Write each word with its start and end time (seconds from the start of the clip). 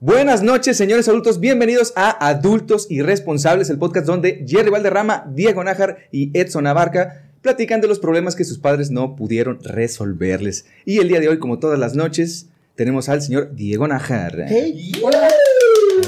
Buenas 0.00 0.44
noches, 0.44 0.76
señores 0.76 1.08
adultos. 1.08 1.40
Bienvenidos 1.40 1.92
a 1.96 2.28
Adultos 2.28 2.86
Irresponsables, 2.88 3.68
el 3.68 3.78
podcast 3.78 4.06
donde 4.06 4.44
Jerry 4.46 4.70
Valderrama, 4.70 5.26
Diego 5.34 5.64
Nájar 5.64 5.98
y 6.12 6.30
Edson 6.38 6.68
Abarca 6.68 7.24
platican 7.42 7.80
de 7.80 7.88
los 7.88 7.98
problemas 7.98 8.36
que 8.36 8.44
sus 8.44 8.60
padres 8.60 8.92
no 8.92 9.16
pudieron 9.16 9.58
resolverles. 9.60 10.66
Y 10.84 10.98
el 10.98 11.08
día 11.08 11.18
de 11.18 11.28
hoy, 11.28 11.40
como 11.40 11.58
todas 11.58 11.80
las 11.80 11.96
noches, 11.96 12.46
tenemos 12.76 13.08
al 13.08 13.22
señor 13.22 13.56
Diego 13.56 13.88
Nájar. 13.88 14.44
Hey, 14.46 14.92
hola. 15.02 15.30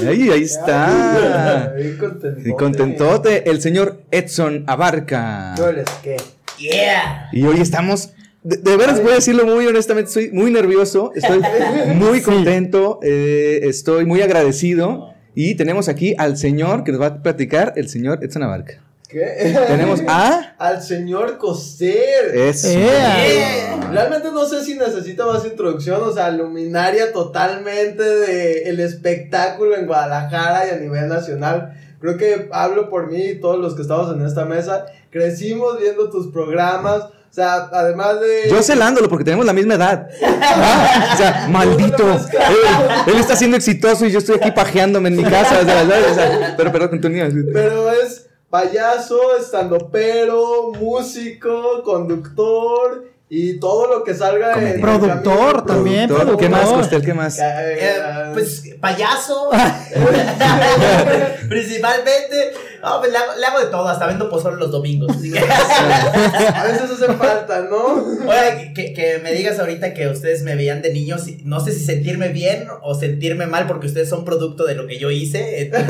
Ahí, 0.07 0.29
ahí 0.29 0.43
está. 0.43 1.73
Bien 1.75 1.97
contentote. 1.97 2.49
Y 2.49 2.53
contentote, 2.53 3.49
el 3.49 3.61
señor 3.61 4.03
Edson 4.09 4.63
Abarca. 4.67 5.53
¿Yo 5.57 5.69
les 5.69 5.89
qué? 6.01 6.15
Yeah. 6.57 7.27
Y 7.33 7.43
hoy 7.43 7.59
estamos, 7.59 8.13
de, 8.43 8.57
de 8.57 8.77
veras 8.77 9.01
voy 9.01 9.11
a 9.11 9.15
decirlo 9.15 9.45
muy 9.45 9.67
honestamente, 9.67 10.07
estoy 10.07 10.31
muy 10.31 10.51
nervioso, 10.51 11.11
estoy 11.15 11.41
muy 11.95 12.21
contento, 12.21 12.99
eh, 13.03 13.61
estoy 13.63 14.05
muy 14.05 14.21
agradecido. 14.21 15.11
Y 15.33 15.55
tenemos 15.55 15.87
aquí 15.87 16.13
al 16.17 16.37
señor 16.37 16.83
que 16.83 16.91
nos 16.91 17.01
va 17.01 17.07
a 17.07 17.23
platicar, 17.23 17.73
el 17.77 17.87
señor 17.87 18.23
Edson 18.23 18.43
Abarca. 18.43 18.83
¿Qué? 19.07 19.53
Tenemos 19.67 20.01
a... 20.07 20.55
Al 20.57 20.81
señor 20.81 21.37
Coser. 21.37 22.33
Eso. 22.33 22.69
Yeah. 22.69 23.89
Realmente 23.91 24.31
no 24.31 24.45
sé 24.45 24.63
si 24.63 24.75
necesita 24.75 25.25
más 25.25 25.45
introducción, 25.45 26.01
o 26.01 26.11
sea, 26.13 26.31
luminaria 26.31 27.11
totalmente 27.11 28.03
de 28.03 28.63
el 28.69 28.79
espectáculo 28.79 29.75
en 29.75 29.85
Guadalajara 29.85 30.67
y 30.67 30.69
a 30.71 30.77
nivel 30.77 31.09
nacional. 31.09 31.73
Creo 31.99 32.17
que 32.17 32.49
hablo 32.51 32.89
por 32.89 33.11
mí 33.11 33.21
y 33.21 33.39
todos 33.39 33.59
los 33.59 33.75
que 33.75 33.81
estamos 33.81 34.13
en 34.15 34.25
esta 34.25 34.45
mesa. 34.45 34.85
Crecimos 35.11 35.77
viendo 35.79 36.09
tus 36.09 36.31
programas. 36.31 37.03
O 37.31 37.33
sea, 37.33 37.69
además 37.71 38.19
de. 38.19 38.49
Yo 38.49 38.61
celándolo 38.61 39.07
porque 39.07 39.23
tenemos 39.23 39.45
la 39.45 39.53
misma 39.53 39.75
edad. 39.75 40.09
Ah, 40.21 41.11
O 41.13 41.17
sea, 41.17 41.47
maldito. 41.49 42.11
Él, 42.11 43.07
él 43.07 43.15
está 43.15 43.37
siendo 43.37 43.55
exitoso 43.55 44.05
y 44.05 44.11
yo 44.11 44.19
estoy 44.19 44.35
aquí 44.35 44.51
pajeándome 44.51 45.07
en 45.07 45.15
mi 45.15 45.23
casa. 45.23 45.59
o 45.61 45.63
sea. 45.63 45.83
O 45.83 46.13
sea, 46.13 46.53
pero 46.57 46.73
perdón, 46.73 46.89
continúa. 46.89 47.29
Pero 47.53 47.89
es 47.89 48.27
payaso, 48.49 49.37
estandopero, 49.39 50.73
músico, 50.77 51.81
conductor 51.85 53.05
y 53.29 53.57
todo 53.61 53.87
lo 53.87 54.03
que 54.03 54.13
salga 54.13 54.49
en 54.49 54.53
Comediante. 54.55 54.75
el 54.75 54.81
Productor 54.99 55.65
también. 55.65 56.09
Productor, 56.09 56.37
¿Qué 56.37 56.49
más. 56.49 56.67
Costel? 56.67 57.01
¿Qué 57.01 57.13
más? 57.13 57.39
Eh, 57.39 57.43
eh, 57.45 58.01
pues 58.33 58.63
payaso. 58.81 59.49
Principalmente. 61.47 62.53
No, 62.83 62.99
pues, 62.99 63.11
le, 63.11 63.17
hago, 63.17 63.33
le 63.39 63.45
hago 63.45 63.59
de 63.59 63.65
todo, 63.67 63.87
hasta 63.87 64.07
vendo 64.07 64.29
pozole 64.29 64.57
los 64.57 64.71
domingos. 64.71 65.15
así 65.15 65.31
que- 65.31 65.39
a 66.53 66.63
veces 66.63 66.89
hace 66.91 67.13
falta, 67.13 67.61
¿no? 67.69 68.03
Oiga, 68.21 68.73
que, 68.73 68.93
que 68.93 69.19
me 69.23 69.31
digas 69.33 69.59
ahorita 69.59 69.93
que 69.93 70.07
ustedes 70.07 70.41
me 70.43 70.55
veían 70.55 70.81
de 70.81 70.93
niños, 70.93 71.27
y 71.27 71.41
no 71.43 71.59
sé 71.59 71.71
si 71.73 71.83
sentirme 71.85 72.29
bien 72.29 72.67
o 72.81 72.95
sentirme 72.95 73.45
mal 73.47 73.67
porque 73.67 73.87
ustedes 73.87 74.09
son 74.09 74.25
producto 74.25 74.65
de 74.65 74.75
lo 74.75 74.87
que 74.87 74.97
yo 74.99 75.11
hice. 75.11 75.71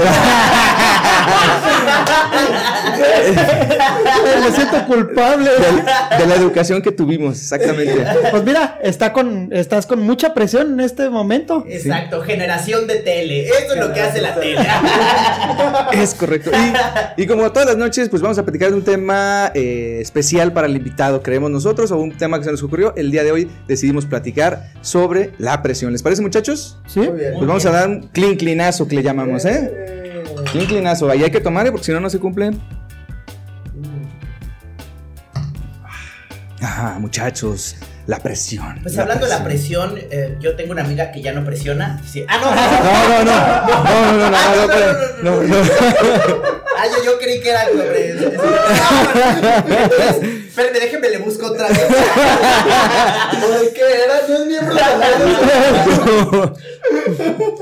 Me 4.43 4.51
siento 4.55 4.85
culpable. 4.87 5.49
De, 5.51 6.17
de 6.17 6.27
la 6.27 6.35
educación 6.35 6.81
que 6.81 6.91
tuvimos, 6.91 7.37
exactamente. 7.39 8.05
Pues 8.31 8.43
mira, 8.43 8.79
está 8.81 9.13
con, 9.13 9.49
estás 9.51 9.85
con 9.85 9.99
mucha 10.01 10.33
presión 10.33 10.73
en 10.73 10.79
este 10.79 11.09
momento. 11.09 11.63
Exacto, 11.67 12.21
generación 12.21 12.87
de 12.87 12.95
tele. 12.95 13.47
Eso 13.47 13.73
es 13.73 13.79
lo 13.79 13.93
que 13.93 14.01
hace 14.01 14.21
la 14.21 14.35
tele. 14.35 14.59
Es 15.93 16.13
correcto. 16.15 16.51
Y, 16.51 16.73
y 17.17 17.25
como 17.27 17.51
todas 17.51 17.67
las 17.67 17.77
noches, 17.77 18.09
pues 18.09 18.21
vamos 18.21 18.37
a 18.37 18.43
platicar 18.43 18.69
de 18.71 18.75
un 18.77 18.83
tema 18.83 19.51
eh, 19.53 19.99
especial 20.01 20.53
para 20.53 20.67
el 20.67 20.75
invitado, 20.75 21.21
creemos 21.21 21.51
nosotros, 21.51 21.91
o 21.91 21.97
un 21.97 22.11
tema 22.17 22.37
que 22.39 22.45
se 22.45 22.51
nos 22.51 22.63
ocurrió. 22.63 22.93
El 22.95 23.11
día 23.11 23.23
de 23.23 23.31
hoy 23.31 23.49
decidimos 23.67 24.05
platicar 24.05 24.71
sobre 24.81 25.33
la 25.37 25.61
presión. 25.61 25.91
¿Les 25.91 26.03
parece, 26.03 26.21
muchachos? 26.21 26.77
¿Sí? 26.87 26.99
Muy 26.99 27.19
bien. 27.19 27.33
Pues 27.35 27.47
vamos 27.47 27.65
a 27.65 27.71
dar 27.71 27.87
un 27.87 28.07
clean 28.07 28.35
clinazo 28.35 28.87
que 28.87 28.95
le 28.95 29.03
llamamos, 29.03 29.45
¿eh? 29.45 29.71
Eh, 29.73 30.23
Clean 30.51 30.67
clinazo. 30.67 31.09
Ahí 31.09 31.23
hay 31.23 31.31
que 31.31 31.39
tomar, 31.39 31.67
¿eh? 31.67 31.71
porque 31.71 31.85
si 31.85 31.91
no, 31.91 31.99
no 31.99 32.09
se 32.09 32.19
cumplen. 32.19 32.59
Ah, 36.63 36.97
muchachos, 36.99 37.75
la 38.05 38.19
presión. 38.19 38.79
Pues 38.83 38.95
la 38.95 39.03
hablando 39.03 39.25
de 39.25 39.31
la 39.31 39.43
presión, 39.43 39.95
eh, 39.97 40.37
yo 40.39 40.55
tengo 40.55 40.71
una 40.73 40.83
amiga 40.83 41.11
que 41.11 41.21
ya 41.21 41.33
no 41.33 41.43
presiona. 41.43 41.99
Sí. 42.07 42.23
Ah, 42.27 42.37
No, 42.39 42.51
no, 43.09 43.23
no, 43.23 43.25
no. 43.25 43.35
No, 43.83 44.11
no, 44.11 44.29
no, 44.29 44.29
no, 44.29 44.67
no, 45.23 45.43
no, 45.43 45.43
no, 45.43 45.63
no. 45.63 46.61
Ah, 46.83 46.87
yo, 46.97 47.03
yo 47.11 47.19
creí 47.19 47.39
que 47.41 47.49
era 47.49 47.67
sobre. 47.67 48.11
Espérenme, 50.51 50.79
déjenme 50.79 51.09
le 51.09 51.17
busco 51.19 51.45
otra 51.45 51.67
vez. 51.69 51.79
¿O 51.79 53.49
de 53.63 53.71
qué 53.73 53.81
era? 53.81 54.27
No 54.27 54.35
es 54.35 54.45
miembro 54.47 54.73
de 54.73 54.81
la 54.81 56.53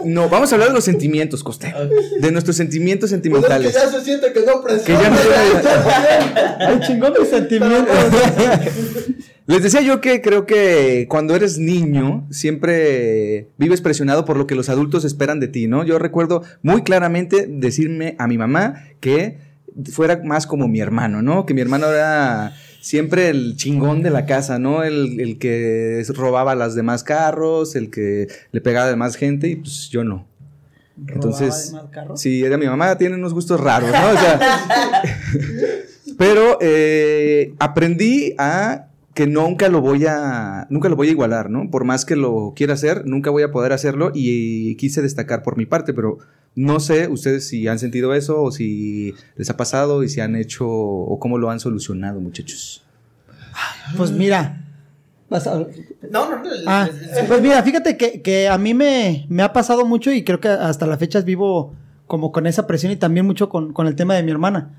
No, 0.05 0.27
vamos 0.29 0.51
a 0.51 0.55
hablar 0.55 0.69
de 0.69 0.75
los 0.75 0.83
sentimientos, 0.85 1.43
Coste. 1.43 1.71
De 2.19 2.31
nuestros 2.31 2.55
sentimientos 2.55 3.11
Pues 3.11 3.19
es 3.19 3.21
que 3.21 3.29
sentimentales. 3.29 3.73
ya 3.73 3.89
se 3.91 4.01
siente 4.01 4.31
que 4.33 4.39
no 4.41 4.61
presiona. 4.63 4.99
Que 4.99 5.05
ya 5.05 5.09
no- 5.09 5.17
Ay, 6.59 6.79
chingón 6.87 7.13
mis 7.19 7.29
sentimientos. 7.29 7.95
Les 9.45 9.61
decía 9.63 9.81
yo 9.81 9.99
que 9.99 10.21
creo 10.21 10.45
que 10.45 11.07
cuando 11.09 11.35
eres 11.35 11.57
niño 11.57 12.25
siempre 12.29 13.47
vives 13.57 13.81
presionado 13.81 14.23
por 14.23 14.37
lo 14.37 14.45
que 14.45 14.53
los 14.53 14.69
adultos 14.69 15.05
esperan 15.05 15.39
de 15.39 15.47
ti, 15.47 15.65
¿no? 15.67 15.83
Yo 15.83 15.97
recuerdo 15.97 16.43
muy 16.61 16.83
claramente 16.83 17.47
decirme 17.49 18.15
a 18.19 18.27
mi 18.27 18.37
mamá 18.37 18.83
que 18.99 19.39
fuera 19.91 20.21
más 20.23 20.47
como 20.47 20.67
mi 20.67 20.79
hermano, 20.79 21.21
¿no? 21.21 21.45
Que 21.45 21.53
mi 21.53 21.61
hermano 21.61 21.87
era 21.87 22.53
siempre 22.81 23.29
el 23.29 23.55
chingón 23.55 24.01
de 24.01 24.09
la 24.09 24.25
casa, 24.25 24.59
¿no? 24.59 24.83
El, 24.83 25.19
el 25.19 25.37
que 25.37 26.03
robaba 26.09 26.55
las 26.55 26.75
demás 26.75 27.03
carros, 27.03 27.75
el 27.75 27.89
que 27.89 28.27
le 28.51 28.61
pegaba 28.61 28.87
a 28.87 28.89
demás 28.89 29.15
gente 29.15 29.47
y 29.47 29.55
pues 29.57 29.89
yo 29.89 30.03
no. 30.03 30.27
Entonces, 31.07 31.73
sí, 32.15 32.43
era 32.43 32.57
mi 32.57 32.65
mamá, 32.65 32.97
tiene 32.97 33.15
unos 33.15 33.33
gustos 33.33 33.59
raros, 33.59 33.89
¿no? 33.91 34.09
O 34.09 34.17
sea, 34.17 34.39
pero 36.17 36.57
eh, 36.61 37.53
aprendí 37.59 38.35
a 38.37 38.88
que 39.19 39.27
nunca 39.27 39.67
lo 39.67 39.81
voy 39.81 40.05
a 40.07 40.65
nunca 40.69 40.87
lo 40.87 40.95
voy 40.95 41.09
a 41.09 41.11
igualar, 41.11 41.49
¿no? 41.49 41.69
Por 41.69 41.83
más 41.83 42.05
que 42.05 42.15
lo 42.15 42.53
quiera 42.55 42.75
hacer, 42.75 43.05
nunca 43.05 43.29
voy 43.31 43.43
a 43.43 43.51
poder 43.51 43.73
hacerlo 43.73 44.11
y 44.15 44.75
quise 44.75 45.01
destacar 45.01 45.43
por 45.43 45.57
mi 45.57 45.65
parte, 45.65 45.93
pero 45.93 46.19
no 46.55 46.79
sé 46.79 47.09
ustedes 47.09 47.45
si 47.45 47.67
han 47.67 47.79
sentido 47.79 48.13
eso 48.13 48.41
o 48.41 48.49
si 48.53 49.13
les 49.35 49.49
ha 49.49 49.57
pasado 49.57 50.03
y 50.03 50.07
si 50.07 50.21
han 50.21 50.37
hecho 50.37 50.65
o 50.69 51.19
cómo 51.19 51.37
lo 51.37 51.49
han 51.49 51.59
solucionado, 51.59 52.21
muchachos. 52.21 52.81
Pues 53.97 54.09
mira. 54.13 54.65
vas 55.29 55.47
a- 55.47 55.55
No, 56.09 56.29
no, 56.29 56.37
no. 56.41 56.49
Ah, 56.65 56.87
pues 57.27 57.41
mira, 57.41 57.61
fíjate 57.61 57.97
que, 57.97 58.21
que 58.21 58.47
a 58.47 58.57
mí 58.57 58.73
me, 58.73 59.25
me 59.27 59.43
ha 59.43 59.51
pasado 59.51 59.85
mucho 59.85 60.13
y 60.13 60.23
creo 60.23 60.39
que 60.39 60.47
hasta 60.47 60.87
la 60.87 60.97
fecha 60.97 61.19
vivo 61.19 61.73
como 62.07 62.31
con 62.31 62.47
esa 62.47 62.65
presión 62.67 62.93
y 62.93 62.95
también 62.95 63.25
mucho 63.25 63.49
con, 63.49 63.73
con 63.73 63.85
el 63.85 63.95
tema 63.95 64.15
de 64.15 64.23
mi 64.23 64.31
hermana. 64.31 64.77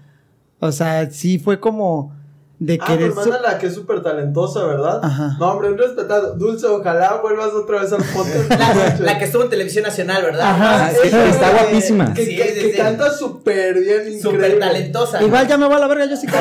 O 0.61 0.73
sea, 0.73 1.11
sí 1.11 1.39
fue 1.39 1.61
como 1.61 2.19
de 2.61 2.79
Ah, 2.81 2.85
tu 2.87 2.93
querer... 2.93 3.09
hermana 3.11 3.39
la 3.41 3.59
que 3.59 3.67
es 3.69 3.75
súper 3.75 4.03
talentosa, 4.03 4.65
¿verdad? 4.67 5.01
Ajá. 5.03 5.37
No, 5.41 5.51
hombre, 5.53 5.71
un 5.73 5.79
respetado. 5.79 6.35
Dulce, 6.37 6.67
ojalá 6.67 7.15
vuelvas 7.23 7.49
otra 7.55 7.81
vez 7.81 7.93
al 7.93 8.03
podcast. 8.05 8.51
La, 8.61 8.97
la 9.01 9.19
que 9.19 9.25
estuvo 9.25 9.43
en 9.45 9.49
televisión 9.51 9.83
nacional, 9.85 10.23
¿verdad? 10.23 10.43
Ajá, 10.51 10.85
Ah, 10.87 10.91
es 10.93 11.11
que 11.11 11.29
está 11.31 11.51
guapísima. 11.51 12.13
Que, 12.15 12.25
Sí, 12.25 12.37
que- 12.37 12.45
sí, 12.55 12.61
que 12.61 12.71
sí. 12.73 12.77
canta 12.77 13.11
súper 13.13 13.75
bien, 13.81 14.13
increíble. 14.13 14.21
Súper 14.21 14.59
talentosa. 14.59 15.23
Igual 15.23 15.49
ya 15.49 15.57
me 15.57 15.67
va 15.69 15.77
a 15.77 15.79
la 15.81 15.87
verga, 15.87 16.05
yo 16.05 16.17
sí 16.17 16.27
creo. 16.29 16.41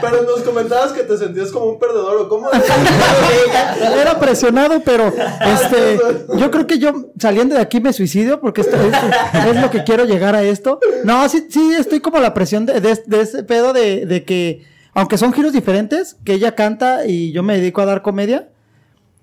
Pero 0.00 0.22
nos 0.22 0.40
comentabas 0.42 0.92
que 0.92 1.02
te 1.04 1.16
sentías 1.16 1.50
como 1.50 1.66
un 1.66 1.78
perdedor, 1.78 2.16
¿o 2.22 2.28
cómo? 2.28 2.48
Era 4.00 4.18
presionado, 4.18 4.82
pero 4.84 5.06
este, 5.06 5.98
yo 6.36 6.50
creo 6.50 6.66
que 6.66 6.78
yo 6.78 6.92
saliendo 7.18 7.54
de 7.54 7.60
aquí 7.60 7.80
me 7.80 7.92
suicidio 7.92 8.40
porque 8.40 8.60
esto 8.62 8.76
es, 8.76 9.46
es 9.56 9.60
lo 9.60 9.70
que 9.70 9.84
quiero 9.84 10.04
llegar 10.04 10.34
a 10.34 10.42
esto. 10.42 10.78
No, 11.04 11.28
sí, 11.28 11.46
sí, 11.50 11.74
estoy 11.78 12.00
como 12.00 12.18
la 12.20 12.34
presión 12.34 12.66
de, 12.66 12.80
de, 12.80 12.98
de 13.06 13.20
ese 13.20 13.42
pedo 13.42 13.72
de, 13.72 14.06
de 14.06 14.24
que, 14.24 14.49
aunque 14.94 15.18
son 15.18 15.32
giros 15.32 15.52
diferentes, 15.52 16.16
que 16.24 16.34
ella 16.34 16.54
canta 16.54 17.06
y 17.06 17.32
yo 17.32 17.42
me 17.42 17.56
dedico 17.56 17.80
a 17.80 17.86
dar 17.86 18.02
comedia, 18.02 18.48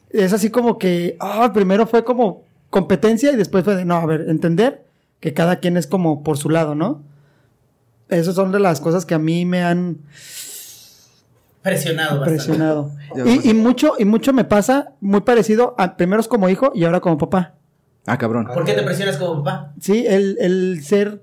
es 0.09 0.33
así 0.33 0.50
como 0.50 0.78
que, 0.78 1.17
ah, 1.19 1.51
primero 1.53 1.85
fue 1.88 2.03
como 2.03 2.44
competencia 2.69 3.31
y 3.31 3.35
después 3.35 3.63
fue 3.63 3.75
de, 3.75 3.85
no, 3.85 3.95
a 3.95 4.06
ver, 4.06 4.25
entender 4.30 4.86
que 5.19 5.33
cada 5.33 5.57
quien 5.57 5.77
es 5.77 5.88
como 5.88 6.24
por 6.24 6.38
su 6.38 6.50
lado, 6.50 6.75
¿no? 6.75 7.01
Esas 8.09 8.36
son 8.36 8.51
de 8.51 8.59
las 8.59 8.80
cosas 8.80 9.06
que 9.06 9.15
a 9.15 9.19
mí 9.19 9.45
me 9.45 9.63
han 9.63 9.97
Presionado 11.62 12.19
bastante. 12.21 12.30
presionado. 12.38 12.91
Y 13.44 13.53
mucho, 13.53 13.94
y 14.00 14.06
mucho 14.06 14.31
me 14.31 14.45
pasa 14.45 14.94
muy 15.01 15.21
parecido 15.21 15.75
a 15.77 15.97
primero 15.97 16.21
es 16.21 16.27
como 16.27 16.47
hijo 16.50 16.71
y 16.74 16.86
ahora 16.86 17.01
como 17.01 17.18
papá. 17.18 17.56
Ah, 18.06 18.18
cabrón. 18.18 18.47
¿Por 18.53 18.63
qué 18.63 18.71
te 18.74 18.83
presionas 18.83 19.18
como 19.18 19.44
papá? 19.44 19.74
Sí, 19.81 20.06
el, 20.07 20.38
el 20.39 20.81
ser, 20.83 21.21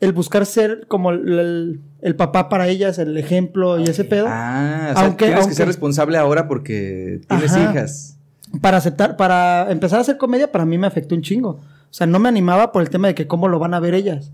el 0.00 0.12
buscar 0.12 0.46
ser 0.46 0.86
como 0.88 1.10
el, 1.10 1.38
el- 1.38 1.80
el 2.02 2.16
papá 2.16 2.48
para 2.48 2.66
ellas, 2.68 2.98
el 2.98 3.16
ejemplo 3.18 3.78
y 3.78 3.84
ese 3.84 4.04
pedo. 4.04 4.26
Ah, 4.28 4.88
o 4.92 4.96
sea, 4.96 5.04
Aunque- 5.06 5.26
tienes 5.26 5.46
que 5.46 5.54
ser 5.54 5.66
responsable 5.66 6.16
ahora 6.16 6.48
porque 6.48 7.20
tienes 7.28 7.52
Ajá. 7.52 7.70
hijas. 7.70 8.16
Para 8.62 8.78
aceptar, 8.78 9.16
para 9.16 9.70
empezar 9.70 9.98
a 9.98 10.02
hacer 10.02 10.16
comedia, 10.16 10.50
para 10.50 10.64
mí 10.64 10.78
me 10.78 10.86
afectó 10.86 11.14
un 11.14 11.22
chingo. 11.22 11.50
O 11.50 11.92
sea, 11.92 12.06
no 12.06 12.18
me 12.18 12.28
animaba 12.28 12.72
por 12.72 12.82
el 12.82 12.88
tema 12.90 13.08
de 13.08 13.14
que 13.14 13.26
cómo 13.26 13.48
lo 13.48 13.58
van 13.58 13.74
a 13.74 13.80
ver 13.80 13.94
ellas. 13.94 14.32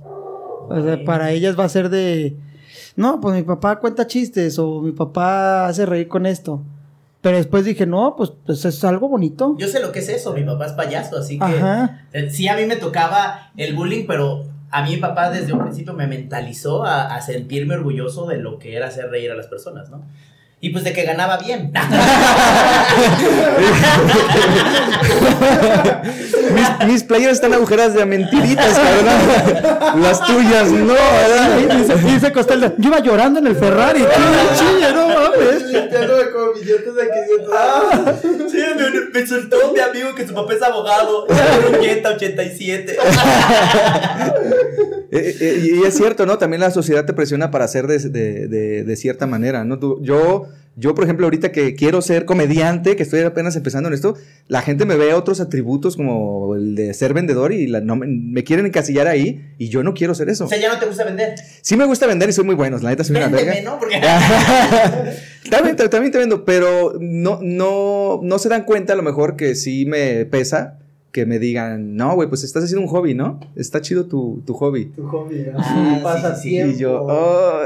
O 0.69 0.81
sea, 0.83 1.05
para 1.05 1.33
ellas 1.33 1.59
va 1.59 1.65
a 1.65 1.69
ser 1.69 1.89
de, 1.91 2.37
no, 2.97 3.21
pues 3.21 3.35
mi 3.35 3.43
papá 3.43 3.81
cuenta 3.81 4.07
chistes 4.07 4.59
o 4.59 4.81
mi 4.81 4.93
papá 4.93 5.67
hace 5.67 5.85
reír 5.87 6.07
con 6.09 6.27
esto. 6.27 6.63
Pero 7.21 7.37
después 7.39 7.65
dije, 7.65 7.87
no, 7.87 8.15
pues, 8.17 8.33
pues 8.47 8.65
es 8.65 8.85
algo 8.85 9.09
bonito. 9.09 9.57
Yo 9.59 9.67
sé 9.69 9.81
lo 9.81 9.91
que 9.91 9.99
es 9.99 10.09
eso, 10.09 10.33
mi 10.33 10.45
papá 10.45 10.67
es 10.67 10.73
payaso, 10.73 11.17
así 11.19 11.39
que 11.39 11.45
Ajá. 11.45 12.07
eh, 12.13 12.31
sí 12.31 12.47
a 12.47 12.57
mí 12.57 12.65
me 12.67 12.77
tocaba 12.77 13.51
el 13.57 13.75
bullying, 13.75 14.07
pero 14.07 14.45
a 14.71 14.83
mí 14.83 14.91
mi 14.91 14.97
papá 14.97 15.31
desde 15.31 15.53
un 15.53 15.63
principio 15.63 15.93
me 15.93 16.07
mentalizó 16.07 16.85
a, 16.85 17.15
a 17.15 17.21
sentirme 17.21 17.75
orgulloso 17.75 18.27
de 18.27 18.39
lo 18.39 18.59
que 18.59 18.77
era 18.77 18.89
hacer 18.89 19.11
reír 19.11 19.31
a 19.31 19.35
las 19.35 19.47
personas, 19.47 19.91
¿no? 19.91 20.05
Y 20.61 20.71
pues 20.71 20.85
de 20.85 20.93
que 20.93 21.03
ganaba 21.05 21.37
bien. 21.39 21.71
Mis, 26.55 26.87
mis 26.89 27.03
playeras 27.05 27.35
están 27.35 27.53
agujeras 27.53 27.95
de 27.95 28.05
mentiritas, 28.07 28.79
cabrón. 28.79 30.03
Las 30.03 30.25
tuyas, 30.27 30.71
no, 30.71 30.95
¿verdad? 30.95 31.59
Y 31.59 31.67
dice, 31.79 31.95
dice 31.97 32.33
Costello, 32.33 32.73
yo 32.79 32.89
iba 32.89 33.01
llorando 33.01 33.41
en 33.41 33.47
el 33.49 33.57
Ferrari. 33.57 34.01
Chille, 34.59 34.93
no 34.95 35.09
mames. 35.09 35.63
Limpiándome 35.65 36.23
con 36.31 36.55
billetes 36.55 36.95
de 36.95 37.03
500. 37.03 37.55
Ah, 37.55 38.15
Sí, 38.51 38.59
me, 38.79 39.21
me 39.21 39.27
soltó 39.27 39.57
mi 39.73 39.81
amigo 39.81 40.15
que 40.15 40.27
su 40.27 40.33
papá 40.35 40.55
es 40.55 40.63
abogado. 40.63 41.27
80, 41.79 42.09
87. 42.11 42.97
Eh, 45.13 45.37
eh, 45.41 45.71
y 45.81 45.85
es 45.87 45.97
cierto, 45.97 46.27
¿no? 46.27 46.37
También 46.37 46.61
la 46.61 46.73
sociedad 46.73 47.05
te 47.07 47.13
presiona 47.13 47.53
para 47.53 47.65
hacer 47.65 47.87
de, 47.87 47.97
de- 48.01 48.49
de- 48.49 48.83
de 48.83 48.97
cierta 48.97 49.25
manera, 49.27 49.63
¿no? 49.65 49.79
Tú- 49.79 50.01
yo, 50.03 50.47
yo, 50.79 50.95
por 50.95 51.05
ejemplo, 51.05 51.27
ahorita 51.27 51.53
que 51.53 51.75
quiero 51.75 52.03
ser 52.03 52.27
comediante, 52.27 52.97
que 52.97 53.03
estoy 53.03 53.21
apenas 53.21 53.57
empezando 53.57 53.89
en 53.89 53.95
esto, 53.95 54.15
la 54.47 54.61
gente 54.61 54.85
me 54.85 54.97
ve 54.97 55.15
otros 55.15 55.41
atributos 55.41 55.97
como 55.97 56.55
el 56.55 56.75
de 56.75 56.93
ser 56.93 57.15
vendedor 57.15 57.53
y 57.53 57.67
la- 57.67 57.81
no, 57.81 57.97
me, 57.97 58.45
quieren 58.45 58.67
encasillar 58.67 59.07
ahí 59.09 59.55
y 59.59 59.71
yo 59.71 59.83
no 59.83 59.95
quiero 59.95 60.15
ser 60.15 60.29
eso. 60.29 60.45
O 60.45 60.49
sea, 60.49 60.59
ya 60.61 60.73
no 60.73 60.79
te 60.79 60.85
gusta 60.87 61.05
vender. 61.05 61.35
Sí 61.63 61.77
me 61.77 61.87
gusta 61.87 62.07
vender 62.07 62.29
y 62.29 62.33
soy 62.33 62.45
muy 62.45 62.55
bueno, 62.55 62.77
la 62.79 62.91
neta 62.91 63.05
soy 63.05 63.17
una 63.17 63.29
Véndeme, 63.29 63.53
verga. 63.53 63.71
¿no? 63.71 63.79
Porque 63.79 63.99
también, 65.51 65.77
también 65.77 66.13
te 66.13 66.19
vendo, 66.19 66.45
pero 66.45 66.95
no, 67.01 67.39
no, 67.43 68.21
no 68.23 68.39
se 68.39 68.49
dan 68.49 68.65
cuenta 68.65 68.93
a 68.93 68.97
lo 68.97 69.03
mejor 69.03 69.37
que 69.37 69.55
sí 69.55 69.87
me 69.87 70.25
pesa 70.27 70.79
que 71.17 71.25
me 71.25 71.39
digan, 71.39 71.97
no, 71.97 72.15
güey, 72.15 72.29
pues 72.29 72.45
estás 72.45 72.63
haciendo 72.65 72.83
un 72.87 72.93
hobby, 72.93 73.15
¿no? 73.15 73.41
Está 73.57 73.81
chido 73.81 74.05
tu, 74.05 74.43
tu 74.45 74.53
hobby. 74.53 74.85
tu 74.95 75.09
hobby. 75.09 75.47
Ah, 75.57 76.13
así, 76.31 76.51
sí. 76.51 76.57
Y 76.61 76.77
yo, 76.79 77.07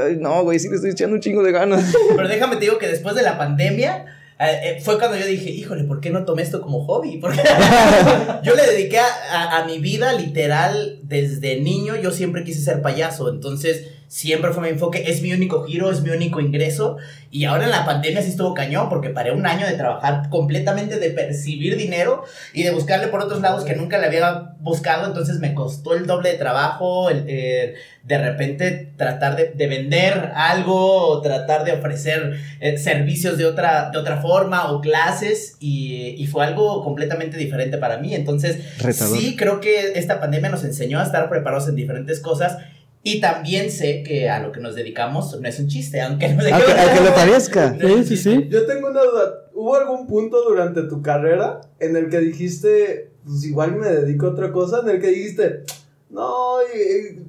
ay, 0.05 0.15
no, 0.17 0.41
güey, 0.43 0.57
sí 0.57 0.69
le 0.69 0.75
estoy 0.75 0.91
echando 0.91 1.15
un 1.15 1.21
chingo 1.21 1.43
de 1.43 1.51
ganas. 1.51 1.93
Pero 2.15 2.29
déjame 2.29 2.55
te 2.55 2.61
digo 2.61 2.77
que 2.77 2.87
después 2.87 3.13
de 3.13 3.23
la 3.23 3.37
pandemia 3.37 4.05
eh, 4.39 4.45
eh, 4.77 4.81
fue 4.81 4.97
cuando 4.97 5.17
yo 5.17 5.25
dije, 5.25 5.49
híjole, 5.49 5.83
¿por 5.83 5.99
qué 5.99 6.11
no 6.11 6.23
tomé 6.23 6.43
esto 6.43 6.61
como 6.61 6.85
hobby? 6.85 7.17
Porque 7.21 7.41
yo 8.43 8.55
le 8.55 8.65
dediqué 8.65 8.99
a, 8.99 9.05
a- 9.33 9.57
a 9.61 9.65
mi 9.65 9.79
vida 9.79 10.13
literal 10.13 11.00
desde 11.11 11.59
niño, 11.59 11.97
yo 11.97 12.11
siempre 12.11 12.45
quise 12.45 12.61
ser 12.61 12.81
payaso, 12.81 13.29
entonces 13.29 13.89
siempre 14.07 14.51
fue 14.51 14.63
mi 14.63 14.69
enfoque, 14.69 15.03
es 15.07 15.21
mi 15.21 15.31
único 15.31 15.63
giro, 15.65 15.91
es 15.91 16.01
mi 16.01 16.09
único 16.09 16.39
ingreso, 16.39 16.97
y 17.29 17.45
ahora 17.45 17.65
en 17.65 17.69
la 17.69 17.85
pandemia 17.85 18.21
sí 18.21 18.29
estuvo 18.29 18.53
cañón, 18.53 18.89
porque 18.89 19.09
paré 19.09 19.31
un 19.31 19.45
año 19.45 19.65
de 19.65 19.73
trabajar 19.73 20.29
completamente, 20.29 20.99
de 20.99 21.09
percibir 21.11 21.77
dinero 21.77 22.23
y 22.53 22.63
de 22.63 22.71
buscarle 22.71 23.07
por 23.07 23.21
otros 23.21 23.41
lados 23.41 23.63
que 23.65 23.75
nunca 23.75 23.97
le 23.99 24.07
había 24.07 24.55
buscado, 24.59 25.05
entonces 25.05 25.39
me 25.39 25.53
costó 25.53 25.93
el 25.93 26.07
doble 26.07 26.31
de 26.31 26.37
trabajo, 26.37 27.09
el, 27.09 27.25
eh, 27.27 27.75
de 28.03 28.17
repente 28.17 28.93
tratar 28.97 29.35
de, 29.35 29.51
de 29.53 29.67
vender 29.67 30.31
algo, 30.35 31.07
o 31.07 31.21
tratar 31.21 31.63
de 31.65 31.73
ofrecer 31.73 32.37
eh, 32.59 32.77
servicios 32.77 33.37
de 33.37 33.45
otra, 33.45 33.91
de 33.91 33.97
otra 33.97 34.21
forma 34.21 34.71
o 34.71 34.81
clases 34.81 35.57
y, 35.59 36.15
y 36.17 36.27
fue 36.27 36.45
algo 36.45 36.83
completamente 36.83 37.37
diferente 37.37 37.77
para 37.77 37.97
mí. 37.97 38.15
Entonces, 38.15 38.77
Retador. 38.79 39.17
sí 39.17 39.35
creo 39.35 39.59
que 39.59 39.93
esta 39.95 40.19
pandemia 40.19 40.49
nos 40.49 40.63
enseñó 40.63 40.99
a 41.01 41.05
estar 41.05 41.29
preparados 41.29 41.67
en 41.67 41.75
diferentes 41.75 42.19
cosas 42.19 42.57
y 43.03 43.19
también 43.19 43.71
sé 43.71 44.03
que 44.03 44.29
a 44.29 44.39
lo 44.41 44.51
que 44.51 44.59
nos 44.59 44.75
dedicamos 44.75 45.39
no 45.39 45.47
es 45.47 45.59
un 45.59 45.67
chiste, 45.67 46.01
aunque 46.01 46.29
no 46.29 46.43
Aunque, 46.43 46.71
aunque 46.71 47.03
lo 47.03 47.15
parezca. 47.15 47.75
Sí, 47.79 48.03
sí, 48.03 48.17
sí. 48.17 48.47
Yo 48.49 48.65
tengo 48.67 48.89
una 48.89 49.01
duda. 49.01 49.49
¿Hubo 49.53 49.75
algún 49.75 50.05
punto 50.07 50.43
durante 50.47 50.83
tu 50.83 51.01
carrera 51.01 51.61
en 51.79 51.95
el 51.95 52.09
que 52.09 52.19
dijiste, 52.19 53.11
pues 53.25 53.43
igual 53.43 53.75
me 53.75 53.87
dedico 53.87 54.27
a 54.27 54.29
otra 54.29 54.51
cosa? 54.51 54.81
En 54.81 54.89
el 54.89 55.01
que 55.01 55.07
dijiste, 55.07 55.63
no, 56.11 56.59
el, 56.61 57.23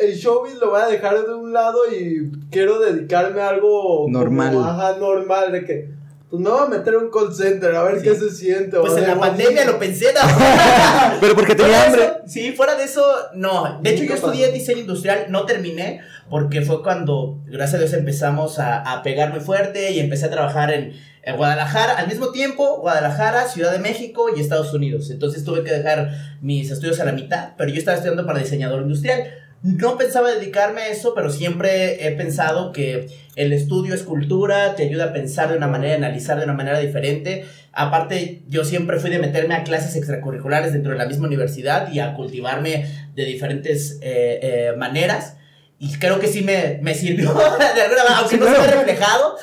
el 0.00 0.14
showbiz 0.14 0.54
lo 0.54 0.70
voy 0.70 0.80
a 0.80 0.88
dejar 0.88 1.26
de 1.26 1.34
un 1.34 1.52
lado 1.52 1.78
y 1.92 2.32
quiero 2.50 2.80
dedicarme 2.80 3.40
a 3.40 3.50
algo 3.50 4.04
como, 4.04 4.18
Normal. 4.18 4.56
ajá, 4.64 4.96
normal, 4.98 5.52
de 5.52 5.64
que, 5.64 5.90
pues 6.30 6.42
me 6.42 6.50
voy 6.50 6.60
a 6.62 6.66
meter 6.66 6.94
a 6.94 6.98
un 6.98 7.10
call 7.10 7.34
center 7.34 7.74
a 7.74 7.82
ver 7.84 8.00
Sí. 8.00 8.04
qué 8.08 8.14
se 8.14 8.30
siente. 8.30 8.78
Pues 8.78 8.96
en 8.96 9.06
la 9.06 9.18
pandemia 9.18 9.64
lo 9.64 9.78
pensé, 9.78 10.12
¿no? 10.12 10.20
Pero 11.20 11.34
porque 11.34 11.54
tenía 11.54 11.84
hambre. 11.86 12.02
eso- 12.04 12.14
sí, 12.26 12.52
fuera 12.52 12.74
de 12.76 12.84
eso, 12.84 13.02
no. 13.34 13.80
De 13.82 13.90
hecho, 13.90 14.04
yo 14.04 14.14
estudié 14.14 14.52
diseño 14.52 14.80
industrial, 14.80 15.26
no 15.30 15.46
terminé, 15.46 16.00
porque 16.28 16.60
fue 16.62 16.82
cuando, 16.82 17.38
gracias 17.46 17.74
a 17.76 17.78
Dios, 17.78 17.92
empezamos 17.94 18.58
a, 18.58 18.78
a 18.80 19.02
pegar 19.02 19.30
muy 19.30 19.40
fuerte 19.40 19.90
y 19.92 20.00
empecé 20.00 20.26
a 20.26 20.30
trabajar 20.30 20.70
en, 20.70 20.92
en 21.22 21.36
Guadalajara. 21.36 21.94
Al 21.94 22.08
mismo 22.08 22.30
tiempo, 22.30 22.78
Guadalajara, 22.80 23.46
Ciudad 23.48 23.72
de 23.72 23.78
México 23.78 24.26
y 24.36 24.40
Estados 24.40 24.74
Unidos. 24.74 25.10
Entonces 25.10 25.44
tuve 25.44 25.64
que 25.64 25.72
dejar 25.72 26.10
mis 26.42 26.70
estudios 26.70 27.00
a 27.00 27.04
la 27.06 27.12
mitad, 27.12 27.50
pero 27.56 27.70
yo 27.70 27.78
estaba 27.78 27.96
estudiando 27.96 28.26
para 28.26 28.38
diseñador 28.40 28.82
industrial. 28.82 29.24
No 29.62 29.98
pensaba 29.98 30.30
dedicarme 30.30 30.82
a 30.82 30.88
eso, 30.88 31.14
pero 31.14 31.30
siempre 31.30 32.06
he 32.06 32.12
pensado 32.12 32.72
que 32.72 33.08
el 33.34 33.52
estudio 33.52 33.94
es 33.94 34.02
cultura, 34.04 34.76
te 34.76 34.84
ayuda 34.84 35.06
a 35.06 35.12
pensar 35.12 35.50
de 35.50 35.56
una 35.56 35.66
manera, 35.66 35.94
a 35.94 35.96
analizar 35.96 36.38
de 36.38 36.44
una 36.44 36.52
manera 36.54 36.78
diferente. 36.78 37.44
Aparte, 37.72 38.42
yo 38.48 38.64
siempre 38.64 38.98
fui 39.00 39.10
de 39.10 39.18
meterme 39.18 39.54
a 39.54 39.64
clases 39.64 39.96
extracurriculares 39.96 40.72
dentro 40.72 40.92
de 40.92 40.98
la 40.98 41.06
misma 41.06 41.26
universidad 41.26 41.90
y 41.92 41.98
a 42.00 42.14
cultivarme 42.14 42.86
de 43.14 43.24
diferentes 43.24 43.98
eh, 44.00 44.38
eh, 44.42 44.72
maneras. 44.76 45.34
Y 45.80 45.92
creo 45.98 46.18
que 46.20 46.28
sí 46.28 46.42
me, 46.42 46.78
me 46.82 46.94
sirvió, 46.94 47.32
de 47.34 47.82
alguna 47.82 48.04
manera, 48.04 48.18
aunque 48.18 48.34
Sí, 48.36 48.40
no 48.40 48.46
se 48.46 48.54
claro. 48.54 48.70
ve 48.70 48.76
reflejado. 48.84 49.36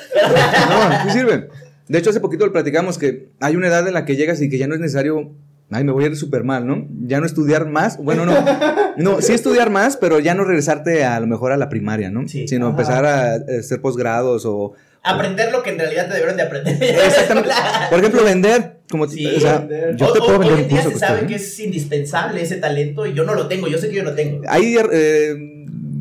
No, 0.70 1.04
sí 1.04 1.18
sirve. 1.18 1.48
De 1.88 2.00
hecho, 2.00 2.10
hace 2.10 2.20
poquito 2.20 2.46
lo 2.46 2.52
platicamos 2.52 2.98
que 2.98 3.30
hay 3.40 3.56
una 3.56 3.68
edad 3.68 3.88
en 3.88 3.94
la 3.94 4.06
que 4.06 4.16
llegas 4.16 4.42
y 4.42 4.50
que 4.50 4.58
ya 4.58 4.68
no 4.68 4.76
es 4.76 4.82
necesario. 4.82 5.34
Ay, 5.72 5.84
me 5.84 5.92
voy 5.92 6.04
a 6.04 6.08
ir 6.08 6.16
súper 6.16 6.44
mal, 6.44 6.68
¿no? 6.68 6.88
Ya 7.08 7.20
no 7.20 7.26
estudiar 7.26 7.66
más. 7.68 7.98
Bueno, 7.98 8.26
no. 8.26 8.34
No, 8.98 9.22
sí 9.22 9.34
estudiar 9.34 9.70
más, 9.72 9.98
pero 9.98 10.20
ya 10.20 10.34
no 10.36 10.44
regresarte 10.46 11.04
a, 11.04 11.20
lo 11.20 11.28
mejor 11.28 11.52
a 11.52 11.58
la 11.58 11.70
primaria, 11.70 12.12
¿no? 12.12 12.28
Sí. 12.28 12.48
Sino 12.48 12.68
Ajá. 12.68 12.72
empezar 12.72 13.06
a, 13.06 13.32
a 13.34 13.36
hacer 13.60 13.82
posgrados 13.82 14.46
o. 14.46 14.74
Aprender 15.04 15.52
lo 15.52 15.62
que 15.64 15.70
en 15.72 15.78
realidad 15.80 16.08
te 16.08 16.14
debieron 16.14 16.36
de 16.38 16.44
aprender. 16.44 16.82
Exactamente. 16.82 17.50
Por 17.90 18.00
ejemplo, 18.00 18.24
vender. 18.24 18.80
Como, 18.90 19.08
Sí, 19.08 19.26
o 19.26 19.40
sea, 19.40 19.58
vender. 19.60 19.96
yo 19.96 20.14
te 20.14 20.20
O- 20.20 20.26
puedo 20.26 20.40
vender 20.40 20.54
hoy 20.58 20.64
un 20.64 20.64
en 20.64 20.70
día 20.70 20.84
curso. 20.84 21.00
se 21.00 21.06
sabe 21.06 21.26
que 21.28 21.36
es 21.36 21.60
indispensable 21.60 22.42
ese 22.42 22.58
talento 22.58 23.06
y 23.08 23.14
yo 23.14 23.24
no 23.24 23.34
lo 23.34 23.48
tengo, 23.48 23.68
yo 23.68 23.78
sé 23.80 23.90
que 23.90 23.96
yo 23.96 24.04
no 24.04 24.14
tengo. 24.14 24.42
Ahí 24.48 24.76
eh, 24.92 25.36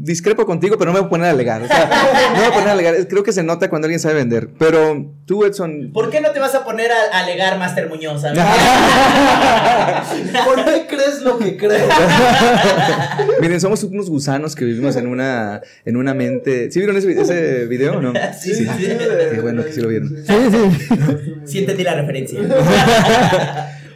discrepo 0.04 0.44
contigo, 0.44 0.76
pero 0.78 0.90
no 0.90 0.94
me 0.94 1.00
voy 1.00 1.06
a 1.06 1.10
poner 1.10 1.28
a 1.28 1.30
alegar. 1.30 1.62
O 1.62 1.66
sea, 1.66 1.88
no 2.30 2.34
me 2.34 2.40
voy 2.40 2.48
a 2.48 2.52
poner 2.52 2.68
a 2.68 2.72
alegar. 2.72 3.08
Creo 3.08 3.22
que 3.22 3.32
se 3.32 3.42
nota 3.42 3.70
cuando 3.70 3.86
alguien 3.86 4.00
sabe 4.00 4.16
vender. 4.16 4.50
Pero 4.58 5.14
tú, 5.24 5.44
Edson. 5.44 5.92
¿Por 5.92 6.10
qué 6.10 6.20
no 6.20 6.30
te 6.30 6.40
vas 6.40 6.54
a 6.54 6.62
poner 6.64 6.90
a, 6.92 7.20
alegar, 7.20 7.58
Master 7.58 7.88
Muñoz? 7.88 8.22
¿Por 10.44 10.64
qué 10.64 10.86
crees 10.88 11.22
lo 11.22 11.38
que 11.38 11.56
crees? 11.56 11.84
Miren, 13.40 13.60
somos 13.60 13.82
unos 13.84 14.10
gusanos 14.10 14.54
que 14.54 14.66
vivimos 14.66 14.96
en 14.96 15.06
una, 15.06 15.62
en 15.84 15.96
una 15.96 16.12
mente. 16.12 16.70
¿Sí 16.70 16.80
vieron 16.80 16.98
ese, 16.98 17.18
ese 17.20 17.66
video 17.66 17.98
o 17.98 18.02
no? 18.02 18.12
Sí, 18.38 18.54
sí, 18.54 18.66
sí. 18.66 18.86
Qué 19.32 19.40
bueno 19.40 19.64
que 19.64 19.72
sí 19.72 19.80
lo 19.80 19.88
vieron. 19.88 20.08
Sí, 20.08 20.34
sí. 20.50 20.58
Sí 21.44 21.58
entendí 21.60 21.82
la 21.82 21.94
referencia. 21.94 22.40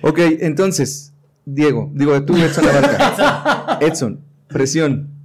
Ok, 0.01 0.21
entonces, 0.41 1.13
Diego, 1.45 1.91
digo, 1.93 2.25
tú, 2.25 2.35
Edson 2.37 2.69
Abarca. 2.69 3.79
Edson, 3.81 4.25
presión. 4.49 5.18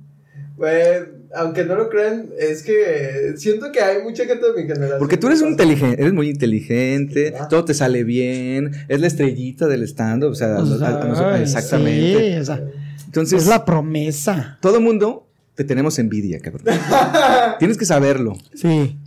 Güey, 0.63 0.99
aunque 1.35 1.65
no 1.65 1.75
lo 1.75 1.89
crean, 1.89 2.29
es 2.39 2.63
que 2.63 3.33
siento 3.35 3.69
que 3.73 3.81
hay 3.81 4.01
mucha 4.01 4.23
gente 4.23 4.45
de 4.49 4.53
mi 4.61 4.65
generación. 4.65 4.97
Porque 4.99 5.17
tú 5.17 5.27
eres 5.27 5.41
un 5.41 5.49
inteligente, 5.49 6.01
eres 6.01 6.13
muy 6.13 6.29
inteligente, 6.29 7.33
Ah. 7.37 7.49
todo 7.49 7.65
te 7.65 7.73
sale 7.73 8.05
bien, 8.05 8.71
es 8.87 9.01
la 9.01 9.07
estrellita 9.07 9.67
del 9.67 9.83
stand, 9.83 10.23
o 10.23 10.33
sea, 10.33 10.55
a- 10.55 10.59
a- 10.59 11.35
a 11.35 11.41
exactamente. 11.41 12.31
sí, 12.35 12.39
o 12.39 12.45
sea, 12.45 12.63
Entonces, 13.05 13.41
es 13.41 13.47
la 13.49 13.65
promesa. 13.65 14.57
todo 14.61 14.79
mundo 14.79 15.27
te 15.55 15.65
tenemos 15.65 15.99
envidia, 15.99 16.39
cabrón. 16.39 16.63
Tienes 17.59 17.77
que 17.77 17.83
saberlo. 17.85 18.37
Sí. 18.53 18.97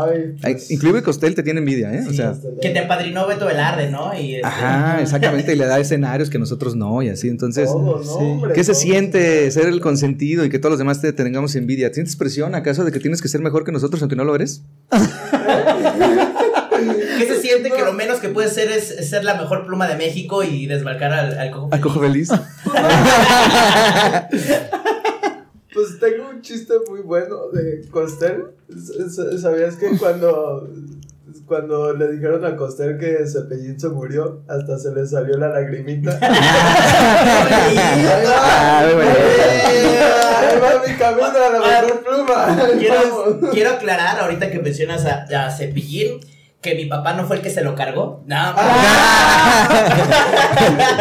Ay, 0.00 0.34
pues, 0.40 0.70
Inclusive 0.70 1.02
Costel 1.02 1.34
te 1.34 1.42
tiene 1.42 1.60
envidia, 1.60 1.92
¿eh? 1.92 2.04
O 2.08 2.12
sea, 2.12 2.34
Que 2.60 2.70
te 2.70 2.78
apadrinó 2.78 3.26
Beto 3.26 3.46
Velarde, 3.46 3.90
¿no? 3.90 4.18
Y 4.18 4.36
este, 4.36 4.46
ajá, 4.46 5.00
exactamente, 5.02 5.52
y 5.52 5.56
le 5.56 5.66
da 5.66 5.78
escenarios 5.78 6.30
que 6.30 6.38
nosotros 6.38 6.74
no, 6.76 7.02
y 7.02 7.08
así. 7.10 7.28
Entonces, 7.28 7.68
Todo, 7.70 7.98
¿no, 7.98 8.02
sí. 8.02 8.10
hombre? 8.18 8.52
¿qué 8.54 8.64
se 8.64 8.74
siente 8.74 9.50
ser 9.50 9.66
el 9.66 9.80
consentido 9.80 10.44
y 10.44 10.50
que 10.50 10.58
todos 10.58 10.70
los 10.70 10.78
demás 10.78 11.00
te 11.00 11.12
tengamos 11.12 11.54
envidia? 11.56 11.92
¿Sientes 11.92 12.16
presión 12.16 12.54
acaso 12.54 12.84
de 12.84 12.92
que 12.92 13.00
tienes 13.00 13.20
que 13.20 13.28
ser 13.28 13.40
mejor 13.42 13.64
que 13.64 13.72
nosotros 13.72 14.00
aunque 14.02 14.16
no 14.16 14.24
lo 14.24 14.34
eres? 14.34 14.62
¿Qué 17.18 17.26
se 17.26 17.40
siente 17.40 17.70
que 17.70 17.82
lo 17.82 17.92
menos 17.92 18.18
que 18.20 18.28
puedes 18.28 18.54
ser 18.54 18.70
es, 18.70 18.90
es 18.92 19.10
ser 19.10 19.24
la 19.24 19.34
mejor 19.34 19.66
pluma 19.66 19.88
de 19.88 19.96
México 19.96 20.44
y 20.44 20.66
desbarcar 20.66 21.12
al, 21.12 21.38
al 21.38 21.50
cojo? 21.50 21.68
¿A 21.72 21.80
cojo 21.80 22.00
feliz? 22.00 22.30
Pues 25.78 26.00
tengo 26.00 26.30
un 26.30 26.42
chiste 26.42 26.74
muy 26.90 27.02
bueno 27.02 27.50
de 27.52 27.86
Costel. 27.88 28.46
¿Sabías 29.40 29.76
que 29.76 29.96
cuando, 29.96 30.68
cuando 31.46 31.92
le 31.92 32.10
dijeron 32.10 32.44
a 32.44 32.56
Costel 32.56 32.98
que 32.98 33.24
Cepillín 33.28 33.78
se 33.78 33.88
murió, 33.88 34.42
hasta 34.48 34.76
se 34.76 34.92
le 34.92 35.06
salió 35.06 35.38
la 35.38 35.50
lagrimita? 35.50 36.18
Ay, 36.20 36.30
va 40.60 40.82
mi 40.84 40.94
camino 40.96 41.28
a 41.28 41.48
la 41.48 41.60
mejor 41.60 42.02
pluma. 42.02 42.58
Quiero, 42.76 43.38
quiero 43.52 43.70
aclarar 43.70 44.18
ahorita 44.18 44.50
que 44.50 44.58
mencionas 44.58 45.06
a, 45.06 45.26
a 45.46 45.50
Cepillín 45.52 46.18
que 46.60 46.74
mi 46.74 46.86
papá 46.86 47.14
no 47.14 47.24
fue 47.24 47.36
el 47.36 47.42
que 47.42 47.50
se 47.50 47.62
lo 47.62 47.76
cargó. 47.76 48.24
No, 48.26 48.36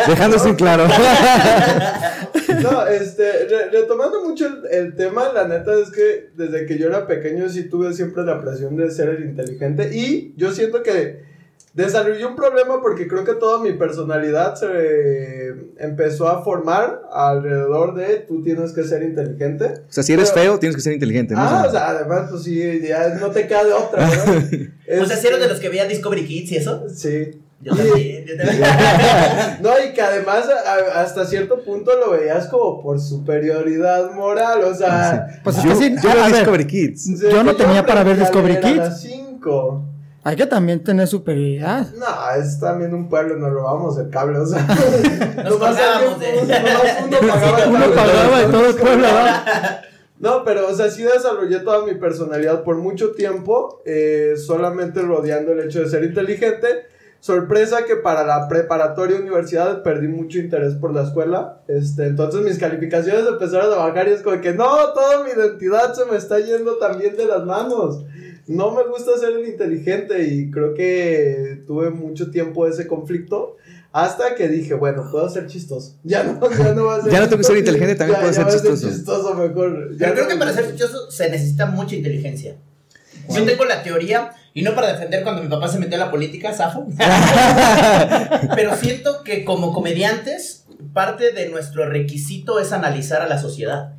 Dejándose 0.08 0.50
en 0.50 0.56
claro. 0.56 0.88
No, 2.62 2.88
este, 2.88 3.46
re- 3.48 3.70
retomando 3.72 4.24
mucho 4.24 4.48
el, 4.48 4.66
el 4.72 4.96
tema, 4.96 5.32
la 5.34 5.48
neta 5.48 5.74
es 5.80 5.90
que 5.92 6.30
desde 6.36 6.66
que 6.66 6.78
yo 6.78 6.88
era 6.88 7.08
pequeño 7.08 7.50
sí 7.50 7.64
tuve 7.70 7.94
siempre 7.94 8.24
la 8.24 8.42
presión 8.42 8.76
de 8.76 8.90
ser 8.92 9.10
el 9.10 9.26
inteligente 9.26 9.90
y 9.96 10.34
yo 10.38 10.52
siento 10.52 10.82
que 10.84 11.26
desarrollé 11.74 12.26
un 12.26 12.36
problema 12.36 12.82
porque 12.82 13.08
creo 13.08 13.24
que 13.24 13.34
toda 13.36 13.62
mi 13.62 13.74
personalidad 13.74 14.56
se 14.56 15.54
empezó 15.78 16.28
a 16.28 16.44
formar 16.44 17.02
alrededor 17.12 17.94
de 17.96 18.16
tú 18.28 18.42
tienes 18.42 18.72
que 18.72 18.84
ser 18.84 19.04
inteligente. 19.04 19.66
O 19.88 19.92
sea, 19.92 20.04
si 20.04 20.14
eres 20.14 20.32
Pero- 20.32 20.44
feo, 20.44 20.60
tienes 20.60 20.76
que 20.76 20.82
ser 20.82 20.94
inteligente, 20.94 21.36
¿no? 21.36 21.42
Ah, 21.42 21.66
O 21.68 21.72
sea, 21.72 21.90
además, 21.90 22.30
pues 22.32 22.44
sí, 22.44 22.82
ya 22.82 23.10
no 23.20 23.30
te 23.30 23.46
queda 23.48 23.64
de 23.66 23.74
otra, 23.74 24.10
¿verdad? 24.10 24.38
o 25.02 25.06
sea, 25.06 25.18
si 25.18 25.28
eres 25.28 25.40
de 25.40 25.46
Este, 25.46 25.50
los 25.50 25.60
que 25.60 25.70
veía 25.70 25.86
Discovery 25.86 26.26
Kids 26.26 26.52
y 26.54 26.56
eso. 26.58 26.88
Sí. 26.90 27.42
Yo 27.60 27.76
también, 27.76 28.26
yo 28.26 28.38
también. 28.38 28.64
No, 29.62 29.70
y 29.84 29.94
que 29.94 30.02
además 30.02 30.46
a- 30.48 31.02
hasta 31.02 31.26
cierto 31.26 31.64
punto 31.64 31.92
lo 31.98 32.12
veías 32.12 32.48
como 32.48 32.82
por 32.82 33.00
superioridad 33.00 34.12
moral, 34.14 34.64
o 34.64 34.74
sea... 34.76 35.28
Pues 35.44 35.58
es 35.58 35.64
yo, 35.64 35.70
que 35.72 35.76
sí, 35.76 35.96
yo 36.02 36.10
ver. 36.54 36.68
Kids. 36.68 37.08
no 37.44 37.56
tenía 37.56 37.86
para 37.86 38.04
ver 38.04 38.18
Discovery 38.20 38.60
Kids. 38.60 38.78
las 38.78 39.02
cinco. 39.02 39.84
Hay 40.24 40.36
que 40.36 40.46
también 40.46 40.84
tener 40.84 41.08
superioridad. 41.08 41.88
No, 41.98 42.06
es 42.40 42.60
también 42.60 42.94
un 42.94 43.08
pueblo, 43.08 43.38
nos 43.38 43.50
robamos 43.50 43.98
el 43.98 44.10
cable, 44.10 44.38
o 44.40 44.46
sea... 44.46 44.62
Nos 44.68 45.46
nomás 45.46 45.76
colgábamos 45.78 46.22
alguien- 46.22 46.48
de- 46.48 46.62
nomás 46.62 46.94
uno 47.08 47.20
pagaba 47.32 47.64
el 47.64 47.70
Uno 47.70 47.80
cable. 47.80 47.96
pagaba 47.96 48.42
y 48.44 48.46
todo 48.52 48.68
el 48.70 48.76
pueblo. 48.76 49.08
No, 50.20 50.44
pero, 50.44 50.68
o 50.68 50.74
sea, 50.74 50.90
sí 50.90 51.04
desarrollé 51.04 51.60
toda 51.60 51.86
mi 51.86 51.94
personalidad 51.94 52.64
por 52.64 52.76
mucho 52.78 53.12
tiempo, 53.12 53.84
eh, 53.86 54.34
solamente 54.36 55.00
rodeando 55.04 55.52
el 55.52 55.60
hecho 55.60 55.82
de 55.82 55.90
ser 55.90 56.04
inteligente. 56.04 56.88
Sorpresa 57.20 57.84
que 57.86 57.96
para 57.96 58.24
la 58.26 58.48
preparatoria 58.48 59.20
universidad 59.20 59.82
perdí 59.84 60.08
mucho 60.08 60.40
interés 60.40 60.76
por 60.76 60.94
la 60.94 61.04
escuela. 61.04 61.62
Este, 61.68 62.06
entonces 62.08 62.42
mis 62.42 62.58
calificaciones 62.58 63.26
empezaron 63.28 63.74
a 63.74 63.78
bajar 63.78 64.08
y 64.08 64.12
es 64.12 64.22
como 64.22 64.40
que 64.40 64.54
no, 64.54 64.66
toda 64.94 65.24
mi 65.24 65.32
identidad 65.32 65.94
se 65.94 66.06
me 66.06 66.16
está 66.18 66.40
yendo 66.40 66.78
también 66.78 67.18
de 67.18 67.26
las 67.26 67.44
manos. 67.44 68.04
No 68.48 68.72
me 68.72 68.84
gusta 68.88 69.18
ser 69.18 69.32
el 69.38 69.48
inteligente 69.48 70.24
y 70.24 70.50
creo 70.52 70.74
que 70.74 71.64
tuve 71.68 71.90
mucho 71.90 72.32
tiempo 72.32 72.66
ese 72.68 72.88
conflicto. 72.88 73.58
Hasta 73.92 74.36
que 74.36 74.48
dije, 74.48 74.74
bueno, 74.76 75.08
puedo 75.12 75.28
ser 75.30 75.48
chistoso. 75.48 75.96
Ya 76.04 76.24
no, 76.24 76.40
ya 76.52 76.74
no 76.74 76.86
va 76.86 76.98
a 76.98 77.02
ser 77.02 77.12
Ya 77.12 77.20
no 77.20 77.26
tengo 77.30 77.38
que 77.40 77.44
ser 77.44 77.56
chistoso. 77.56 77.58
inteligente, 77.58 77.96
también 77.96 78.16
Ya- 78.16 78.22
puedo 78.22 78.32
ya 78.32 78.36
ser 78.36 78.46
va 78.46 78.50
a 78.50 78.54
chistoso. 78.54 78.90
chistoso 78.90 79.34
mejor. 79.34 79.92
Ya 79.94 79.98
Pero 79.98 80.12
creo 80.14 80.24
no- 80.26 80.30
que 80.30 80.38
para 80.38 80.54
ser 80.54 80.68
chistoso 80.70 81.10
se 81.12 81.30
necesita 81.30 81.66
mucha 81.66 81.96
inteligencia. 81.96 82.56
Yo 83.30 83.44
tengo 83.44 83.66
la 83.66 83.84
teoría, 83.84 84.32
y 84.58 84.64
no 84.64 84.74
para 84.74 84.92
defender 84.92 85.22
cuando 85.22 85.44
mi 85.44 85.50
papá 85.50 85.68
se 85.68 85.78
metió 85.78 85.98
a 85.98 86.06
la 86.06 86.10
política, 86.10 86.52
Safo, 86.52 86.88
pero 88.56 88.76
siento 88.76 89.22
que 89.24 89.46
como 89.46 89.72
comediantes, 89.72 90.66
parte 90.94 91.32
de 91.32 91.48
nuestro 91.50 91.88
requisito 91.88 92.60
es 92.60 92.72
analizar 92.72 93.22
a 93.22 93.28
la 93.28 93.38
sociedad. 93.38 93.94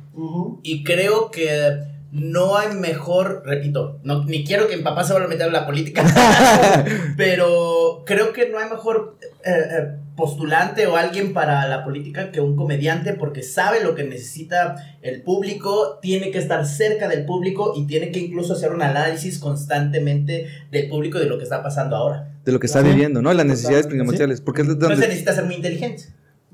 Y 0.61 0.83
creo 0.83 1.31
que 1.31 1.79
no 2.11 2.57
hay 2.57 2.75
mejor, 2.75 3.43
repito, 3.45 3.99
no, 4.03 4.23
ni 4.23 4.43
quiero 4.43 4.67
que 4.67 4.77
mi 4.77 4.83
papá 4.83 5.03
se 5.03 5.13
vuelva 5.13 5.27
a 5.27 5.29
meter 5.29 5.47
en 5.47 5.53
la 5.53 5.65
política, 5.65 6.03
pero 7.17 8.03
creo 8.05 8.33
que 8.33 8.49
no 8.49 8.57
hay 8.57 8.69
mejor 8.69 9.17
eh, 9.45 9.51
eh, 9.51 9.87
postulante 10.15 10.87
o 10.87 10.97
alguien 10.97 11.33
para 11.33 11.67
la 11.67 11.83
política 11.83 12.31
que 12.31 12.41
un 12.41 12.55
comediante 12.55 13.13
porque 13.13 13.43
sabe 13.43 13.83
lo 13.83 13.93
que 13.95 14.03
necesita 14.03 14.97
el 15.01 15.21
público, 15.21 15.99
tiene 16.01 16.31
que 16.31 16.39
estar 16.39 16.65
cerca 16.65 17.07
del 17.07 17.25
público 17.25 17.73
y 17.75 17.85
tiene 17.85 18.11
que 18.11 18.19
incluso 18.19 18.53
hacer 18.53 18.73
un 18.73 18.81
análisis 18.81 19.37
constantemente 19.37 20.47
del 20.71 20.89
público 20.89 21.19
y 21.19 21.21
de 21.21 21.27
lo 21.27 21.37
que 21.37 21.43
está 21.43 21.61
pasando 21.61 21.95
ahora. 21.95 22.33
De 22.43 22.51
lo 22.51 22.59
que 22.59 22.67
está 22.67 22.81
viviendo, 22.81 23.21
¿no? 23.21 23.31
Las 23.33 23.45
necesidades 23.45 23.87
primordiales. 23.87 24.41
Porque 24.41 24.63
es 24.63 24.67
No 24.67 24.73
se 24.73 24.79
donde... 24.79 25.07
necesita 25.07 25.33
ser 25.33 25.45
muy 25.45 25.55
inteligente. 25.55 26.05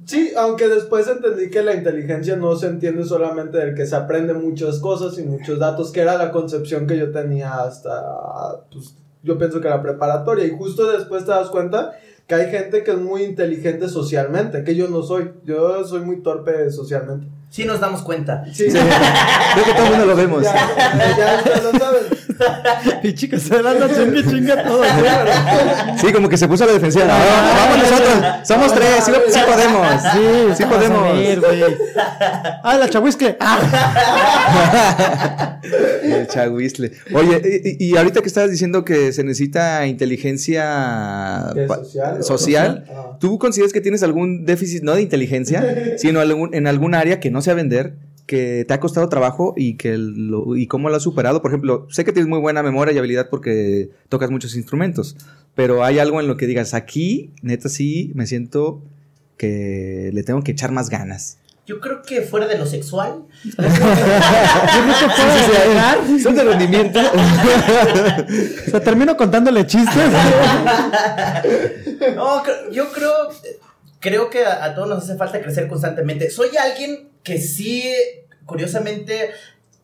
Sí, 0.06 0.32
aunque 0.38 0.68
después 0.68 1.08
entendí 1.08 1.50
que 1.50 1.64
la 1.64 1.74
inteligencia 1.74 2.36
no 2.36 2.56
se 2.56 2.68
entiende 2.68 3.04
solamente 3.04 3.58
del 3.58 3.74
que 3.74 3.88
se 3.88 3.96
aprende 3.96 4.34
muchas 4.34 4.80
cosas 4.80 5.18
y 5.18 5.24
muchos 5.24 5.58
datos, 5.58 5.92
que 5.92 6.02
era 6.02 6.16
la 6.16 6.32
concepción 6.32 6.86
que 6.86 6.98
yo 6.98 7.12
tenía 7.12 7.64
hasta, 7.64 8.62
pues, 8.72 8.94
yo 9.24 9.38
pienso 9.40 9.60
que 9.60 9.70
la 9.70 9.82
preparatoria. 9.82 10.46
Y 10.46 10.52
justo 10.52 10.92
después 10.92 11.26
te 11.26 11.32
das 11.32 11.50
cuenta 11.50 11.98
que 12.28 12.36
hay 12.36 12.52
gente 12.52 12.84
que 12.84 12.92
es 12.92 12.98
muy 12.98 13.24
inteligente 13.24 13.90
socialmente, 13.90 14.64
que 14.64 14.76
yo 14.76 14.88
no 14.88 15.02
soy. 15.02 15.32
Yo 15.44 15.84
soy 15.86 16.02
muy 16.02 16.22
torpe 16.22 16.72
socialmente. 16.72 17.28
Sí 17.50 17.66
nos 17.66 17.80
damos 17.80 18.04
cuenta. 18.04 18.44
Sí, 18.54 18.68
Creo 18.68 19.66
que 19.66 19.72
todo 19.74 19.86
el 19.86 19.90
mundo 19.92 20.06
lo 20.06 20.16
vemos. 20.16 20.44
Ya, 20.44 20.54
ya, 21.18 21.44
ya 21.44 21.62
lo 21.62 21.72
saben. 21.80 22.04
Y 23.04 23.14
chicos, 23.14 23.42
se 23.44 23.62
dan 23.62 23.80
la 23.80 23.88
chinga 23.88 24.22
chinga 24.30 24.64
todo. 24.64 24.84
Sí, 25.98 26.12
como 26.14 26.28
que 26.30 26.38
se 26.38 26.48
puso 26.48 26.64
a 26.64 26.68
la 26.68 26.74
defensiva. 26.74 27.06
No, 27.06 27.14
vamos 27.14 27.78
nosotros. 27.78 28.48
Somos 28.48 28.74
tres. 28.74 29.04
Sí, 29.06 29.12
sí 29.32 29.40
podemos. 29.48 30.02
Sí, 30.02 30.20
sí 30.58 30.64
¿cómo 30.64 30.76
vas 30.76 30.86
a 30.86 30.90
podemos. 30.90 31.78
Ah, 32.64 32.78
la 32.78 32.90
chahuiscle. 32.90 33.38
Ah, 33.40 33.60
El 36.04 36.28
chahuizle. 36.28 36.92
Oye, 37.14 37.42
y, 37.80 37.86
y 37.92 37.98
ahorita 37.98 38.22
que 38.22 38.28
estabas 38.28 38.52
diciendo 38.52 38.86
que 38.86 39.12
se 39.14 39.24
necesita 39.24 39.86
inteligencia 39.88 41.52
¿Qué, 41.54 41.62
pa- 41.62 41.84
social 41.84 42.24
social, 42.24 42.86
Ah. 42.90 43.18
¿tú 43.20 43.40
consideras 43.40 43.74
que 43.74 43.82
tienes 43.82 44.04
algún 44.04 44.46
déficit, 44.46 44.84
no 44.84 44.94
de 44.96 45.02
inteligencia, 45.02 45.64
sino 45.98 46.20
algún- 46.20 46.54
en 46.54 46.68
algún 46.68 46.94
área 46.96 47.20
que 47.20 47.32
no 47.32 47.42
sea 47.42 47.54
vender, 47.56 47.96
que 48.26 48.66
te 48.68 48.74
ha 48.74 48.80
costado 48.80 49.08
trabajo 49.10 49.54
y 49.56 49.76
que 49.76 49.98
lo, 49.98 50.56
y 50.56 50.68
cómo 50.68 50.90
lo 50.90 50.96
has 50.96 51.04
superado? 51.04 51.42
Por 51.42 51.52
ejemplo, 51.52 51.88
sé 51.90 52.04
que 52.04 52.12
tienes 52.12 52.30
muy 52.30 52.40
buena 52.40 52.64
memoria 52.64 52.94
y 52.94 52.98
habilidad 52.98 53.30
porque 53.30 53.90
tocas 54.10 54.32
muchos 54.32 54.56
instrumentos, 54.56 55.16
pero 55.54 55.84
hay 55.84 56.00
algo 56.00 56.20
en 56.20 56.28
lo 56.28 56.38
que 56.38 56.48
digas, 56.48 56.74
aquí, 56.74 57.32
neta, 57.42 57.70
sí, 57.70 58.12
me 58.16 58.26
siento 58.26 58.82
que 59.38 60.10
le 60.14 60.24
tengo 60.24 60.42
que 60.44 60.52
echar 60.52 60.72
más 60.72 60.90
ganas. 60.90 61.38
Yo 61.68 61.80
creo 61.80 62.04
que 62.04 62.22
fuera 62.22 62.48
de 62.48 62.60
lo 62.60 62.66
sexual, 62.68 63.24
yo 63.44 63.52
creo 63.56 65.00
que 65.00 65.10
fuera 65.16 65.36
de 65.36 65.68
llegar, 65.68 65.98
Son 66.22 66.36
de 66.36 66.44
rendimiento. 66.44 67.00
O 68.68 68.70
sea, 68.72 68.80
termino 68.82 69.16
contándole 69.18 69.66
chistes. 69.66 69.96
No, 72.16 72.44
yo 72.72 72.92
creo, 72.92 73.14
creo 74.00 74.30
que 74.30 74.46
a, 74.46 74.66
a 74.66 74.76
todos 74.76 74.88
nos 74.88 75.04
hace 75.04 75.16
falta 75.18 75.42
crecer 75.42 75.68
constantemente. 75.68 76.30
Soy 76.30 76.50
alguien 76.56 77.08
que 77.26 77.40
sí, 77.40 77.84
curiosamente, 78.46 79.32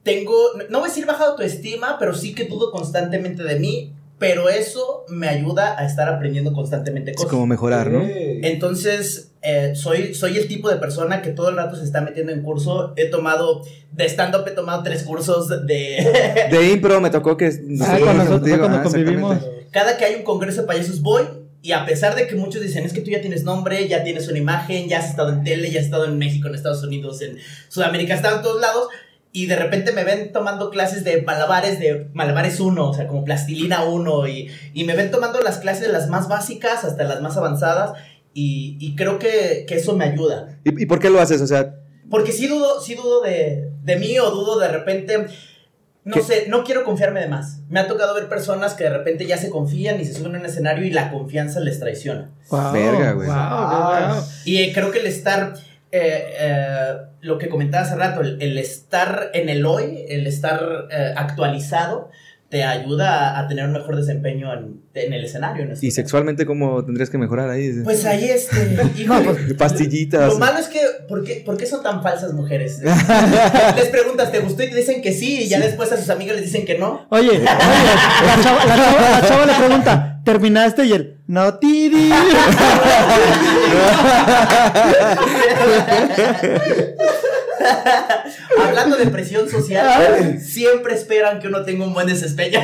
tengo, 0.03 0.33
no 0.69 0.79
voy 0.79 0.88
a 0.88 0.89
decir 0.89 1.05
baja 1.05 1.25
autoestima, 1.25 1.98
pero 2.00 2.15
sí 2.15 2.33
que 2.33 2.45
dudo 2.45 2.71
constantemente 2.71 3.43
de 3.43 3.60
mí, 3.60 3.93
pero 4.17 4.50
eso 4.50 5.03
me 5.10 5.27
ayuda 5.27 5.77
a 5.79 5.86
estar 5.86 6.07
aprendiendo 6.07 6.53
constantemente 6.53 7.12
Es 7.12 7.17
cosas. 7.17 7.31
como 7.31 7.48
mejorar, 7.48 7.89
¿no? 7.89 8.01
Entonces, 8.05 9.31
eh, 9.41 9.74
soy, 9.75 10.13
soy 10.13 10.38
el 10.38 10.48
tipo 10.48 10.69
de 10.69 10.75
persona 10.75 11.24
que 11.24 11.31
todo 11.31 11.50
el 11.50 11.55
rato 11.55 11.75
se 11.75 11.83
está 11.83 12.01
metiendo 12.01 12.31
en 12.31 12.43
curso. 12.43 12.93
He 12.95 13.05
tomado, 13.10 13.63
de 13.91 14.05
stand-up 14.05 14.48
he 14.48 14.51
tomado 14.51 14.83
tres 14.83 15.01
cursos 15.03 15.50
de... 15.50 16.48
De 16.51 16.69
impro 16.71 17.01
me 17.01 17.10
tocó 17.10 17.36
que... 17.38 17.51
nos 17.63 17.88
Ah, 17.88 17.93
tocó 17.95 18.05
con 18.05 18.17
nosotros, 18.17 18.39
contigo, 18.41 18.60
cuando 18.60 18.83
convivimos. 18.83 19.38
cada 19.71 19.98
que 19.98 20.05
hay 20.05 20.15
un 20.15 20.24
congreso 20.24 20.62
de 20.62 20.67
payasos 20.67 21.01
voy 21.01 21.24
y 21.62 21.74
a 21.74 21.86
pesar 21.86 22.15
de 22.15 22.27
que 22.27 22.36
muchos 22.36 22.62
dicen 22.62 22.86
es 22.86 22.94
que 22.94 23.01
tú 23.01 23.12
ya 23.12 23.22
tienes 23.22 23.44
nombre, 23.44 23.88
ya 23.88 24.03
tienes 24.03 24.27
una 24.27 24.39
imagen, 24.39 24.88
ya 24.88 25.00
has 25.00 25.10
estado 25.10 25.30
en 25.30 25.44
tele, 25.44 25.70
ya 25.70 25.80
has 25.80 25.86
estado 25.86 26.06
en 26.06 26.18
México, 26.18 26.48
en 26.48 26.56
Estados 26.56 26.84
Unidos, 26.84 27.22
en 27.22 27.38
Sudamérica, 27.70 28.13
has 28.13 28.20
estado 28.20 28.38
en 28.38 28.44
todos 28.44 28.62
lados 28.62 28.88
y 29.34 29.46
de 29.46 29.56
repente 29.56 29.91
me 29.91 30.03
ven 30.03 30.32
tomando 30.32 30.70
clases 30.70 31.03
de 31.03 31.22
malabares, 31.22 31.80
de 31.80 32.10
malabares 32.13 32.60
1, 32.60 32.89
o 32.89 32.94
sea, 32.94 33.08
como 33.08 33.24
plastilina 33.24 33.84
1 33.84 34.27
y, 34.27 34.51
y 34.74 34.84
me 34.84 34.96
ven 34.96 35.12
tomando 35.12 35.39
las 35.41 35.60
clases 35.60 35.88
de 35.88 35.94
las 35.94 36.10
más 36.10 36.27
básicas 36.27 36.84
hasta 36.84 37.03
las 37.03 37.22
más 37.22 37.38
avanzadas 37.38 37.94
y, 38.34 38.77
y 38.80 38.96
creo 38.96 39.20
que, 39.20 39.65
que 39.68 39.75
eso 39.75 39.96
me 39.96 40.06
ayuda. 40.06 40.60
¿Y, 40.63 40.84
y 40.84 40.86
por 40.86 41.00
qué 41.00 41.10
lo 41.10 41.22
haces? 41.22 41.41
O 41.41 41.48
sea, 41.48 41.75
Porque 42.10 42.32
sí 42.32 42.48
dudo, 42.48 42.82
sí 42.82 42.96
dudo 42.96 43.22
de, 43.22 43.72
de 43.84 43.96
mí 43.98 44.18
o 44.20 44.32
dudo 44.32 44.60
de 44.60 44.68
repente. 44.68 45.27
No 46.03 46.15
¿Qué? 46.15 46.22
sé, 46.24 46.46
no 46.48 46.63
quiero 46.63 46.84
confiarme 46.84 47.20
de 47.20 47.27
más. 47.27 47.60
Me 47.70 47.79
ha 47.79 47.88
tocado 47.88 48.15
ver 48.15 48.27
personas 48.27 48.74
que 48.74 48.86
de 48.86 48.89
repente 48.89 49.27
ya 49.27 49.38
se 49.38 49.50
confían 49.51 50.00
y 50.01 50.05
se 50.05 50.13
suben 50.15 50.36
a 50.36 50.39
un 50.39 50.46
escenario 50.46 50.84
y 50.86 50.89
la 50.89 51.12
confianza 51.12 51.60
les 51.60 51.79
traiciona. 51.79 52.31
Wow, 52.50 52.72
Verga, 52.74 53.12
güey. 53.13 53.27
wow, 53.27 53.36
Ah. 53.38 54.13
wow. 54.15 54.24
Y 54.46 54.58
eh, 54.63 54.72
creo 54.74 54.89
que 54.91 55.00
el 55.00 55.05
estar, 55.05 55.53
eh, 55.91 56.24
eh, 56.39 56.93
lo 57.22 57.38
que 57.38 57.50
comentaba 57.50 57.84
hace 57.86 57.96
rato, 57.96 58.22
el, 58.22 58.41
el 58.41 58.58
estar 58.58 59.29
en 59.36 59.50
el 59.50 59.63
hoy, 59.65 60.05
el 60.10 60.25
estar 60.25 60.88
eh, 60.89 61.13
actualizado, 61.15 62.10
te 62.51 62.65
ayuda 62.65 63.38
a, 63.38 63.39
a 63.39 63.48
tener 63.48 63.63
un 63.65 63.72
mejor 63.72 63.96
desempeño 63.96 64.51
en, 64.53 64.81
en 64.93 65.13
el 65.13 65.24
escenario. 65.24 65.63
en 65.63 65.72
este 65.72 65.86
¿y 65.86 65.89
caso. 65.89 65.96
sexualmente 66.01 66.46
cómo 66.46 66.84
tendrías 66.84 67.10
que 67.10 67.17
mejorar 67.17 67.50
ahí? 67.50 67.72
Pues 67.81 68.03
ahí 68.05 68.25
este. 68.25 68.77
híjole, 68.98 69.55
Pastillitas. 69.58 70.34
Lo 70.34 70.38
malo 70.38 70.60
es 70.60 70.67
que, 70.67 70.81
¿por 71.08 71.24
qué, 71.24 71.41
por 71.46 71.55
qué 71.55 71.65
son 71.65 71.81
tan 71.81 72.03
falsas 72.03 72.34
mujeres? 72.34 72.81
les 73.75 73.88
preguntas, 73.88 74.34
¿te 74.34 74.39
gustó? 74.39 74.63
Y 74.63 74.70
te 74.70 74.75
dicen 74.75 75.01
que 75.01 75.13
sí, 75.13 75.43
y 75.43 75.48
ya 75.48 75.62
después 75.62 75.89
a 75.93 75.98
sus 75.98 76.10
amigas 76.10 76.36
les 76.36 76.43
dicen 76.46 76.65
que 76.65 76.77
no. 76.77 77.08
Oye, 77.10 77.29
oye, 77.29 77.39
la 77.39 77.58
chava, 78.43 78.65
la, 78.65 78.75
chava, 78.75 79.20
la 79.22 79.25
chava 79.25 79.46
le 79.46 79.53
pregunta, 79.53 80.22
¿terminaste? 80.25 80.84
Y 80.86 80.91
él, 80.91 81.20
no, 81.27 81.58
Tidi. 81.58 82.12
Hablando 88.65 88.98
de 88.98 89.08
presión 89.08 89.50
social, 89.50 90.39
siempre 90.39 90.94
esperan 90.94 91.39
que 91.39 91.48
uno 91.48 91.63
tenga 91.63 91.86
un 91.86 91.94
buen 91.94 92.08
desempeño. 92.08 92.60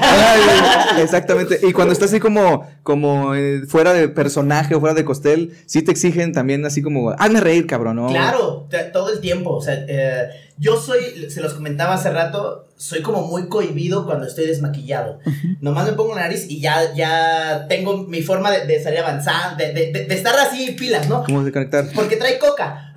Exactamente. 0.99 1.59
Y 1.63 1.73
cuando 1.73 1.93
estás 1.93 2.09
así 2.09 2.19
como, 2.19 2.67
como 2.83 3.35
eh, 3.35 3.63
fuera 3.67 3.93
de 3.93 4.09
personaje 4.09 4.75
o 4.75 4.79
fuera 4.79 4.95
de 4.95 5.05
costel, 5.05 5.57
sí 5.65 5.81
te 5.81 5.91
exigen 5.91 6.33
también 6.33 6.65
así 6.65 6.81
como, 6.81 7.11
hazme 7.11 7.41
reír, 7.41 7.67
cabrón, 7.67 7.97
¿no? 7.97 8.07
Claro, 8.07 8.67
todo 8.93 9.11
el 9.11 9.19
tiempo. 9.19 9.55
O 9.55 9.61
sea, 9.61 9.85
eh, 9.87 10.29
yo 10.57 10.79
soy, 10.79 11.29
se 11.29 11.41
los 11.41 11.53
comentaba 11.53 11.93
hace 11.95 12.09
rato, 12.11 12.65
soy 12.77 13.01
como 13.01 13.21
muy 13.23 13.47
cohibido 13.47 14.05
cuando 14.05 14.25
estoy 14.27 14.45
desmaquillado. 14.47 15.19
Nomás 15.61 15.85
me 15.87 15.93
pongo 15.93 16.15
la 16.15 16.21
nariz 16.21 16.45
y 16.49 16.59
ya, 16.61 16.93
ya 16.95 17.65
tengo 17.67 17.97
mi 17.97 18.21
forma 18.21 18.51
de, 18.51 18.65
de 18.65 18.81
salir 18.83 18.99
avanzando, 18.99 19.57
de, 19.57 19.73
de- 19.73 19.91
de- 19.91 20.05
de 20.05 20.15
estar 20.15 20.35
así 20.39 20.71
pilas, 20.71 21.07
¿no? 21.09 21.23
¿Cómo 21.23 21.43
de 21.43 21.51
conectar? 21.51 21.85
Porque 21.93 22.15
trae 22.17 22.37
coca. 22.39 22.93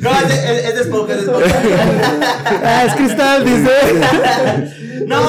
No, 0.00 0.10
es 0.10 0.28
de, 0.28 0.34
es- 0.34 0.64
es 0.66 0.74
de 0.74 0.80
esponja, 0.82 1.12
es 1.14 1.18
de 1.18 1.32
esponja. 1.32 1.56
Ah, 2.64 2.84
es 2.86 2.94
cristal, 2.94 3.44
dice. 3.44 3.70
No. 5.06 5.20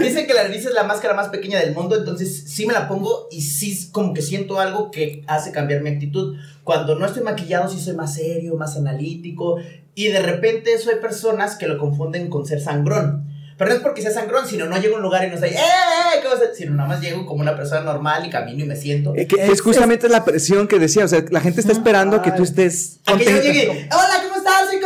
Dicen 0.00 0.26
que 0.26 0.34
la 0.34 0.42
nariz 0.44 0.66
es 0.66 0.72
la 0.72 0.82
máscara 0.82 1.14
más 1.14 1.28
pequeña 1.28 1.60
del 1.60 1.72
mundo, 1.72 1.99
entonces 2.00 2.44
sí 2.46 2.66
me 2.66 2.72
la 2.72 2.88
pongo 2.88 3.28
y 3.30 3.42
sí 3.42 3.90
como 3.92 4.12
que 4.12 4.22
siento 4.22 4.58
algo 4.58 4.90
que 4.90 5.22
hace 5.26 5.52
cambiar 5.52 5.82
mi 5.82 5.90
actitud. 5.90 6.36
Cuando 6.64 6.98
no 6.98 7.06
estoy 7.06 7.22
maquillado 7.22 7.68
sí 7.68 7.78
soy 7.80 7.94
más 7.94 8.14
serio, 8.14 8.56
más 8.56 8.76
analítico 8.76 9.58
y 9.94 10.08
de 10.08 10.20
repente 10.20 10.76
soy 10.78 10.96
personas 10.96 11.54
que 11.56 11.68
lo 11.68 11.78
confunden 11.78 12.28
con 12.28 12.44
ser 12.46 12.60
sangrón. 12.60 13.28
Pero 13.56 13.70
no 13.72 13.76
es 13.76 13.82
porque 13.82 14.00
sea 14.00 14.10
sangrón, 14.10 14.46
sino 14.46 14.64
no 14.64 14.78
llego 14.78 14.94
a 14.94 14.96
un 14.96 15.02
lugar 15.02 15.22
y 15.24 15.28
no 15.28 15.34
estoy, 15.34 15.50
¡eh! 15.50 15.58
eh, 15.58 16.18
¿Qué 16.22 16.28
vas 16.28 16.40
a 16.40 16.44
hacer?", 16.44 16.54
Sino 16.56 16.74
nada 16.74 16.88
más 16.88 17.02
llego 17.02 17.26
como 17.26 17.42
una 17.42 17.54
persona 17.54 17.82
normal 17.82 18.24
y 18.24 18.30
camino 18.30 18.64
y 18.64 18.66
me 18.66 18.74
siento. 18.74 19.12
Eh, 19.14 19.26
que 19.26 19.36
es, 19.36 19.60
justamente 19.60 20.08
la 20.08 20.24
presión 20.24 20.66
que 20.66 20.78
decía, 20.78 21.04
o 21.04 21.08
sea, 21.08 21.22
la 21.30 21.40
gente 21.40 21.60
está 21.60 21.72
esperando 21.72 22.16
a 22.16 22.22
que 22.22 22.32
tú 22.32 22.42
estés 22.42 23.00
A 23.04 23.18
que 23.18 23.26
yo 23.26 23.38
llegue, 23.42 23.86
hola, 23.92 24.22
¿cómo 24.22 24.36
estás? 24.36 24.70
Soy 24.70 24.80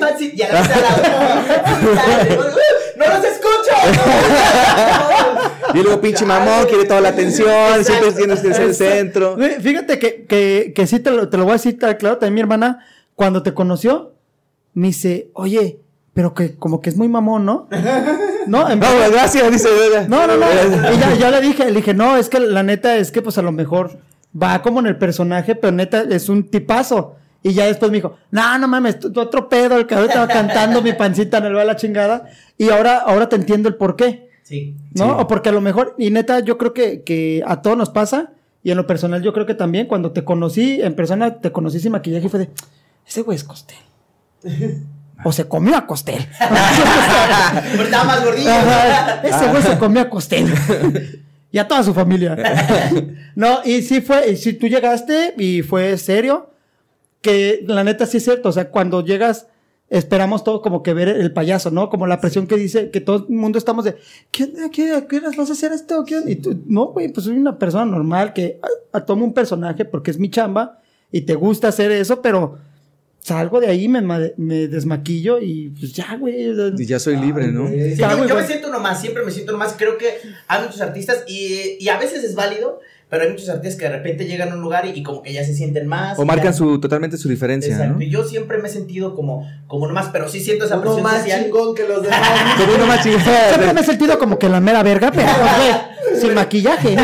Patsy. 0.00 0.32
Y 0.34 0.42
a 0.42 0.52
la 0.52 0.62
¡No 2.96 3.06
los 3.06 3.24
escucho! 3.24 3.70
Y 5.74 5.82
luego, 5.82 6.00
pinche 6.00 6.24
mamón, 6.24 6.66
quiere 6.68 6.84
toda 6.84 7.00
la 7.00 7.10
atención, 7.10 7.84
siempre 7.84 8.12
tienes 8.12 8.40
que 8.40 8.54
ser 8.54 8.66
el 8.66 8.74
centro. 8.74 9.36
Fíjate 9.60 9.98
que, 9.98 10.24
que, 10.24 10.72
que 10.74 10.86
sí 10.86 11.00
te 11.00 11.10
lo, 11.10 11.28
te 11.28 11.36
lo 11.36 11.44
voy 11.44 11.52
a 11.52 11.54
decir 11.54 11.78
claro. 11.78 12.18
También 12.18 12.34
mi 12.34 12.40
hermana, 12.40 12.84
cuando 13.14 13.42
te 13.42 13.54
conoció, 13.54 14.12
me 14.74 14.88
dice, 14.88 15.30
oye, 15.34 15.80
pero 16.14 16.34
que 16.34 16.56
como 16.56 16.80
que 16.80 16.90
es 16.90 16.96
muy 16.96 17.08
mamón, 17.08 17.44
¿no? 17.44 17.68
No, 18.46 18.68
en 18.68 18.80
No, 18.80 18.86
gracias, 19.10 19.50
dice. 19.50 19.68
No, 20.08 20.26
no, 20.26 20.36
no. 20.36 20.46
Y 20.92 20.98
ya, 20.98 21.14
ya 21.14 21.30
le 21.30 21.40
dije, 21.40 21.66
le 21.66 21.76
dije, 21.76 21.94
no, 21.94 22.16
es 22.16 22.28
que 22.28 22.40
la 22.40 22.62
neta 22.62 22.96
es 22.96 23.10
que 23.12 23.22
pues 23.22 23.38
a 23.38 23.42
lo 23.42 23.52
mejor 23.52 23.98
va 24.40 24.60
como 24.62 24.80
en 24.80 24.86
el 24.86 24.98
personaje, 24.98 25.54
pero 25.54 25.72
neta 25.72 26.02
es 26.10 26.28
un 26.28 26.50
tipazo. 26.50 27.16
Y 27.42 27.54
ya 27.54 27.66
después 27.66 27.90
me 27.90 27.96
dijo, 27.96 28.16
no, 28.30 28.58
no 28.58 28.68
mames, 28.68 28.98
tú, 29.00 29.12
tú 29.12 29.20
otro 29.20 29.48
pedo, 29.48 29.76
el 29.76 29.86
cabrón 29.86 30.08
estaba 30.08 30.28
cantando 30.28 30.80
mi 30.80 30.92
pancita 30.92 31.38
en 31.38 31.46
el 31.46 31.56
va 31.56 31.62
a 31.62 31.64
la 31.64 31.76
chingada. 31.76 32.26
Y 32.56 32.70
ahora, 32.70 32.98
ahora 32.98 33.28
te 33.28 33.36
entiendo 33.36 33.68
el 33.68 33.74
por 33.74 33.96
qué, 33.96 34.30
Sí. 34.42 34.76
¿no? 34.94 35.04
Sí. 35.04 35.10
O 35.18 35.26
porque 35.26 35.48
a 35.48 35.52
lo 35.52 35.60
mejor, 35.60 35.94
y 35.98 36.10
neta, 36.10 36.40
yo 36.40 36.58
creo 36.58 36.72
que, 36.74 37.02
que 37.02 37.42
a 37.46 37.62
todos 37.62 37.76
nos 37.76 37.90
pasa, 37.90 38.32
y 38.62 38.70
en 38.70 38.76
lo 38.76 38.86
personal 38.86 39.22
yo 39.22 39.32
creo 39.32 39.46
que 39.46 39.54
también, 39.54 39.86
cuando 39.86 40.12
te 40.12 40.24
conocí, 40.24 40.80
en 40.82 40.94
persona 40.94 41.40
te 41.40 41.52
conocí 41.52 41.80
sin 41.80 41.92
maquillaje 41.92 42.26
y 42.26 42.28
fue 42.28 42.40
de, 42.40 42.50
ese 43.06 43.22
güey 43.22 43.36
es 43.36 43.44
costel. 43.44 43.78
O 45.24 45.32
se 45.32 45.46
comió 45.46 45.76
a 45.76 45.86
costel. 45.86 46.26
Estaba 46.40 48.04
más 48.04 48.24
gordillo. 48.24 48.50
Ese 49.22 49.48
güey 49.48 49.62
se 49.62 49.78
comió 49.78 50.00
a 50.00 50.10
Costel. 50.10 50.52
y 51.52 51.58
a 51.58 51.68
toda 51.68 51.82
su 51.82 51.94
familia. 51.94 52.36
no, 53.34 53.60
y 53.64 53.82
sí 53.82 54.00
fue, 54.00 54.30
y 54.30 54.36
sí 54.36 54.54
tú 54.54 54.66
llegaste 54.66 55.34
y 55.38 55.62
fue 55.62 55.96
serio. 55.98 56.50
Que 57.20 57.62
la 57.68 57.84
neta 57.84 58.04
sí 58.06 58.16
es 58.16 58.24
cierto. 58.24 58.48
O 58.48 58.52
sea, 58.52 58.70
cuando 58.70 59.04
llegas, 59.04 59.46
esperamos 59.92 60.42
todo 60.42 60.62
como 60.62 60.82
que 60.82 60.94
ver 60.94 61.08
el 61.08 61.32
payaso, 61.32 61.70
¿no? 61.70 61.88
Como 61.90 62.06
la 62.06 62.20
presión 62.20 62.46
que 62.46 62.56
dice 62.56 62.90
que 62.90 63.00
todo 63.00 63.26
el 63.28 63.34
mundo 63.34 63.58
estamos 63.58 63.84
de, 63.84 63.96
¿qué? 64.30 64.50
¿Qué, 64.72 64.92
¿A 64.92 65.06
qué 65.06 65.20
vas 65.20 65.38
a 65.38 65.52
hacer 65.52 65.72
esto? 65.72 66.04
¿Qué 66.04 66.16
onda?". 66.18 66.30
Y 66.30 66.36
tú, 66.36 66.60
no, 66.66 66.86
güey, 66.86 67.12
pues 67.12 67.26
soy 67.26 67.36
una 67.36 67.58
persona 67.58 67.84
normal 67.84 68.32
que 68.32 68.58
ah, 68.62 68.68
ah, 68.92 69.04
tomo 69.04 69.24
un 69.24 69.34
personaje 69.34 69.84
porque 69.84 70.10
es 70.10 70.18
mi 70.18 70.30
chamba 70.30 70.80
y 71.10 71.20
te 71.22 71.34
gusta 71.34 71.68
hacer 71.68 71.92
eso, 71.92 72.22
pero 72.22 72.58
salgo 73.20 73.60
de 73.60 73.68
ahí, 73.68 73.86
me, 73.86 74.00
ma- 74.00 74.30
me 74.36 74.66
desmaquillo 74.66 75.38
y 75.40 75.68
pues 75.78 75.92
ya, 75.92 76.16
güey. 76.16 76.52
Y 76.76 76.86
ya 76.86 76.98
soy 76.98 77.16
libre, 77.16 77.48
¿no? 77.52 77.68
Güey. 77.68 77.92
Sí, 77.92 77.96
Ya, 78.00 78.10
yo, 78.12 78.16
güey, 78.16 78.28
yo 78.28 78.34
me 78.36 78.46
siento 78.46 78.68
uno 78.68 78.80
más, 78.80 79.00
siempre 79.00 79.24
me 79.24 79.30
siento 79.30 79.52
uno 79.52 79.58
más. 79.58 79.74
Creo 79.78 79.96
que 79.98 80.06
hay 80.48 80.62
muchos 80.64 80.80
artistas 80.80 81.24
y, 81.28 81.76
y 81.78 81.88
a 81.88 81.98
veces 81.98 82.24
es 82.24 82.34
válido, 82.34 82.80
pero 83.12 83.24
hay 83.24 83.30
muchos 83.30 83.50
artistas 83.50 83.78
que 83.78 83.84
de 83.84 83.92
repente 83.94 84.24
llegan 84.24 84.50
a 84.52 84.54
un 84.54 84.62
lugar 84.62 84.86
y, 84.86 84.98
y 84.98 85.02
como 85.02 85.20
que 85.22 85.34
ya 85.34 85.44
se 85.44 85.54
sienten 85.54 85.86
más. 85.86 86.18
O 86.18 86.24
marcan 86.24 86.46
ya- 86.46 86.52
su, 86.54 86.80
totalmente 86.80 87.18
su 87.18 87.28
diferencia, 87.28 87.70
Exacto. 87.74 87.96
¿no? 87.96 88.00
Y 88.02 88.08
yo 88.08 88.24
siempre 88.24 88.56
me 88.56 88.68
he 88.68 88.70
sentido 88.72 89.14
como, 89.14 89.46
como 89.66 89.84
uno 89.84 89.92
más, 89.92 90.08
pero 90.10 90.30
sí 90.30 90.40
siento 90.40 90.64
esa 90.64 90.76
Uno 90.76 90.82
presión 90.84 91.02
más 91.02 91.18
social. 91.18 91.44
chingón 91.44 91.74
que 91.74 91.86
los 91.86 92.02
demás. 92.02 92.20
Como 92.56 92.74
uno 92.74 92.86
más 92.86 93.02
Siempre 93.02 93.30
chingón. 93.52 93.74
me 93.74 93.80
he 93.82 93.84
sentido 93.84 94.18
como 94.18 94.38
que 94.38 94.48
la 94.48 94.60
mera 94.60 94.82
verga, 94.82 95.12
pero 95.12 95.28
sin 96.18 96.32
maquillaje, 96.34 96.96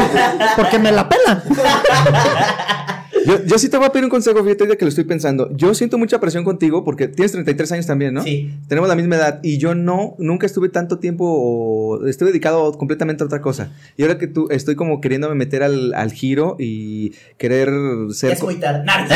porque 0.57 0.79
me 0.79 0.93
la 0.93 1.07
pelan. 1.11 1.43
Yo, 3.29 3.45
yo 3.45 3.59
sí 3.59 3.69
te 3.69 3.77
voy 3.77 3.87
a 3.87 3.93
pedir 3.93 4.05
un 4.05 4.11
consejo, 4.11 4.43
fíjate 4.43 4.67
de 4.67 4.77
que 4.79 4.87
lo 4.87 4.89
estoy 4.89 5.05
pensando. 5.05 5.51
Yo 5.55 5.75
siento 5.75 5.99
mucha 5.99 6.19
presión 6.19 6.45
contigo 6.45 6.83
porque 6.83 7.09
tienes 7.09 7.33
33 7.33 7.73
años 7.73 7.87
también, 7.87 8.15
¿no? 8.15 8.23
Sí. 8.23 8.51
Tenemos 8.69 8.89
la 8.89 8.97
misma 8.97 9.17
edad 9.17 9.41
y 9.43 9.59
yo 9.59 9.75
no, 9.75 10.15
nunca 10.19 10.47
estuve 10.47 10.71
tanto 10.71 10.99
tiempo 10.99 11.27
o 11.27 12.07
estuve 12.07 12.31
dedicado 12.31 12.73
completamente 12.79 13.23
a 13.23 13.27
otra 13.27 13.43
cosa. 13.43 13.71
Y 13.99 14.03
ahora 14.03 14.17
que 14.17 14.29
tú 14.29 14.49
estoy 14.51 14.77
como 14.77 15.03
queriéndome 15.03 15.35
meter 15.35 15.63
al, 15.63 15.93
al 15.93 16.13
giro 16.13 16.57
y 16.59 17.13
querer 17.37 17.71
ser... 18.13 18.33
es 18.33 18.43
muy 18.43 18.57
tarde. 18.57 18.87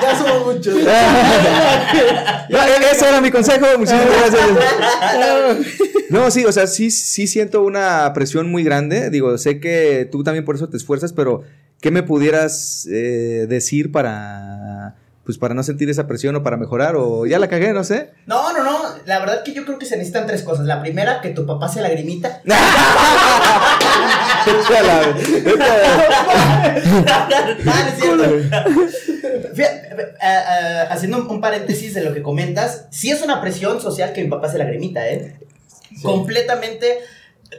Ya 0.00 0.16
somos 0.16 0.54
muchos. 0.54 0.74
No, 2.50 2.58
ese 2.90 3.08
era 3.08 3.20
mi 3.20 3.30
consejo, 3.30 3.66
muchísimas 3.78 4.06
gracias. 4.06 4.48
No, 6.08 6.30
sí, 6.30 6.46
o 6.46 6.52
sea, 6.52 6.66
sí, 6.66 6.90
sí 6.90 7.26
siento 7.26 7.62
una 7.62 8.10
presión 8.14 8.50
muy 8.50 8.64
grande. 8.64 9.10
Digo, 9.10 9.36
sé 9.36 9.60
que 9.60 10.08
tú 10.10 10.24
también 10.24 10.46
por 10.46 10.54
eso 10.54 10.68
te 10.68 10.78
esfuerzas, 10.78 11.12
pero 11.12 11.42
¿qué 11.80 11.90
me 11.90 12.02
pudieras 12.02 12.86
eh, 12.90 13.46
decir 13.48 13.92
para, 13.92 14.96
pues, 15.24 15.38
para 15.38 15.54
no 15.54 15.62
sentir 15.62 15.88
esa 15.90 16.06
presión 16.06 16.34
o 16.36 16.42
para 16.42 16.56
mejorar? 16.56 16.96
O 16.96 17.26
ya 17.26 17.38
la 17.38 17.48
cagué, 17.48 17.72
no 17.72 17.84
sé. 17.84 18.10
No, 18.26 18.52
no, 18.52 18.64
no. 18.64 18.78
La 19.04 19.20
verdad 19.20 19.42
que 19.42 19.52
yo 19.52 19.64
creo 19.64 19.78
que 19.78 19.86
se 19.86 19.96
necesitan 19.96 20.26
tres 20.26 20.42
cosas. 20.42 20.66
La 20.66 20.80
primera, 20.80 21.20
que 21.20 21.30
tu 21.30 21.46
papá 21.46 21.68
se 21.68 21.80
lagrimita. 21.80 22.42
Haciendo 30.90 31.28
un, 31.28 31.40
paréntesis 31.40 31.94
de 31.94 32.02
lo 32.02 32.14
que 32.14 32.22
comentas, 32.22 32.86
sí 32.90 33.10
es 33.10 33.22
una 33.22 33.40
presión 33.40 33.80
social 33.80 34.12
que 34.12 34.22
mi 34.22 34.28
papá 34.28 34.48
se 34.48 34.58
lagrimita, 34.58 35.08
¿eh? 35.08 35.38
Completamente. 36.02 36.98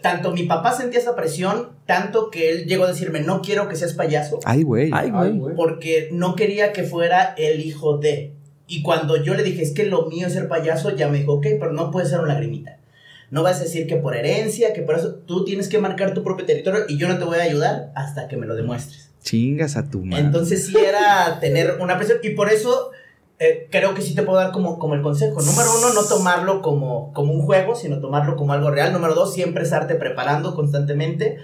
Tanto 0.02 0.32
mi 0.32 0.44
papá 0.44 0.72
sentía 0.72 1.00
esa 1.00 1.16
presión, 1.16 1.70
tanto 1.86 2.30
que 2.30 2.52
él 2.52 2.66
llegó 2.66 2.84
a 2.84 2.88
decirme, 2.90 3.22
no 3.22 3.42
quiero 3.42 3.68
que 3.68 3.76
seas 3.76 3.94
payaso, 3.94 4.40
Ay, 4.46 4.64
güey. 4.64 4.92
Ay, 4.94 5.10
güey. 5.10 5.56
porque 5.56 6.10
no 6.12 6.36
quería 6.36 6.72
que 6.74 6.84
fuera 6.84 7.34
el 7.38 7.62
hijo 7.62 7.98
de. 7.98 8.34
Y 8.68 8.84
cuando 8.84 9.22
yo 9.24 9.34
le 9.34 9.42
dije, 9.42 9.64
es 9.64 9.72
que 9.72 9.86
lo 9.86 10.06
mío 10.06 10.28
es 10.28 10.34
ser 10.34 10.48
payaso, 10.48 10.96
ya 10.96 11.10
me 11.10 11.18
dijo, 11.18 11.34
ok, 11.34 11.48
pero 11.60 11.74
no 11.74 11.90
puede 11.90 12.08
ser 12.08 12.20
una 12.20 12.34
lagrimita. 12.34 12.78
No 13.32 13.44
vas 13.44 13.60
a 13.60 13.64
decir 13.64 13.88
que 13.88 13.96
por 13.96 14.16
herencia, 14.16 14.74
que 14.74 14.82
por 14.82 14.96
eso 14.96 15.16
tú 15.26 15.44
tienes 15.44 15.68
que 15.70 15.80
marcar 15.80 16.14
tu 16.14 16.24
propio 16.24 16.46
territorio 16.46 16.82
y 16.88 16.98
yo 16.98 17.08
no 17.08 17.18
te 17.18 17.26
voy 17.26 17.40
a 17.40 17.44
ayudar 17.44 17.92
hasta 17.96 18.28
que 18.28 18.38
me 18.38 18.46
lo 18.46 18.56
demuestres. 18.56 19.10
Chingas 19.24 19.76
a 19.76 19.90
tu 19.90 20.06
madre. 20.06 20.24
Entonces 20.24 20.68
sí 20.68 20.76
era 20.78 21.40
tener 21.40 21.78
una 21.80 21.98
presión 21.98 22.20
y 22.24 22.30
por 22.32 22.52
eso 22.52 22.92
eh, 23.40 23.68
creo 23.72 23.96
que 23.96 24.02
sí 24.02 24.14
te 24.14 24.24
puedo 24.24 24.38
dar 24.38 24.52
como, 24.52 24.78
como 24.78 24.96
el 24.96 25.02
consejo. 25.02 25.42
Número 25.42 25.70
uno, 25.78 25.94
no 25.94 26.04
tomarlo 26.04 26.62
como, 26.62 27.14
como 27.14 27.34
un 27.34 27.42
juego, 27.42 27.74
sino 27.74 28.02
tomarlo 28.02 28.36
como 28.36 28.52
algo 28.52 28.70
real. 28.70 28.92
Número 28.92 29.16
dos, 29.16 29.34
siempre 29.34 29.64
estarte 29.64 29.96
preparando 29.96 30.54
constantemente. 30.56 31.38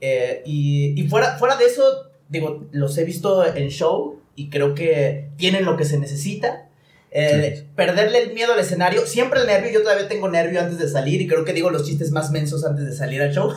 Eh, 0.00 0.42
y 0.44 1.00
y 1.00 1.08
fuera, 1.08 1.38
fuera 1.38 1.56
de 1.56 1.66
eso, 1.66 1.82
digo, 2.28 2.66
los 2.72 2.98
he 2.98 3.04
visto 3.04 3.44
en 3.46 3.68
show 3.68 4.20
y 4.34 4.50
creo 4.50 4.74
que 4.74 5.30
tienen 5.36 5.64
lo 5.64 5.76
que 5.76 5.84
se 5.84 5.98
necesita. 5.98 6.67
Eh, 7.10 7.64
Perderle 7.74 8.22
el 8.22 8.34
miedo 8.34 8.52
al 8.52 8.58
escenario, 8.58 9.06
siempre 9.06 9.40
el 9.40 9.46
nervio, 9.46 9.72
yo 9.72 9.82
todavía 9.82 10.08
tengo 10.08 10.28
nervio 10.28 10.60
antes 10.60 10.78
de 10.78 10.88
salir 10.88 11.20
y 11.22 11.26
creo 11.26 11.44
que 11.44 11.54
digo 11.54 11.70
los 11.70 11.84
chistes 11.84 12.10
más 12.10 12.30
mensos 12.30 12.64
antes 12.66 12.84
de 12.84 12.92
salir 12.92 13.22
al 13.22 13.32
show. 13.32 13.50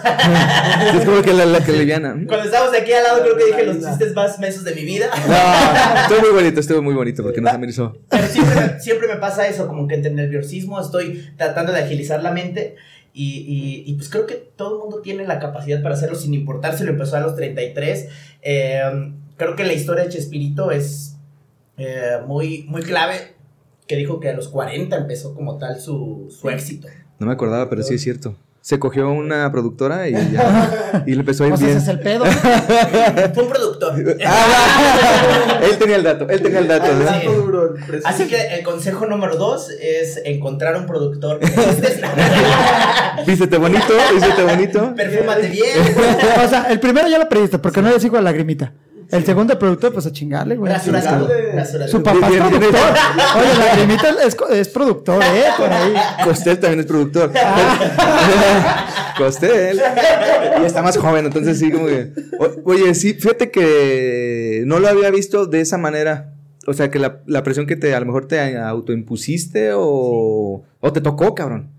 es 0.95 1.05
como 1.05 1.21
que 1.21 1.33
la, 1.33 1.45
la 1.45 1.63
que 1.63 1.73
liviana. 1.73 2.15
Cuando 2.27 2.45
estábamos 2.45 2.75
aquí 2.75 2.93
al 2.93 3.03
lado 3.03 3.21
creo 3.23 3.37
que 3.37 3.45
dije 3.45 3.63
los 3.65 3.79
chistes 3.79 4.13
más 4.13 4.39
mensos 4.39 4.63
de 4.63 4.73
mi 4.73 4.85
vida. 4.85 5.09
No, 5.27 6.01
estuvo 6.01 6.21
muy 6.21 6.41
bonito, 6.41 6.59
estuvo 6.61 6.81
muy 6.81 6.93
bonito 6.93 7.23
porque 7.23 7.41
nos 7.41 7.53
amenizó. 7.53 7.97
Pero 8.09 8.27
siempre 8.27 8.55
me, 8.55 8.79
siempre 8.79 9.07
me 9.07 9.15
pasa 9.17 9.47
eso, 9.47 9.67
como 9.67 9.87
que 9.87 9.95
entre 9.95 10.11
nerviosismo 10.11 10.79
estoy 10.79 11.29
tratando 11.37 11.73
de 11.73 11.79
agilizar 11.79 12.23
la 12.23 12.31
mente 12.31 12.75
y, 13.13 13.39
y, 13.39 13.91
y 13.91 13.95
pues 13.95 14.09
creo 14.09 14.25
que 14.25 14.35
todo 14.55 14.75
el 14.75 14.79
mundo 14.83 15.01
tiene 15.01 15.25
la 15.27 15.39
capacidad 15.39 15.81
para 15.81 15.95
hacerlo 15.95 16.15
sin 16.15 16.33
importar 16.33 16.77
si 16.77 16.85
lo 16.85 16.91
empezó 16.91 17.17
a 17.17 17.19
los 17.19 17.35
33. 17.35 18.07
Eh, 18.43 18.81
creo 19.35 19.55
que 19.57 19.65
la 19.65 19.73
historia 19.73 20.03
de 20.05 20.09
Chespirito 20.09 20.71
es 20.71 21.17
eh, 21.77 22.19
muy, 22.25 22.63
muy 22.69 22.81
clave, 22.83 23.33
que 23.91 23.97
dijo 23.97 24.21
que 24.21 24.29
a 24.29 24.33
los 24.33 24.47
40 24.47 24.95
empezó 24.95 25.35
como 25.35 25.57
tal 25.57 25.81
su, 25.81 26.29
su 26.29 26.49
éxito. 26.49 26.87
No 27.19 27.27
me 27.27 27.33
acordaba, 27.33 27.69
pero 27.69 27.83
sí 27.83 27.95
es 27.95 28.01
cierto. 28.01 28.37
Se 28.61 28.79
cogió 28.79 29.11
una 29.11 29.51
productora 29.51 30.07
y 30.07 30.13
ya. 30.13 31.03
y 31.07 31.11
le 31.11 31.19
empezó 31.19 31.43
a 31.43 31.47
ir 31.47 31.57
sea, 31.57 31.67
bien. 31.67 31.77
ese 31.77 31.91
es 31.91 31.97
el 31.97 31.99
pedo. 31.99 32.23
Fue 33.33 33.43
un 33.43 33.49
productor. 33.49 34.17
Ah, 34.25 35.59
él 35.69 35.77
tenía 35.77 35.97
el 35.97 36.03
dato, 36.03 36.29
él 36.29 36.41
tenía 36.41 36.59
el 36.59 36.69
dato. 36.69 36.85
Así 38.05 38.29
que 38.29 38.39
el 38.55 38.63
consejo 38.63 39.07
número 39.07 39.35
dos 39.35 39.69
es 39.69 40.21
encontrar 40.23 40.77
un 40.77 40.85
productor. 40.85 41.41
Vístete 43.27 43.57
bonito, 43.57 43.93
vístete 44.13 44.43
bonito. 44.43 44.95
Perfúmate 44.95 45.49
bien. 45.49 45.77
o 46.45 46.47
sea, 46.47 46.67
el 46.69 46.79
primero 46.79 47.09
ya 47.09 47.19
lo 47.19 47.27
pediste 47.27 47.59
porque 47.59 47.81
no 47.81 47.89
le 47.89 47.99
sigo 47.99 48.15
a 48.15 48.21
lagrimita. 48.21 48.71
El 49.11 49.25
segundo, 49.25 49.59
productor, 49.59 49.93
pues 49.93 50.05
a 50.05 50.11
chingarle, 50.11 50.55
güey. 50.55 50.71
Rasurado. 50.71 51.27
Su 51.87 52.01
papá 52.01 52.29
es 52.29 52.37
productor. 52.37 52.81
Oye, 53.37 53.57
lagrimita 53.59 54.09
es, 54.25 54.37
es 54.51 54.69
productor, 54.69 55.21
¿eh? 55.23 55.43
Por 55.57 55.71
ahí. 55.71 55.93
Costel 56.23 56.59
también 56.59 56.79
es 56.79 56.85
productor. 56.85 57.31
Costel. 59.17 59.81
Y 60.61 60.65
está 60.65 60.81
más 60.81 60.97
joven, 60.97 61.25
entonces 61.25 61.59
sí, 61.59 61.71
como 61.71 61.87
que. 61.87 62.11
oye, 62.63 62.95
sí, 62.95 63.13
fíjate 63.13 63.51
que 63.51 64.63
no 64.65 64.79
lo 64.79 64.87
había 64.87 65.11
visto 65.11 65.45
de 65.45 65.61
esa 65.61 65.77
manera. 65.77 66.33
O 66.67 66.73
sea, 66.73 66.91
que 66.91 66.99
la, 66.99 67.21
la 67.25 67.43
presión 67.43 67.65
que 67.65 67.75
te 67.75 67.93
a 67.95 67.99
lo 67.99 68.05
mejor 68.05 68.27
te 68.27 68.57
autoimpusiste 68.57 69.71
o, 69.73 70.63
o 70.79 70.93
te 70.93 71.01
tocó, 71.01 71.33
cabrón. 71.35 71.71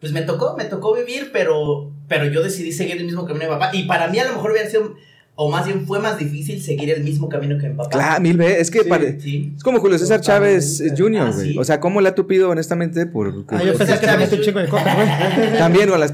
Pues 0.00 0.12
me 0.12 0.22
tocó, 0.22 0.56
me 0.56 0.64
tocó 0.64 0.94
vivir, 0.94 1.28
pero, 1.30 1.92
pero 2.08 2.24
yo 2.24 2.42
decidí 2.42 2.72
seguir 2.72 2.96
el 2.96 3.04
mismo 3.04 3.26
camino 3.26 3.44
de 3.44 3.50
mi 3.50 3.54
papá. 3.54 3.70
Y 3.74 3.82
para 3.84 4.08
mí 4.08 4.18
a 4.18 4.24
lo 4.24 4.32
mejor 4.32 4.52
hubiera 4.52 4.68
sido, 4.68 4.94
o 5.42 5.50
más 5.50 5.64
bien 5.64 5.86
fue 5.86 5.98
más 6.00 6.18
difícil 6.18 6.60
seguir 6.60 6.90
el 6.90 7.02
mismo 7.02 7.26
camino 7.30 7.56
que 7.56 7.66
mi 7.70 7.74
papá. 7.74 7.88
Claro, 7.88 8.20
mil 8.20 8.36
veces. 8.36 8.60
Es 8.60 8.70
que 8.70 8.82
Sí. 8.82 8.88
pare- 8.90 9.18
Sí. 9.20 9.54
es 9.56 9.62
como 9.62 9.80
Julio 9.80 9.98
César 9.98 10.20
Chávez 10.20 10.82
Jr., 10.94 11.28
Ah, 11.28 11.32
sí. 11.32 11.56
O 11.58 11.64
sea, 11.64 11.80
¿cómo 11.80 12.02
le 12.02 12.10
ha 12.10 12.14
tupido 12.14 12.50
honestamente 12.50 13.06
por. 13.06 13.46
Ah, 13.48 13.62
yo 13.64 13.72
pensé 13.74 13.98
que 13.98 14.06
metí 14.18 14.34
un 14.36 14.42
chico 14.42 14.58
de 14.58 14.68
coca, 14.68 14.94
güey. 14.94 15.08
También, 15.58 15.88
o 15.88 15.96
las. 15.96 16.12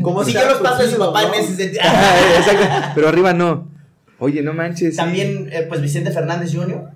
¿Cómo 0.00 0.24
Si 0.24 0.32
yo 0.32 0.46
los 0.46 0.58
paso 0.60 0.84
de 0.84 0.88
su 0.90 0.96
papá 0.96 1.20
no? 1.22 1.34
en 1.34 1.40
ese 1.44 1.54
sentido. 1.54 1.82
Ah, 1.84 2.14
exacto. 2.38 2.92
Pero 2.94 3.08
arriba 3.08 3.34
no. 3.34 3.68
Oye, 4.18 4.40
no 4.42 4.54
manches. 4.54 4.92
sí. 4.92 4.96
También, 4.96 5.50
eh, 5.52 5.66
pues 5.68 5.82
Vicente 5.82 6.10
Fernández 6.10 6.54
Jr. 6.54 6.88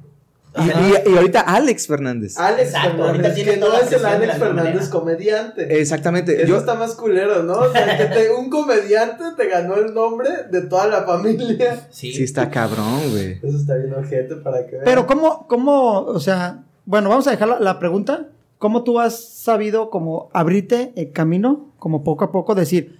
Y, 0.58 1.08
y- 1.10 1.12
y 1.12 1.16
ahorita 1.16 1.40
Alex 1.40 1.86
Fernández. 1.86 2.36
Alex 2.38 2.68
Exacto, 2.68 2.88
ahorita 3.04 3.06
Fernández, 3.12 3.34
tiene 3.34 3.50
que 3.52 3.56
no 3.58 3.66
es 3.78 3.92
el 3.92 4.04
Alex 4.04 4.32
Fernández 4.38 4.64
manera. 4.74 4.90
comediante. 4.90 5.80
Exactamente. 5.80 6.36
Eso 6.42 6.46
Yo, 6.48 6.56
está 6.58 6.74
más 6.74 6.94
culero, 6.94 7.42
¿no? 7.42 7.54
O 7.54 7.72
sea, 7.72 7.96
que 7.98 8.04
te- 8.06 8.30
un 8.32 8.50
comediante 8.50 9.24
te 9.36 9.48
ganó 9.48 9.74
el 9.76 9.92
nombre 9.94 10.28
de 10.50 10.62
toda 10.62 10.86
la 10.88 11.02
familia. 11.02 11.86
Sí. 11.90 12.12
Sí, 12.12 12.22
está 12.24 12.50
cabrón, 12.50 13.00
güey. 13.10 13.38
Eso 13.42 13.56
está 13.56 13.74
bien 13.76 13.94
ojete 13.94 14.36
para 14.36 14.66
que 14.66 14.72
vean. 14.72 14.84
Pero 14.84 15.06
¿cómo, 15.06 15.46
cómo, 15.48 16.00
o 16.00 16.20
sea, 16.20 16.64
bueno, 16.84 17.08
vamos 17.08 17.26
a 17.26 17.30
dejar 17.30 17.48
la, 17.48 17.60
la 17.60 17.78
pregunta. 17.78 18.28
¿Cómo 18.58 18.84
tú 18.84 18.98
has 19.00 19.22
sabido 19.22 19.90
como 19.90 20.30
abrirte 20.32 20.92
el 20.96 21.12
camino, 21.12 21.74
como 21.78 22.02
poco 22.04 22.24
a 22.24 22.32
poco 22.32 22.54
decir, 22.54 22.98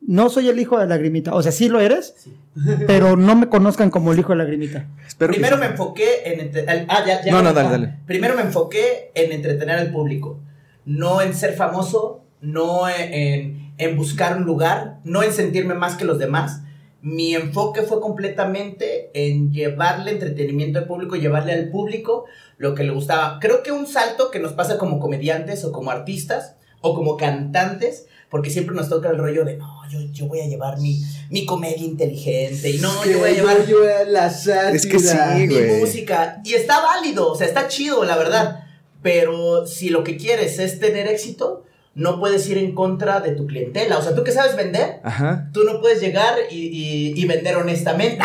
no 0.00 0.28
soy 0.30 0.48
el 0.48 0.58
hijo 0.58 0.78
de 0.78 0.86
Lagrimita? 0.86 1.34
O 1.34 1.42
sea, 1.42 1.52
sí 1.52 1.68
lo 1.68 1.80
eres, 1.80 2.14
Sí. 2.18 2.34
pero 2.86 3.16
no 3.16 3.36
me 3.36 3.48
conozcan 3.48 3.90
como 3.90 4.12
el 4.12 4.18
hijo 4.18 4.30
de 4.32 4.38
Lagrimita. 4.38 4.86
Espero 5.06 5.32
Primero 5.32 5.56
me 5.58 5.66
enfoqué 5.66 6.22
en... 6.24 6.40
entre- 6.40 6.64
Ah, 6.88 7.04
ya, 7.06 7.22
ya. 7.24 7.32
No, 7.32 7.42
no, 7.42 7.52
dale, 7.52 7.68
dale. 7.70 7.94
Primero 8.06 8.34
me 8.34 8.42
enfoqué 8.42 9.10
en 9.14 9.32
entretener 9.32 9.78
al 9.78 9.92
público. 9.92 10.38
No 10.84 11.20
en 11.22 11.34
ser 11.34 11.54
famoso, 11.54 12.24
no 12.40 12.88
en, 12.88 13.72
en 13.78 13.96
buscar 13.96 14.36
un 14.36 14.44
lugar, 14.44 14.98
no 15.04 15.22
en 15.22 15.32
sentirme 15.32 15.74
más 15.74 15.94
que 15.96 16.04
los 16.04 16.18
demás. 16.18 16.62
Mi 17.02 17.34
enfoque 17.34 17.82
fue 17.82 18.00
completamente 18.00 19.10
en 19.14 19.52
llevarle 19.52 20.10
entretenimiento 20.10 20.78
al 20.78 20.86
público, 20.86 21.16
llevarle 21.16 21.52
al 21.52 21.68
público 21.70 22.24
lo 22.58 22.74
que 22.74 22.84
le 22.84 22.90
gustaba. 22.92 23.38
Creo 23.40 23.62
que 23.62 23.72
un 23.72 23.86
salto 23.86 24.30
que 24.30 24.38
nos 24.38 24.52
pasa 24.52 24.76
como 24.76 24.98
comediantes 25.00 25.64
o 25.64 25.72
como 25.72 25.90
artistas 25.90 26.56
o 26.82 26.94
como 26.94 27.16
cantantes, 27.16 28.06
porque 28.30 28.48
siempre 28.48 28.76
nos 28.76 28.88
toca 28.88 29.10
el 29.10 29.18
rollo 29.18 29.44
de, 29.44 29.56
no, 29.56 29.82
yo, 29.90 30.00
yo 30.12 30.26
voy 30.26 30.40
a 30.40 30.46
llevar 30.46 30.78
mi, 30.78 31.02
mi 31.30 31.44
comedia 31.44 31.84
inteligente 31.84 32.70
y 32.70 32.78
no, 32.78 33.04
yo 33.04 33.18
voy 33.18 33.30
a 33.30 33.32
llevar 33.32 33.66
yo 33.66 33.80
voy 33.80 33.88
a 33.88 34.04
la 34.04 34.30
sátira. 34.30 34.70
Es 34.70 34.86
que 34.86 34.98
sí, 35.00 35.16
mi 35.36 35.46
güey. 35.48 35.80
música. 35.80 36.40
Y 36.44 36.54
está 36.54 36.80
válido, 36.80 37.32
o 37.32 37.34
sea, 37.36 37.48
está 37.48 37.66
chido, 37.66 38.04
la 38.04 38.16
verdad. 38.16 38.64
Pero 39.02 39.66
si 39.66 39.88
lo 39.88 40.04
que 40.04 40.16
quieres 40.16 40.58
es 40.58 40.78
tener 40.78 41.08
éxito, 41.08 41.64
no 41.94 42.20
puedes 42.20 42.48
ir 42.48 42.56
en 42.58 42.74
contra 42.74 43.20
de 43.20 43.32
tu 43.32 43.46
clientela. 43.46 43.98
O 43.98 44.02
sea, 44.02 44.14
tú 44.14 44.22
que 44.22 44.30
sabes 44.32 44.56
vender, 44.56 45.00
Ajá. 45.02 45.48
tú 45.52 45.64
no 45.64 45.80
puedes 45.80 46.00
llegar 46.00 46.34
y, 46.50 46.56
y- 46.56 47.12
y 47.20 47.26
vender 47.26 47.56
honestamente. 47.56 48.18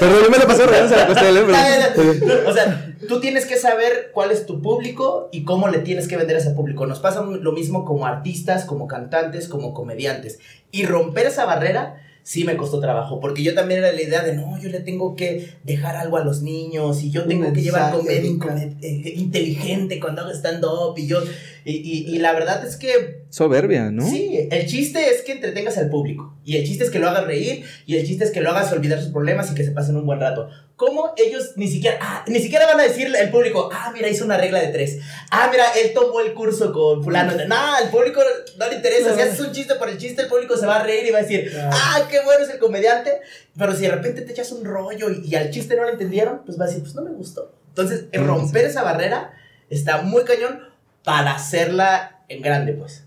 Perdón, 0.00 0.22
yo 0.24 0.30
me 0.30 0.38
lo 0.38 0.46
pasé 0.46 0.62
a 0.64 0.66
la 0.66 1.46
o 2.48 2.52
sea, 2.52 2.94
tú 3.08 3.20
tienes 3.20 3.46
que 3.46 3.56
saber 3.56 4.10
cuál 4.12 4.30
es 4.30 4.46
tu 4.46 4.60
público 4.62 5.28
y 5.32 5.44
cómo 5.44 5.68
le 5.68 5.78
tienes 5.80 6.08
que 6.08 6.16
vender 6.16 6.36
a 6.36 6.38
ese 6.40 6.50
público. 6.50 6.86
Nos 6.86 7.00
pasa 7.00 7.22
lo 7.22 7.52
mismo 7.52 7.84
como 7.84 8.06
artistas, 8.06 8.64
como 8.64 8.86
cantantes, 8.88 9.48
como 9.48 9.74
comediantes. 9.74 10.38
Y 10.70 10.86
romper 10.86 11.26
esa 11.26 11.44
barrera 11.44 12.02
sí 12.26 12.42
me 12.42 12.56
costó 12.56 12.80
trabajo, 12.80 13.20
porque 13.20 13.44
yo 13.44 13.54
también 13.54 13.78
era 13.84 13.92
la 13.92 14.02
idea 14.02 14.22
de, 14.24 14.34
no, 14.34 14.60
yo 14.60 14.68
le 14.68 14.80
tengo 14.80 15.14
que 15.14 15.50
dejar 15.62 15.94
algo 15.94 16.16
a 16.16 16.24
los 16.24 16.42
niños 16.42 17.00
y 17.04 17.10
yo 17.12 17.24
tengo 17.28 17.44
que 17.52 17.62
llevar 17.62 17.92
comedia 17.98 18.28
eh, 18.82 19.12
inteligente 19.16 20.00
cuando 20.00 20.22
hago 20.22 20.32
stand-up 20.32 20.94
y 20.98 21.06
yo... 21.06 21.20
Y, 21.64 21.76
y- 21.76 22.14
y 22.14 22.18
la 22.18 22.32
verdad 22.32 22.66
es 22.66 22.76
que 22.76 23.25
Soberbia, 23.30 23.90
¿no? 23.90 24.08
Sí, 24.08 24.48
el 24.50 24.66
chiste 24.66 25.10
es 25.10 25.22
que 25.22 25.32
entretengas 25.32 25.76
al 25.78 25.90
público. 25.90 26.36
Y 26.44 26.56
el 26.56 26.64
chiste 26.64 26.84
es 26.84 26.90
que 26.90 26.98
lo 26.98 27.08
hagas 27.08 27.24
reír. 27.24 27.64
Y 27.86 27.96
el 27.96 28.06
chiste 28.06 28.24
es 28.24 28.30
que 28.30 28.40
lo 28.40 28.50
hagas 28.50 28.72
olvidar 28.72 29.00
sus 29.00 29.12
problemas 29.12 29.50
y 29.50 29.54
que 29.54 29.64
se 29.64 29.72
pasen 29.72 29.96
un 29.96 30.06
buen 30.06 30.20
rato. 30.20 30.48
¿Cómo 30.76 31.12
ellos 31.16 31.52
ni 31.56 31.68
siquiera, 31.68 31.98
ah, 32.00 32.24
ni 32.28 32.38
siquiera 32.38 32.66
van 32.66 32.80
a 32.80 32.82
decirle 32.82 33.18
al 33.18 33.30
público, 33.30 33.70
ah, 33.72 33.90
mira, 33.94 34.08
hizo 34.08 34.24
una 34.24 34.36
regla 34.36 34.60
de 34.60 34.68
tres. 34.68 34.98
Ah, 35.30 35.48
mira, 35.50 35.64
él 35.72 35.92
tomó 35.94 36.20
el 36.20 36.34
curso 36.34 36.72
con 36.72 37.02
fulano. 37.02 37.32
No, 37.46 37.74
al 37.74 37.90
público 37.90 38.20
no 38.58 38.68
le 38.68 38.76
interesa. 38.76 39.14
Si 39.14 39.20
haces 39.20 39.40
un 39.40 39.52
chiste 39.52 39.74
por 39.76 39.88
el 39.88 39.98
chiste, 39.98 40.22
el 40.22 40.28
público 40.28 40.56
se 40.56 40.66
va 40.66 40.76
a 40.76 40.82
reír 40.82 41.06
y 41.06 41.10
va 41.10 41.18
a 41.18 41.22
decir, 41.22 41.50
ah, 41.72 42.06
qué 42.10 42.20
bueno 42.24 42.44
es 42.44 42.50
el 42.50 42.58
comediante. 42.58 43.12
Pero 43.56 43.74
si 43.74 43.82
de 43.82 43.90
repente 43.90 44.22
te 44.22 44.32
echas 44.32 44.52
un 44.52 44.64
rollo 44.64 45.10
y, 45.10 45.26
y 45.26 45.34
al 45.34 45.50
chiste 45.50 45.76
no 45.76 45.82
lo 45.82 45.90
entendieron, 45.90 46.42
pues 46.44 46.60
va 46.60 46.64
a 46.64 46.68
decir, 46.68 46.82
pues 46.82 46.94
no 46.94 47.02
me 47.02 47.10
gustó. 47.10 47.54
Entonces, 47.68 48.06
romper 48.12 48.66
esa 48.66 48.82
barrera 48.82 49.34
está 49.68 50.02
muy 50.02 50.24
cañón 50.24 50.60
para 51.04 51.34
hacerla 51.34 52.20
en 52.28 52.42
grande, 52.42 52.72
pues. 52.72 53.05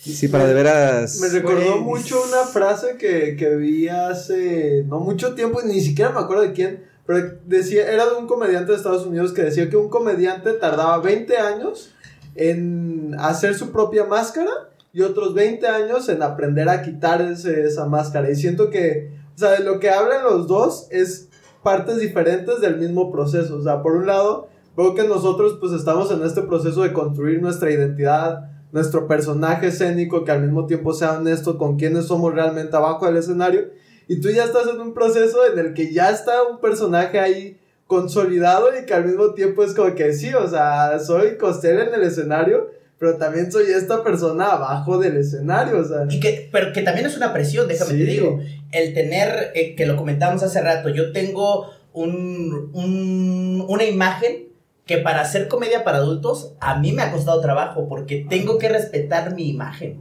Sí, 0.00 0.28
para 0.28 0.46
de 0.46 0.54
veras. 0.54 1.18
Me 1.20 1.28
recordó 1.28 1.72
Güey. 1.72 1.80
mucho 1.80 2.22
una 2.26 2.44
frase 2.44 2.96
que, 2.98 3.36
que 3.36 3.56
vi 3.56 3.88
hace 3.88 4.84
no 4.86 5.00
mucho 5.00 5.34
tiempo, 5.34 5.60
y 5.62 5.66
ni 5.68 5.80
siquiera 5.80 6.12
me 6.12 6.20
acuerdo 6.20 6.42
de 6.44 6.52
quién, 6.52 6.84
pero 7.06 7.32
decía, 7.46 7.90
era 7.90 8.06
de 8.06 8.14
un 8.16 8.26
comediante 8.26 8.70
de 8.72 8.76
Estados 8.78 9.06
Unidos 9.06 9.32
que 9.32 9.42
decía 9.42 9.68
que 9.68 9.76
un 9.76 9.88
comediante 9.88 10.52
tardaba 10.52 10.98
20 10.98 11.36
años 11.38 11.92
en 12.34 13.14
hacer 13.18 13.54
su 13.54 13.70
propia 13.72 14.04
máscara 14.04 14.50
y 14.92 15.02
otros 15.02 15.34
20 15.34 15.66
años 15.66 16.08
en 16.08 16.22
aprender 16.22 16.68
a 16.68 16.82
quitar 16.82 17.20
ese- 17.22 17.64
esa 17.64 17.86
máscara. 17.86 18.30
Y 18.30 18.36
siento 18.36 18.70
que, 18.70 19.10
o 19.34 19.38
sea, 19.38 19.50
de 19.52 19.60
lo 19.64 19.80
que 19.80 19.90
hablan 19.90 20.22
los 20.24 20.46
dos 20.46 20.86
es 20.90 21.28
partes 21.62 21.98
diferentes 21.98 22.60
del 22.60 22.76
mismo 22.78 23.10
proceso. 23.10 23.56
O 23.56 23.62
sea, 23.62 23.82
por 23.82 23.96
un 23.96 24.06
lado, 24.06 24.48
veo 24.76 24.94
que 24.94 25.06
nosotros 25.06 25.56
pues 25.60 25.72
estamos 25.72 26.10
en 26.12 26.22
este 26.22 26.42
proceso 26.42 26.82
de 26.82 26.92
construir 26.92 27.42
nuestra 27.42 27.70
identidad, 27.72 28.50
nuestro 28.72 29.06
personaje 29.08 29.68
escénico 29.68 30.24
que 30.24 30.32
al 30.32 30.42
mismo 30.42 30.66
tiempo 30.66 30.92
sea 30.92 31.18
honesto 31.18 31.56
con 31.58 31.76
quienes 31.78 32.06
somos 32.06 32.34
realmente 32.34 32.76
abajo 32.76 33.06
del 33.06 33.16
escenario. 33.16 33.68
Y 34.08 34.20
tú 34.20 34.30
ya 34.30 34.44
estás 34.44 34.66
en 34.72 34.80
un 34.80 34.94
proceso 34.94 35.38
en 35.50 35.58
el 35.58 35.74
que 35.74 35.92
ya 35.92 36.10
está 36.10 36.42
un 36.42 36.60
personaje 36.60 37.18
ahí 37.18 37.58
consolidado 37.86 38.68
y 38.78 38.84
que 38.86 38.94
al 38.94 39.04
mismo 39.06 39.32
tiempo 39.34 39.64
es 39.64 39.74
como 39.74 39.94
que 39.94 40.12
sí, 40.12 40.32
o 40.34 40.46
sea, 40.48 40.98
soy 40.98 41.36
Costel 41.38 41.78
en 41.80 41.94
el 41.94 42.02
escenario, 42.02 42.70
pero 42.98 43.16
también 43.16 43.50
soy 43.50 43.64
esta 43.70 44.02
persona 44.04 44.52
abajo 44.52 44.98
del 44.98 45.16
escenario, 45.16 45.78
o 45.78 45.84
sea. 45.84 46.04
Y 46.10 46.20
que, 46.20 46.48
pero 46.52 46.72
que 46.72 46.82
también 46.82 47.06
es 47.06 47.16
una 47.16 47.32
presión, 47.32 47.66
déjame 47.68 47.90
Sí. 47.92 47.98
te 47.98 48.04
digo. 48.04 48.40
El 48.72 48.92
tener, 48.92 49.52
eh, 49.54 49.74
que 49.74 49.86
lo 49.86 49.96
comentamos 49.96 50.42
hace 50.42 50.60
rato, 50.60 50.90
yo 50.90 51.12
tengo 51.12 51.70
un, 51.94 52.70
un- 52.74 53.64
una 53.68 53.84
imagen 53.84 54.47
que 54.88 54.98
para 54.98 55.20
hacer 55.20 55.46
comedia 55.46 55.84
para 55.84 55.98
adultos 55.98 56.54
a 56.58 56.76
mí 56.80 56.92
me 56.92 57.02
ha 57.02 57.12
costado 57.12 57.40
trabajo 57.40 57.86
porque 57.88 58.26
tengo 58.28 58.58
que 58.58 58.68
respetar 58.68 59.34
mi 59.36 59.48
imagen. 59.48 60.00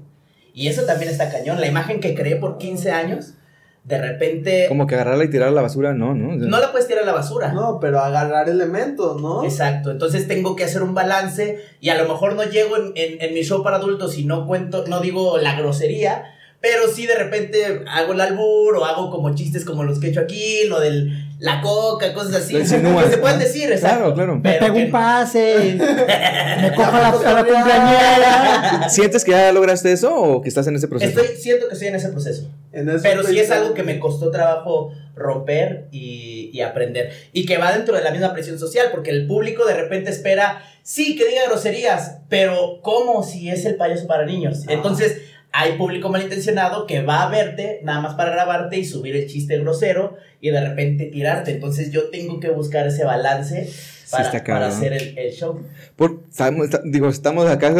Y 0.53 0.69
eso 0.69 0.83
también 0.85 1.11
está 1.11 1.29
cañón. 1.29 1.61
La 1.61 1.67
imagen 1.67 1.99
que 1.99 2.15
creé 2.15 2.37
por 2.37 2.57
15 2.57 2.91
años, 2.91 3.35
de 3.83 3.99
repente 4.01 4.65
Como 4.67 4.87
que 4.87 4.95
agarrarla 4.95 5.25
y 5.25 5.29
tirarla 5.29 5.51
a 5.51 5.55
la 5.55 5.61
basura, 5.61 5.93
no, 5.93 6.15
¿no? 6.15 6.35
O 6.35 6.39
sea, 6.39 6.47
no 6.47 6.59
la 6.59 6.71
puedes 6.71 6.87
tirar 6.87 7.03
a 7.03 7.05
la 7.05 7.13
basura. 7.13 7.53
No, 7.53 7.79
pero 7.79 7.99
agarrar 7.99 8.49
elementos, 8.49 9.21
¿no? 9.21 9.43
Exacto, 9.43 9.91
entonces 9.91 10.27
tengo 10.27 10.55
que 10.55 10.63
hacer 10.63 10.81
un 10.83 10.93
balance 10.95 11.59
y 11.79 11.89
a 11.89 12.01
lo 12.01 12.07
mejor 12.11 12.33
no 12.35 12.43
llego 12.43 12.75
en, 12.77 12.93
en- 12.95 13.21
en 13.21 13.33
mi 13.33 13.43
show 13.43 13.63
para 13.63 13.77
adultos 13.77 14.17
y 14.17 14.25
no 14.25 14.47
cuento, 14.47 14.85
no 14.87 14.99
digo 15.01 15.37
la 15.37 15.55
grosería, 15.59 16.23
pero 16.69 16.91
sí 16.93 17.05
de 17.07 17.15
repente 17.15 17.83
hago 17.87 18.11
el 18.13 18.19
albur 18.21 18.75
o 18.75 18.83
hago 18.85 19.09
como 19.09 19.33
chistes 19.35 19.63
como 19.63 19.83
los 19.83 19.99
que 19.99 20.07
he 20.07 20.09
hecho 20.09 20.19
aquí, 20.19 20.65
lo 20.67 20.79
del 20.81 21.23
la 21.39 21.61
coca, 21.61 22.13
cosas 22.13 22.35
así. 22.35 22.53
Lo 22.53 22.59
insinúas, 22.59 23.05
que 23.05 23.11
se 23.11 23.17
pueden 23.19 23.39
decir, 23.39 23.71
exacto. 23.71 23.97
Claro, 23.97 24.13
claro. 24.15 24.35
Me 24.37 24.53
pego 24.53 24.73
que- 24.73 24.85
un 24.85 24.91
pase, 24.91 25.77
me 26.61 26.73
cojo 26.73 26.91
a 26.95 26.99
la, 26.99 27.09
a 27.09 27.33
la 27.33 27.45
cumpleañera. 27.45 28.89
¿Sientes 28.89 29.23
que 29.23 29.31
ya 29.31 29.51
lograste 29.51 29.91
eso 29.91 30.13
o 30.15 30.41
que 30.41 30.49
estás 30.49 30.67
en 30.67 30.75
ese 30.75 30.87
proceso? 30.87 31.21
Estoy, 31.21 31.37
siento 31.37 31.67
que 31.67 31.73
estoy 31.73 31.89
en 31.89 31.95
ese 31.95 32.09
proceso. 32.09 32.49
En 32.73 32.89
Pero 33.01 33.23
sí 33.23 33.39
es 33.39 33.49
algo 33.51 33.73
que 33.73 33.83
me 33.83 33.99
costó 33.99 34.29
trabajo 34.31 34.91
romper 35.15 35.87
y, 35.91 36.49
y 36.51 36.61
aprender. 36.61 37.11
Y 37.33 37.45
que 37.45 37.57
va 37.57 37.71
dentro 37.71 37.95
de 37.95 38.03
la 38.03 38.11
misma 38.11 38.33
presión 38.33 38.59
social, 38.59 38.87
porque 38.91 39.11
el 39.11 39.25
público 39.27 39.65
de 39.65 39.75
repente 39.75 40.09
espera 40.09 40.63
Sí, 40.87 41.17
que 41.17 41.27
diga 41.27 41.41
groserías, 41.49 42.19
pero 42.29 42.79
¿cómo 42.81 43.21
si 43.21 43.49
es 43.49 43.65
el 43.65 43.75
payaso 43.75 44.07
para 44.07 44.25
niños? 44.25 44.59
Ah. 44.69 44.71
Entonces, 44.71 45.17
hay 45.51 45.73
público 45.77 46.09
malintencionado 46.09 46.85
que 46.87 47.01
va 47.01 47.23
a 47.23 47.29
verte 47.29 47.79
nada 47.83 47.99
más 48.01 48.15
para 48.15 48.31
grabarte 48.31 48.77
y 48.77 48.85
subir 48.85 49.15
el 49.15 49.27
chiste 49.27 49.57
grosero 49.59 50.15
y 50.41 50.49
de 50.51 50.61
repente 50.67 51.05
tirarte. 51.05 51.51
Entonces, 51.51 51.91
yo 51.91 52.09
tengo 52.09 52.39
que 52.39 52.49
buscar 52.49 52.85
ese 52.87 53.03
balance 53.05 53.69
para, 54.11 54.23
está 54.25 54.43
para 54.43 54.67
hacer 54.67 54.93
el, 54.93 55.17
el 55.17 55.31
show. 55.33 55.61
Por, 55.95 56.21
estamos, 56.29 56.65
está- 56.65 56.81
digo, 56.85 57.09
estamos 57.09 57.49
acá. 57.49 57.73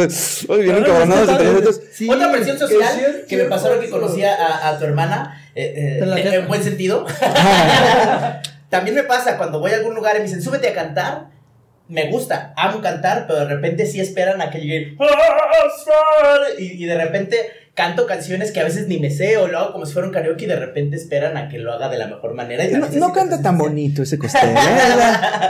Hoy 0.48 0.62
vienen 0.62 0.82
cabronados 0.84 1.28
entre 1.28 1.46
nosotros. 1.46 1.80
Sí. 1.92 2.08
Otra 2.10 2.32
presión 2.32 2.58
social 2.58 2.88
que 2.96 3.20
sí 3.20 3.26
que 3.28 3.36
me 3.36 3.44
pasó 3.44 3.68
lo 3.72 3.80
que 3.80 3.86
cierto. 3.86 4.00
conocí 4.00 4.24
a, 4.24 4.68
a 4.68 4.78
tu 4.78 4.84
hermana, 4.84 5.40
eh, 5.54 6.00
eh, 6.02 6.34
en 6.34 6.48
buen 6.48 6.62
sentido. 6.62 7.06
También 8.70 8.94
me 8.96 9.04
pasa 9.04 9.38
cuando 9.38 9.60
voy 9.60 9.70
a 9.72 9.76
algún 9.76 9.94
lugar 9.94 10.16
y 10.16 10.18
me 10.18 10.24
dicen, 10.26 10.42
súbete 10.42 10.68
a 10.68 10.74
cantar. 10.74 11.26
Me 11.88 12.10
gusta, 12.10 12.52
amo 12.56 12.80
cantar, 12.80 13.26
pero 13.26 13.40
de 13.40 13.46
repente 13.46 13.86
sí 13.86 14.00
esperan 14.00 14.42
a 14.42 14.50
que 14.50 14.60
llegue. 14.60 14.96
Y, 16.58 16.82
y 16.82 16.86
de 16.86 17.02
repente 17.02 17.36
canto 17.78 18.06
canciones 18.06 18.50
que 18.50 18.58
a 18.58 18.64
veces 18.64 18.88
ni 18.88 18.98
me 18.98 19.08
sé 19.08 19.36
o 19.36 19.46
lo 19.46 19.56
hago 19.56 19.72
como 19.72 19.86
si 19.86 19.92
fuera 19.92 20.08
un 20.08 20.12
karaoke 20.12 20.46
y 20.46 20.48
de 20.48 20.56
repente 20.56 20.96
esperan 20.96 21.36
a 21.36 21.48
que 21.48 21.58
lo 21.58 21.72
haga 21.72 21.88
de 21.88 21.96
la 21.96 22.08
mejor 22.08 22.34
manera. 22.34 22.64
Y 22.64 22.72
No, 22.72 22.88
no 22.88 23.12
canta 23.12 23.40
tan 23.40 23.56
bonito 23.56 24.02
ese 24.02 24.18
costel. 24.18 24.50
¿eh? 24.50 24.54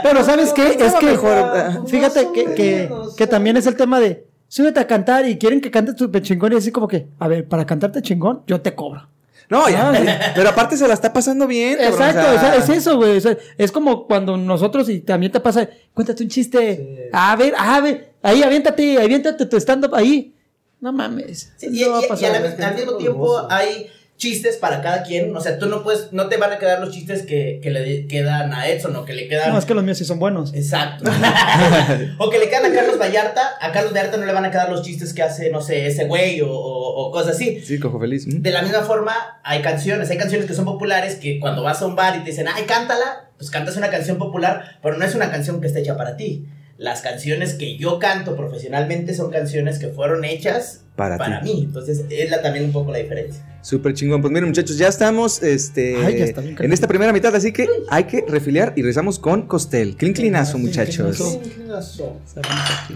Pero 0.03 0.23
¿sabes 0.23 0.53
qué? 0.53 0.77
Es 0.79 0.93
que, 0.93 1.07
mejor, 1.07 1.37
ah, 1.37 1.79
eh, 1.83 1.87
fíjate 1.87 2.27
que, 2.33 2.53
que, 2.53 2.89
que 3.17 3.27
también 3.27 3.57
es 3.57 3.65
el 3.65 3.75
tema 3.75 3.99
de, 3.99 4.27
súbete 4.47 4.79
a 4.79 4.85
cantar 4.85 5.27
y 5.27 5.39
quieren 5.39 5.59
que 5.59 5.71
cantes 5.71 5.95
tu 5.95 6.07
chingón 6.19 6.53
y 6.53 6.57
así 6.57 6.71
como 6.71 6.87
que, 6.87 7.07
a 7.17 7.27
ver, 7.27 7.47
para 7.47 7.65
cantarte 7.65 8.01
chingón, 8.03 8.43
yo 8.45 8.61
te 8.61 8.75
cobro. 8.75 9.09
No, 9.49 9.67
ya, 9.67 9.89
Ah, 9.89 9.95
sí. 9.95 10.05
pero 10.35 10.49
aparte 10.49 10.77
se 10.77 10.87
la 10.87 10.93
está 10.93 11.11
pasando 11.11 11.47
bien. 11.47 11.79
Exacto, 11.81 12.21
o 12.35 12.39
sea, 12.39 12.55
es 12.55 12.69
eso, 12.69 12.97
güey. 12.97 13.17
o 13.17 13.21
sea, 13.21 13.35
es 13.57 13.71
como 13.71 14.05
cuando 14.05 14.37
nosotros, 14.37 14.87
y 14.89 14.99
también 14.99 15.31
te 15.31 15.39
pasa, 15.39 15.67
cuéntate 15.93 16.21
un 16.23 16.29
chiste. 16.29 16.75
Sí. 16.75 17.09
A 17.11 17.35
ver, 17.35 17.53
a 17.57 17.81
ver, 17.81 18.13
ahí 18.21 18.43
aviéntate, 18.43 19.01
aviéntate 19.01 19.45
tu 19.47 19.57
stand-up 19.57 19.95
ahí. 19.95 20.35
No 20.79 20.93
mames. 20.93 21.51
Sí, 21.57 21.67
y, 21.71 21.81
no 21.83 21.91
va 21.91 21.97
a 21.97 22.01
y- 22.01 22.05
y 22.05 22.07
pasar. 22.07 22.35
a 22.35 22.39
la- 22.39 22.67
al 22.67 22.75
mismo 22.75 22.95
tiempo 22.97 23.47
hay 23.49 23.87
chistes 24.19 24.57
para 24.57 24.81
cada 24.83 25.01
quien. 25.01 25.35
O 25.35 25.41
sea, 25.41 25.57
tú 25.57 25.65
no 25.65 25.81
puedes, 25.81 26.13
no 26.13 26.27
te 26.27 26.37
van 26.37 26.51
a 26.53 26.59
quedar 26.59 26.79
los 26.79 26.91
chistes 26.93 27.23
que, 27.23 27.59
que 27.63 27.71
le 27.71 28.05
quedan 28.05 28.53
a 28.53 28.67
Edson 28.67 28.95
o 28.95 29.05
que 29.05 29.13
le 29.13 29.27
quedan. 29.27 29.51
No, 29.51 29.57
es 29.57 29.65
que 29.65 29.73
los 29.73 29.83
míos 29.83 29.97
sí 29.97 30.05
son 30.05 30.19
buenos. 30.19 30.53
Exacto. 30.53 31.09
o 32.19 32.29
que 32.29 32.37
le 32.37 32.49
quedan 32.49 32.71
a 32.71 32.75
Carlos 32.75 32.99
Vallarta. 32.99 33.41
A 33.59 33.71
Carlos 33.71 33.93
Vallarta 33.93 34.17
no 34.17 34.25
le 34.25 34.33
van 34.33 34.45
a 34.45 34.51
quedar 34.51 34.69
los 34.69 34.83
chistes 34.83 35.13
que 35.13 35.23
hace, 35.23 35.49
no 35.49 35.61
sé, 35.61 35.87
ese 35.87 36.05
güey 36.05 36.41
o, 36.41 36.51
o- 36.51 37.07
o 37.07 37.11
cosas 37.11 37.35
así. 37.35 37.61
Sí, 37.65 37.79
cojo 37.79 37.99
feliz. 37.99 38.25
De 38.27 38.51
la 38.51 38.61
misma 38.61 38.81
forma, 38.81 39.39
hay 39.43 39.61
canciones, 39.61 40.09
hay 40.11 40.17
canciones 40.17 40.45
que 40.47 40.53
son 40.53 40.65
populares 40.65 41.15
que 41.15 41.39
cuando 41.39 41.63
vas 41.63 41.81
a 41.81 41.87
un 41.87 41.95
bar 41.95 42.15
y 42.17 42.19
te 42.19 42.31
dicen, 42.31 42.47
ay, 42.53 42.63
cántala, 42.65 43.29
pues 43.37 43.49
cantas 43.49 43.77
una 43.77 43.89
canción 43.89 44.17
popular, 44.17 44.77
pero 44.83 44.97
no 44.97 45.05
es 45.05 45.15
una 45.15 45.31
canción 45.31 45.61
que 45.61 45.67
esté 45.67 45.79
hecha 45.79 45.95
para 45.97 46.17
ti. 46.17 46.45
Las 46.79 47.01
canciones 47.01 47.55
que 47.55 47.75
yo 47.75 47.99
canto 47.99 48.37
profesionalmente 48.37 49.13
son 49.13 49.29
canciones 49.31 49.79
que 49.79 49.89
fueron 49.89 50.23
hechas 50.23 50.85
Para 50.95 51.17
para, 51.17 51.41
mí. 51.41 51.63
Entonces, 51.65 52.05
es 52.09 52.29
la, 52.29 52.41
también 52.41 52.63
un 52.63 52.71
poco 52.71 52.93
la 52.93 52.99
diferencia. 52.99 53.43
Súper 53.61 53.93
chingón. 53.93 54.21
Pues 54.21 54.31
miren, 54.31 54.47
muchachos, 54.47 54.77
ya 54.77 54.87
estamos 54.87 55.43
este, 55.43 55.97
Ay, 55.97 56.17
ya 56.17 56.23
está 56.23 56.39
bien 56.39 56.55
en 56.57 56.71
esta 56.71 56.87
primera 56.87 57.11
mitad, 57.11 57.35
así 57.35 57.51
que 57.51 57.67
hay 57.89 58.05
que 58.05 58.23
refiliar 58.25 58.71
y 58.77 58.81
regresamos 58.81 59.19
con 59.19 59.45
Costel. 59.45 59.97
Clinclinazo, 59.97 60.55
Sí, 60.55 60.63
muchachos. 60.63 61.37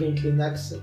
Inclinaxo. 0.00 0.80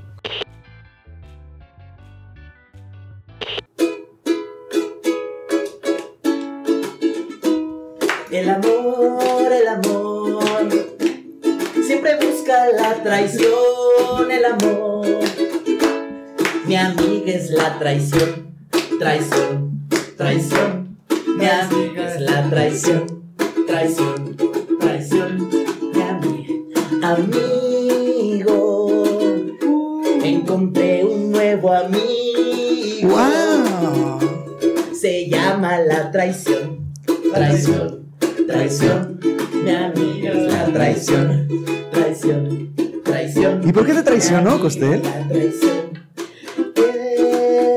El 8.30 8.48
amor, 8.48 9.52
el 9.52 9.68
amor, 9.68 10.21
busca 12.52 12.72
la 12.72 13.04
traición, 13.04 14.32
el 14.32 14.46
amor. 14.46 15.08
Mi 16.66 16.76
amiga 16.76 17.32
es 17.34 17.50
la 17.52 17.80
traición, 17.80 18.56
traición, 19.00 19.88
traición. 20.18 20.98
Mi 21.38 21.46
amiga 21.46 22.14
es 22.14 22.22
la 22.22 22.50
traición, 22.50 23.06
traición, 23.68 24.38
traición. 24.80 25.50
Mi 25.94 26.02
amiga, 26.02 26.54
amigo, 27.14 28.90
encontré 30.24 31.04
un 31.06 31.32
nuevo 31.32 31.74
amigo. 31.74 33.10
¡Wow! 33.10 34.20
Se 34.94 35.30
llama 35.30 35.80
la 35.80 36.12
traición. 36.12 36.92
Traición, 37.34 38.12
traición. 38.48 39.11
Mi 39.64 39.72
amiga 39.72 40.32
es 40.32 40.54
la 40.54 40.66
traición. 40.66 41.48
Traición, 41.92 42.74
traición. 43.04 43.62
¿Y 43.68 43.72
por 43.72 43.86
qué 43.86 43.94
te 43.94 44.04
traicionó, 44.04 44.60
Costel? 44.60 45.02
La 45.04 45.28
traición. 45.28 46.00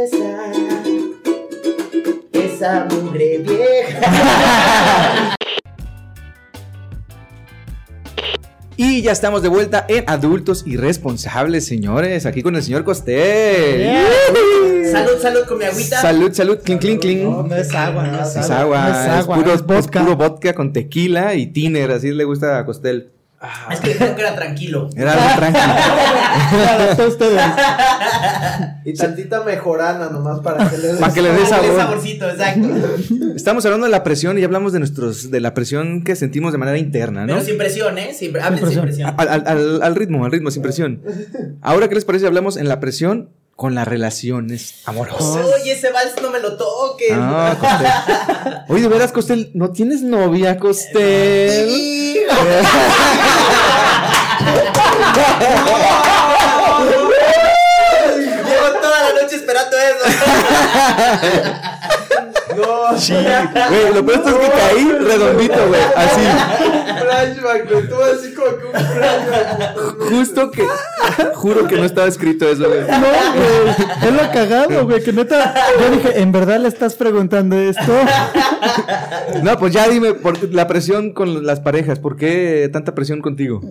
Esa, 0.02 0.52
esa 2.32 2.86
mugre 2.90 3.38
vieja. 3.38 5.30
Y 8.76 9.02
ya 9.02 9.12
estamos 9.12 9.40
de 9.42 9.48
vuelta 9.48 9.86
en 9.88 10.04
Adultos 10.08 10.64
Irresponsables, 10.66 11.64
señores. 11.64 12.26
Aquí 12.26 12.42
con 12.42 12.56
el 12.56 12.62
señor 12.62 12.82
Costel. 12.82 14.04
Salud, 14.98 15.18
salud 15.20 15.44
con 15.46 15.58
mi 15.58 15.64
agüita. 15.64 16.00
Salud, 16.00 16.32
salud, 16.32 16.58
clink, 16.62 16.80
clink, 16.80 17.00
clink. 17.00 17.22
No, 17.22 17.42
no 17.42 17.54
es 17.56 17.74
agua, 17.74 18.06
no 18.06 18.22
es 18.22 18.36
Es 18.36 18.50
agua. 18.50 18.60
agua, 18.60 18.88
No 18.88 18.88
es 18.94 19.04
es, 19.06 19.08
agua, 19.24 19.36
puro, 19.36 19.54
es 19.54 19.62
vodka. 19.62 20.00
es 20.00 20.04
puro 20.06 20.16
vodka 20.16 20.54
con 20.54 20.72
tequila 20.72 21.34
y 21.34 21.46
tiner, 21.48 21.90
así 21.90 22.10
le 22.12 22.24
gusta 22.24 22.58
a 22.58 22.64
Costel. 22.66 23.10
Es 23.70 23.78
que 23.80 23.88
dijeron 23.88 24.14
que 24.14 24.22
era 24.22 24.34
tranquilo. 24.34 24.88
Era 24.96 25.12
algo 25.12 25.26
tranquilo. 25.36 25.74
A 27.04 27.06
ustedes. 27.06 27.42
Y 28.86 28.94
tantita 28.94 29.42
mejorana 29.44 30.08
nomás 30.08 30.40
para 30.40 30.70
que 30.70 30.78
le 30.78 30.88
des. 30.88 30.96
Pa' 30.96 31.12
que 31.12 31.20
le 31.20 31.44
sabor. 31.46 31.76
saborcito, 31.76 32.30
exacto. 32.30 32.68
Estamos 33.36 33.64
hablando 33.66 33.84
de 33.84 33.90
la 33.92 34.02
presión 34.02 34.38
y 34.38 34.40
ya 34.40 34.46
hablamos 34.46 34.72
de 34.72 34.78
nuestros, 34.78 35.30
de 35.30 35.40
la 35.40 35.52
presión 35.52 36.04
que 36.04 36.16
sentimos 36.16 36.52
de 36.52 36.58
manera 36.58 36.78
interna, 36.78 37.26
¿no? 37.26 37.34
Pero 37.34 37.44
sin 37.44 37.58
presión, 37.58 37.98
¿eh? 37.98 38.14
Sin, 38.14 38.34
hablen 38.38 38.66
sin 38.66 38.80
presión. 38.80 39.14
Al, 39.16 39.28
al- 39.28 39.44
al- 39.46 39.82
al 39.82 39.94
ritmo, 39.94 40.24
al 40.24 40.32
ritmo, 40.32 40.50
sin 40.50 40.62
presión. 40.62 41.02
Ahora, 41.60 41.88
¿qué 41.88 41.96
les 41.96 42.06
parece? 42.06 42.26
Hablamos 42.26 42.56
en 42.56 42.68
la 42.68 42.80
presión 42.80 43.28
con 43.56 43.74
las 43.74 43.86
relaciones 43.86 44.82
amorosas. 44.84 45.44
Oye, 45.60 45.72
ese 45.72 45.90
vals 45.90 46.14
no 46.20 46.30
me 46.30 46.40
lo 46.40 46.56
toques. 46.56 47.12
Ah, 47.12 47.54
Costel. 47.60 48.64
Oye, 48.68 48.82
de 48.82 48.88
veras, 48.88 49.12
Costel, 49.12 49.50
¿no 49.54 49.70
tienes 49.70 50.02
novia, 50.02 50.58
Costel? 50.58 51.68
Llevo 58.44 58.80
toda 58.80 59.02
la 59.02 59.22
noche 59.22 59.36
esperando 59.36 59.76
eso. 59.76 60.06
No, 62.56 62.98
Sí, 62.98 63.14
güey, 63.14 63.94
lo 63.94 64.06
peor 64.06 64.22
es 64.24 64.32
que 64.34 64.50
caí 64.50 64.92
redondito, 64.92 65.66
güey, 65.68 65.80
así. 65.96 66.20
Flashback, 67.04 67.70
güey. 67.70 67.88
Tú 67.88 67.94
así 68.02 68.34
como 68.34 68.56
que 68.56 68.66
un 68.66 68.72
flashback. 68.72 69.76
Justo 70.10 70.50
que, 70.50 70.66
juro 71.34 71.66
que 71.66 71.76
no 71.76 71.84
estaba 71.84 72.08
escrito 72.08 72.48
eso, 72.48 72.68
güey. 72.68 72.80
No, 72.80 73.00
güey. 73.00 74.08
Es 74.08 74.12
lo 74.12 74.32
cagado, 74.32 74.86
güey. 74.86 75.02
Que 75.02 75.12
neta. 75.12 75.54
Yo 75.80 75.90
dije, 75.90 76.20
¿en 76.20 76.32
verdad 76.32 76.58
le 76.60 76.68
estás 76.68 76.94
preguntando 76.94 77.56
esto? 77.56 77.92
No, 79.42 79.58
pues 79.58 79.72
ya 79.72 79.88
dime, 79.88 80.14
por 80.14 80.52
la 80.52 80.66
presión 80.66 81.12
con 81.12 81.46
las 81.46 81.60
parejas, 81.60 81.98
¿por 81.98 82.16
qué 82.16 82.68
tanta 82.72 82.94
presión 82.94 83.20
contigo? 83.20 83.62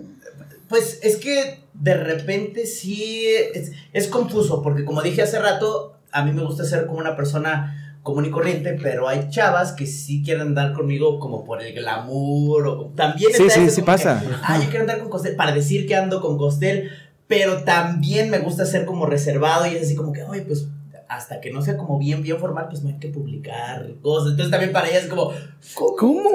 Pues 0.68 0.98
es 1.02 1.16
que 1.16 1.60
de 1.74 1.94
repente 1.94 2.66
sí 2.66 3.26
es, 3.26 3.72
es 3.92 4.08
confuso, 4.08 4.62
porque 4.62 4.84
como 4.84 5.02
dije 5.02 5.22
hace 5.22 5.38
rato, 5.38 5.98
a 6.10 6.24
mí 6.24 6.32
me 6.32 6.44
gusta 6.44 6.64
ser 6.64 6.86
como 6.86 6.98
una 6.98 7.16
persona 7.16 7.83
común 8.04 8.26
y 8.26 8.30
corriente, 8.30 8.78
pero 8.80 9.08
hay 9.08 9.28
chavas 9.30 9.72
que 9.72 9.86
sí 9.86 10.22
quieren 10.22 10.42
andar 10.48 10.72
conmigo 10.74 11.18
como 11.18 11.42
por 11.44 11.60
el 11.60 11.72
glamour 11.74 12.66
o 12.68 12.84
también 12.94 13.32
Sí, 13.34 13.42
está 13.44 13.54
sí, 13.60 13.70
sí 13.70 13.82
pasa. 13.82 14.20
que, 14.20 14.28
ah, 14.42 14.58
yo 14.62 14.66
quiero 14.68 14.82
andar 14.82 14.98
con 15.00 15.08
Costel 15.10 15.34
para 15.34 15.50
decir 15.52 15.86
que 15.88 15.96
ando 15.96 16.20
con 16.20 16.38
Costel, 16.38 16.90
pero 17.26 17.64
también 17.64 18.30
me 18.30 18.38
gusta 18.38 18.66
ser 18.66 18.84
como 18.84 19.06
reservado 19.06 19.66
y 19.66 19.74
es 19.74 19.82
así 19.84 19.96
como 19.96 20.12
que, 20.12 20.22
oye, 20.22 20.42
pues 20.42 20.68
hasta 21.08 21.40
que 21.40 21.50
no 21.50 21.62
sea 21.62 21.76
como 21.76 21.98
bien, 21.98 22.22
bien 22.22 22.38
formal, 22.38 22.66
pues 22.68 22.82
no 22.82 22.88
hay 22.90 22.96
que 22.98 23.08
publicar 23.08 23.86
cosas. 24.02 24.30
Entonces 24.32 24.50
también 24.50 24.72
para 24.72 24.88
ellas 24.88 25.04
es 25.04 25.08
como, 25.10 25.32
¿cómo? 25.74 25.96
¿Cómo? 25.96 26.30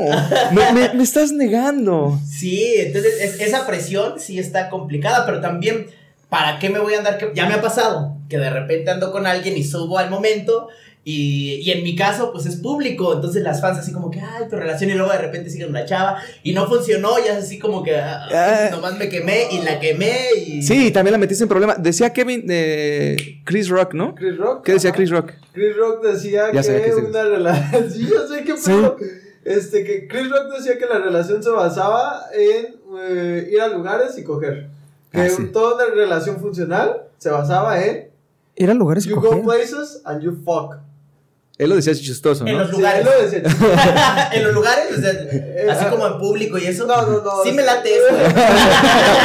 Me, 0.51 0.71
me- 0.73 0.93
me 0.93 1.03
estás 1.03 1.32
negando. 1.32 2.17
Sí, 2.27 2.73
entonces 2.77 3.13
es- 3.21 3.41
esa 3.41 3.67
presión 3.67 4.19
sí 4.19 4.39
está 4.39 4.69
complicada, 4.69 5.25
pero 5.25 5.39
también, 5.41 5.88
¿para 6.29 6.60
qué 6.60 6.69
me 6.69 6.79
voy 6.79 6.93
a 6.95 6.99
andar? 6.99 7.17
que- 7.17 7.32
Ya 7.36 7.47
me 7.47 7.55
ha 7.55 7.62
pasado 7.62 8.15
que 8.29 8.38
de 8.38 8.49
repente 8.49 8.89
ando 8.91 9.12
con 9.12 9.27
alguien 9.27 9.58
y 9.58 9.63
subo 9.63 9.97
al 9.97 10.10
momento 10.10 10.69
y, 11.12 11.56
y 11.63 11.72
en 11.72 11.84
mi 11.84 11.95
caso, 11.95 12.32
pues 12.32 12.45
es 12.45 12.58
público, 12.58 13.13
entonces 13.13 13.41
las 13.43 13.62
fans 13.62 13.80
así 13.80 13.91
como 13.91 14.12
que, 14.12 14.19
ay, 14.19 14.48
tu 14.50 14.56
relación 14.56 14.89
y 14.89 14.93
luego 14.93 15.12
de 15.12 15.17
repente 15.19 15.50
siguen 15.50 15.69
una 15.69 15.86
chava 15.86 16.17
y 16.43 16.54
no 16.54 16.67
funcionó, 16.67 17.17
ya 17.17 17.38
es 17.38 17.45
así 17.45 17.58
como 17.58 17.82
que, 17.84 17.95
ah, 17.98 18.28
Ah. 18.32 18.67
nomás 18.72 18.98
me 18.98 19.10
quemé 19.10 19.48
y 19.52 19.62
la 19.62 19.80
quemé 19.80 20.15
y... 20.45 20.62
Sí, 20.62 20.91
también 20.91 21.13
la 21.13 21.17
metiste 21.17 21.43
en 21.43 21.50
problema. 21.50 21.76
Decía 21.76 22.12
Kevin, 22.13 22.45
eh, 22.50 23.41
Chris 23.45 23.69
Rock, 23.69 23.93
¿no? 23.93 24.13
Chris 24.15 24.38
Rock. 24.38 24.63
¿Qué 24.65 24.74
decía 24.74 24.89
ajá. 24.91 24.98
Chris 24.98 25.10
Rock? 25.10 25.32
Chris 25.54 25.76
Rock 25.78 26.04
decía 26.04 26.52
Ya 26.54 26.62
que 26.62 26.82
que 26.84 26.91
sí. 26.93 27.02
una 27.10 27.24
relación. 27.24 27.91
sí, 27.91 28.08
yo 28.08 28.28
sé 28.28 28.43
que 28.43 28.58
Sí. 28.58 28.69
pedo. 28.72 28.98
Este, 29.45 29.84
que 29.84 30.08
Chris 30.08 30.30
Rock 30.30 30.54
decía 30.58 30.78
que 30.78 30.86
la 30.86 31.00
relación 31.00 31.41
se 31.41 31.50
basaba 31.50 32.24
en 32.38 32.76
eh, 33.02 33.50
ir 33.52 33.62
a 33.62 33.67
lugares 33.69 34.17
y 34.17 34.24
coger. 34.24 34.67
Que 35.12 35.22
Ah, 35.22 35.30
sí. 35.30 35.45
toda 35.52 35.86
relación 35.88 36.39
funcional 36.39 37.04
se 37.17 37.30
basaba 37.30 37.84
en 37.84 38.10
Ir 38.58 38.69
a 38.69 38.74
lugares 38.74 39.06
y 39.06 39.10
you 39.10 39.15
go 39.15 39.30
coger. 39.30 39.43
places 39.43 40.02
and 40.06 40.22
you 40.22 40.34
fuck. 40.45 40.76
Él 41.60 41.69
lo 41.69 41.76
decía 41.76 41.93
chistoso, 41.93 42.48
En 42.48 42.54
¿no? 42.54 42.60
los 42.62 42.69
Sí, 42.72 42.78
lugares. 42.78 43.06
él 43.06 43.06
lo 43.06 43.12
decía. 43.22 43.43
en 44.34 44.43
los 44.45 44.54
lugares, 44.54 44.86
o 44.98 45.02
sea, 45.02 45.12
así 45.74 45.86
como 45.89 46.08
en 46.08 46.17
público 46.17 46.58
y 46.58 46.65
eso. 46.65 46.88
No, 46.88 47.02
no, 47.06 47.22
no. 47.22 47.43
Sí 47.43 47.52
me 47.52 47.62
late 47.63 47.89
eso. 47.95 48.08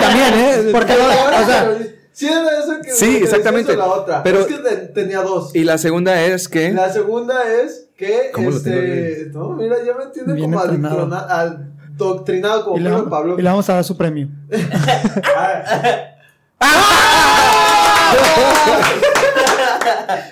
También, 0.02 0.34
¿eh? 0.34 0.68
Porque, 0.72 0.92
o 0.94 1.46
sea, 1.46 1.78
sí 2.12 2.26
era 2.26 2.58
eso 2.58 2.80
que 2.82 2.90
Sí, 2.90 3.18
que 3.18 3.24
exactamente. 3.24 3.72
o 3.72 3.76
la 3.76 3.86
otra. 3.86 4.22
Pero- 4.24 4.40
es 4.40 4.46
que 4.46 4.58
te- 4.58 4.76
tenía 4.88 5.22
dos. 5.22 5.54
Y 5.54 5.62
la 5.64 5.78
segunda 5.78 6.20
es 6.22 6.48
que. 6.48 6.72
La 6.72 6.92
segunda 6.92 7.40
es 7.62 7.86
que 7.96 8.30
¿Cómo 8.34 8.50
lo 8.50 8.56
este, 8.56 9.28
no, 9.32 9.50
mira, 9.50 9.76
ya 9.86 9.94
me 9.96 10.02
entiende 10.02 10.32
Bien 10.34 10.50
como 10.50 10.58
adoctrinado 10.64 12.64
como 12.64 12.76
y 12.76 12.80
le, 12.80 12.86
Pedro 12.90 12.96
vamos, 13.04 13.10
Pablo. 13.10 13.38
y 13.38 13.42
le 13.42 13.48
vamos 13.48 13.70
a 13.70 13.74
dar 13.74 13.84
su 13.84 13.96
premio. 13.96 14.26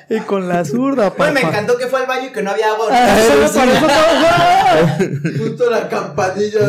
Y 0.09 0.21
con 0.21 0.49
la 0.49 0.65
zurda, 0.65 1.11
papá. 1.11 1.31
Me 1.33 1.41
encantó 1.41 1.77
que 1.79 1.87
fue 1.87 2.01
al 2.01 2.07
baño 2.07 2.29
y 2.29 2.33
que 2.33 2.43
no 2.43 2.51
había 2.51 2.71
agua. 2.73 2.87
Ah, 2.91 3.19
Justo 5.39 5.71
la 5.71 5.89
campanilla. 5.89 6.61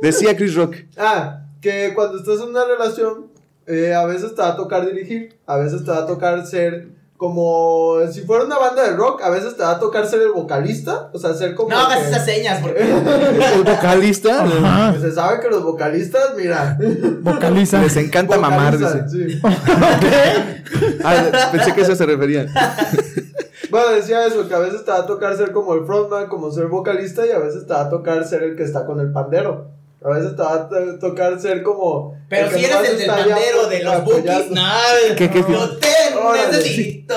Decía 0.00 0.36
Chris 0.36 0.54
Rock. 0.54 0.76
ah, 0.98 1.40
que 1.60 1.92
cuando 1.94 2.18
estás 2.18 2.40
en 2.40 2.48
una 2.48 2.64
relación, 2.64 3.30
eh, 3.66 3.94
a 3.94 4.04
veces 4.06 4.34
te 4.34 4.42
va 4.42 4.48
a 4.48 4.56
tocar 4.56 4.84
dirigir, 4.86 5.38
a 5.46 5.56
veces 5.56 5.84
te 5.84 5.90
va 5.90 5.98
a 5.98 6.06
tocar 6.06 6.44
ser 6.46 6.88
como 7.22 7.98
si 8.10 8.22
fuera 8.22 8.44
una 8.46 8.58
banda 8.58 8.82
de 8.82 8.96
rock, 8.96 9.22
a 9.22 9.30
veces 9.30 9.56
te 9.56 9.62
va 9.62 9.70
a 9.70 9.78
tocar 9.78 10.08
ser 10.08 10.22
el 10.22 10.32
vocalista, 10.32 11.08
o 11.12 11.18
sea, 11.20 11.32
ser 11.34 11.54
como 11.54 11.68
No 11.70 11.78
hagas 11.78 11.98
que- 12.00 12.08
esas 12.08 12.24
señas 12.24 12.58
porque. 12.60 12.80
El 13.54 13.62
vocalista. 13.62 14.42
Ajá, 14.44 14.90
Pues 14.90 15.02
se 15.02 15.12
sabe 15.12 15.38
que 15.40 15.48
los 15.48 15.62
vocalistas, 15.62 16.34
mira, 16.36 16.76
vocaliza. 17.20 17.80
Les 17.80 17.96
encanta 17.96 18.36
mamar. 18.38 18.76
dice. 18.76 19.08
sí. 19.08 19.40
Ah, 21.04 21.48
pensé 21.52 21.72
que 21.74 21.82
eso 21.82 21.94
se 21.94 22.06
refería. 22.06 22.46
Bueno, 23.70 23.90
decía 23.90 24.26
eso, 24.26 24.48
que 24.48 24.54
a 24.54 24.58
veces 24.58 24.84
te 24.84 24.90
va 24.90 24.98
a 24.98 25.06
tocar 25.06 25.36
ser 25.36 25.52
como 25.52 25.74
el 25.74 25.84
frontman, 25.86 26.26
como 26.28 26.50
ser 26.50 26.66
vocalista, 26.66 27.24
y 27.26 27.30
a 27.30 27.38
veces 27.38 27.66
te 27.68 27.72
va 27.72 27.82
a 27.82 27.88
tocar 27.90 28.24
ser 28.26 28.42
el 28.42 28.56
que 28.56 28.64
está 28.64 28.84
con 28.84 28.98
el 29.00 29.12
pandero. 29.12 29.70
A 30.04 30.08
veces 30.10 30.34
te 30.36 30.42
va 30.42 30.54
a 30.54 30.68
to- 30.68 30.98
tocar 30.98 31.40
ser 31.40 31.62
como. 31.62 32.16
Pero 32.28 32.50
si 32.50 32.64
eres 32.64 32.88
el 32.90 32.98
del 32.98 33.08
bandero 33.08 33.66
de 33.68 33.82
los 33.84 34.04
bookies, 34.04 34.50
no, 34.50 34.62
¿Qué- 35.16 35.30
qué- 35.30 35.44
yo 35.48 35.76
te 35.78 35.88
necesito. 36.50 37.14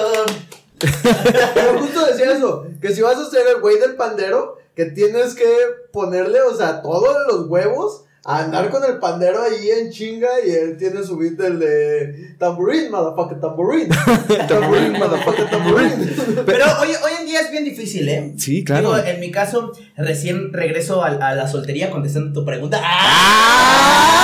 Pero 1.54 1.80
justo 1.80 2.06
decía 2.06 2.32
eso, 2.34 2.66
que 2.82 2.94
si 2.94 3.02
vas 3.02 3.18
a 3.18 3.30
ser 3.30 3.48
el 3.48 3.62
güey 3.62 3.80
del 3.80 3.96
pandero, 3.96 4.58
que 4.76 4.86
tienes 4.86 5.36
que 5.36 5.46
ponerle, 5.92 6.42
o 6.42 6.54
sea, 6.56 6.82
todos 6.82 7.16
los 7.28 7.48
huevos 7.48 8.04
a 8.28 8.40
andar 8.40 8.72
con 8.72 8.84
el 8.84 8.98
pandero 8.98 9.44
ahí 9.44 9.70
en 9.70 9.92
chinga 9.92 10.28
y 10.44 10.50
él 10.50 10.78
tiene 10.78 11.04
su 11.04 11.16
beat 11.16 11.34
del 11.34 11.60
de 11.60 12.36
tambourine, 12.40 12.90
motherfucker, 12.90 13.40
tambourine. 13.40 13.96
tambourine, 14.48 14.98
motherfucker, 14.98 15.48
tambourine. 15.48 15.96
Pero 16.44 16.66
hoy, 16.82 16.90
hoy 16.90 17.12
en 17.22 17.28
día 17.28 17.42
es 17.42 17.52
bien 17.52 17.64
difícil, 17.64 18.10
¿eh? 18.10 18.34
Sí, 18.38 18.64
claro. 18.64 18.96
Digo, 18.96 19.08
en 19.08 19.20
mi 19.20 19.30
caso, 19.30 19.74
recién 19.96 20.52
regreso 20.52 21.04
a, 21.04 21.10
a 21.10 21.36
la 21.36 21.48
soltería 21.48 21.92
contestando 21.92 22.34
tu 22.34 22.44
pregunta. 22.44 22.82
¡Ah! 22.84 24.16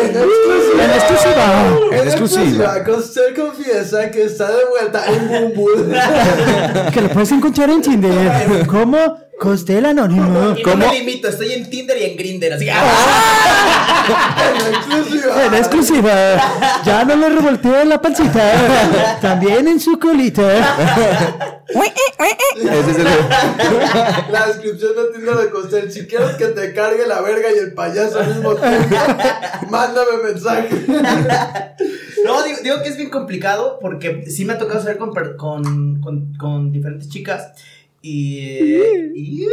En 0.00 0.16
exclusiva. 0.16 0.84
En 0.84 0.90
exclusiva. 0.90 1.66
En 1.90 2.08
exclusiva. 2.08 2.84
confiesa 3.34 4.10
que 4.12 4.24
está 4.24 4.50
de 4.52 4.64
vuelta 4.66 5.04
en 5.08 5.54
Bumble. 5.54 5.98
Que 6.92 7.00
lo 7.00 7.08
puedes 7.08 7.32
encontrar 7.32 7.70
en 7.70 7.82
Tinder. 7.82 8.66
¿Cómo? 8.68 9.23
Costel 9.40 9.84
anónimo. 9.84 10.54
¿Cómo? 10.62 10.76
no 10.76 10.88
me 10.90 10.98
limito, 10.98 11.28
estoy 11.28 11.52
en 11.52 11.68
Tinder 11.68 11.98
y 12.00 12.04
en 12.04 12.16
Grindr, 12.16 12.52
así 12.52 12.64
que... 12.66 12.70
en 14.68 14.74
exclusiva. 14.74 15.44
En 15.46 15.54
exclusiva. 15.54 16.82
Ya 16.84 17.04
no 17.04 17.16
le 17.16 17.28
revolteó 17.30 17.84
la 17.84 18.00
pancita. 18.00 19.18
También 19.20 19.66
en 19.68 19.80
su 19.80 19.98
colita. 19.98 20.76
Ese 21.68 22.90
es 22.90 22.98
el- 22.98 23.06
La 24.32 24.46
descripción 24.46 24.92
de 24.94 25.12
Tinder 25.18 25.36
de 25.36 25.50
Costel. 25.50 25.90
Si 25.90 26.06
quieres 26.06 26.36
que 26.36 26.46
te 26.46 26.72
cargue 26.72 27.06
la 27.06 27.20
verga 27.20 27.48
y 27.54 27.58
el 27.58 27.74
payaso 27.74 28.20
al 28.20 28.28
mismo 28.28 28.54
tiempo, 28.54 28.96
mándame 29.70 30.22
mensaje. 30.32 30.68
No, 32.24 32.42
digo, 32.44 32.58
digo 32.62 32.82
que 32.82 32.88
es 32.88 32.96
bien 32.96 33.10
complicado 33.10 33.78
porque 33.80 34.24
sí 34.30 34.44
me 34.44 34.52
ha 34.54 34.58
tocado 34.58 34.80
salir 34.82 34.96
con, 34.98 35.12
per- 35.12 35.36
con, 35.36 36.00
con, 36.00 36.32
con 36.38 36.72
diferentes 36.72 37.08
chicas 37.08 37.48
y, 38.04 38.76
y, 39.14 39.46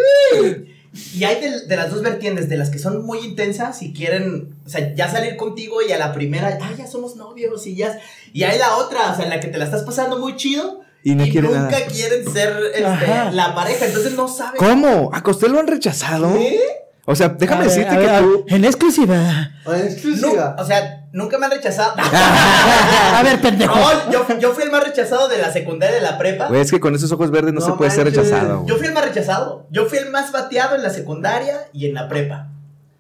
y 1.15 1.23
hay 1.23 1.39
de, 1.39 1.67
de 1.67 1.75
las 1.77 1.89
dos 1.89 2.01
vertientes, 2.01 2.49
de 2.49 2.57
las 2.57 2.69
que 2.69 2.79
son 2.79 3.05
muy 3.05 3.19
intensas 3.19 3.81
y 3.81 3.93
quieren, 3.93 4.55
o 4.65 4.69
sea, 4.69 4.93
ya 4.93 5.09
salir 5.09 5.37
contigo 5.37 5.81
y 5.81 5.91
a 5.93 5.97
la 5.97 6.11
primera, 6.13 6.57
ah, 6.61 6.71
ya 6.77 6.85
somos 6.85 7.15
novios 7.15 7.65
y 7.65 7.75
ya, 7.75 7.97
y 8.33 8.43
hay 8.43 8.59
la 8.59 8.75
otra, 8.75 9.11
o 9.11 9.15
sea, 9.15 9.23
en 9.23 9.29
la 9.29 9.39
que 9.39 9.47
te 9.47 9.57
la 9.57 9.65
estás 9.65 9.83
pasando 9.83 10.19
muy 10.19 10.35
chido 10.35 10.81
Y 11.03 11.15
no 11.15 11.23
quiere 11.23 11.47
nunca 11.47 11.59
nada. 11.61 11.85
quieren 11.85 12.29
ser 12.29 12.51
este, 12.75 13.31
la 13.31 13.55
pareja, 13.55 13.85
entonces 13.85 14.13
no 14.13 14.27
saben. 14.27 14.57
¿Cómo? 14.57 15.09
¿A 15.13 15.23
Costel 15.23 15.53
lo 15.53 15.59
han 15.59 15.67
rechazado? 15.67 16.37
O 17.12 17.15
sea, 17.15 17.28
déjame 17.28 17.63
A 17.63 17.63
decirte 17.65 17.89
que 17.89 17.97
ver, 17.97 18.24
tú. 18.24 18.45
En 18.47 18.63
exclusiva. 18.63 19.52
En 19.67 19.86
exclusiva. 19.86 20.56
o 20.58 20.63
sea, 20.63 21.08
nunca 21.12 21.38
me 21.38 21.47
han 21.47 21.52
rechazado. 21.52 21.93
A 22.02 23.21
ver, 23.21 23.41
pendejo. 23.41 23.76
No, 23.76 24.12
yo, 24.12 24.39
yo 24.39 24.54
fui 24.54 24.63
el 24.63 24.71
más 24.71 24.82
rechazado 24.82 25.28
de 25.28 25.38
la 25.38 25.52
secundaria 25.52 25.97
y 25.97 26.00
de 26.00 26.06
la 26.10 26.17
prepa. 26.17 26.47
Güey, 26.47 26.62
es 26.62 26.71
que 26.71 26.80
con 26.80 26.95
esos 26.95 27.12
ojos 27.12 27.30
verdes 27.30 27.54
no, 27.54 27.60
No 27.60 27.65
se 27.65 27.74
puede 27.74 27.91
ser 27.91 28.06
rechazado. 28.06 28.65
Yo 28.65 28.78
fui 28.78 28.88
el 28.88 28.93
más 28.93 29.04
rechazado. 29.04 29.67
Yo 29.71 29.88
fui 29.88 29.97
el 29.97 30.10
más 30.10 30.32
bateado 30.32 30.76
en 30.76 30.84
la 30.84 30.89
secundaria 30.89 31.67
y 31.74 31.88
en 31.88 31.95
la 31.95 32.08
prepa. 32.08 32.50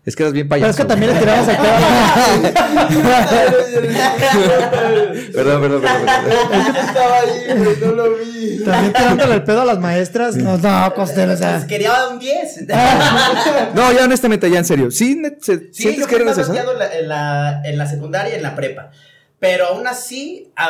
Es 0.03 0.15
que 0.15 0.23
eras 0.23 0.33
bien 0.33 0.49
Pero 0.49 0.61
payaso. 0.61 0.71
es 0.71 0.77
que 0.77 0.85
también 0.85 1.13
le 1.13 1.19
tiramos 1.19 1.47
el 1.47 1.57
pedo 1.57 1.75
a 1.75 1.79
la... 1.79 2.51
Perdón, 5.33 5.61
perdón, 5.61 5.81
perdón. 5.81 5.81
perdón. 5.81 6.75
Estaba 6.75 7.19
ahí, 7.19 7.57
güey, 7.57 7.75
no 7.79 7.91
lo 7.91 8.15
vi. 8.15 8.63
También 8.65 8.93
tirándole 8.93 9.33
el 9.35 9.43
pedo 9.43 9.61
a 9.61 9.65
las 9.65 9.79
maestras. 9.79 10.35
No, 10.35 10.57
no, 10.57 10.93
Costel, 10.95 11.29
o 11.29 11.37
sea. 11.37 11.51
Pues 11.53 11.65
quería 11.65 12.07
un 12.07 12.19
10. 12.19 12.67
No, 13.75 13.91
ya 13.93 14.05
honestamente, 14.05 14.49
ya 14.49 14.59
en 14.59 14.65
serio. 14.65 14.91
¿Sí, 14.91 15.21
se- 15.41 15.59
Sí, 15.71 15.83
¿Sientes 15.83 16.01
yo 16.01 16.07
que 16.07 16.23
bateado 16.23 16.71
en 16.73 17.07
la, 17.07 17.61
en, 17.63 17.77
la, 17.77 17.85
secundaria 17.85 18.33
y 18.33 18.37
en 18.37 18.43
la 18.43 18.55
prepa. 18.55 18.91
Pero 19.39 19.67
aún 19.67 19.87
así, 19.87 20.51
ah, 20.55 20.69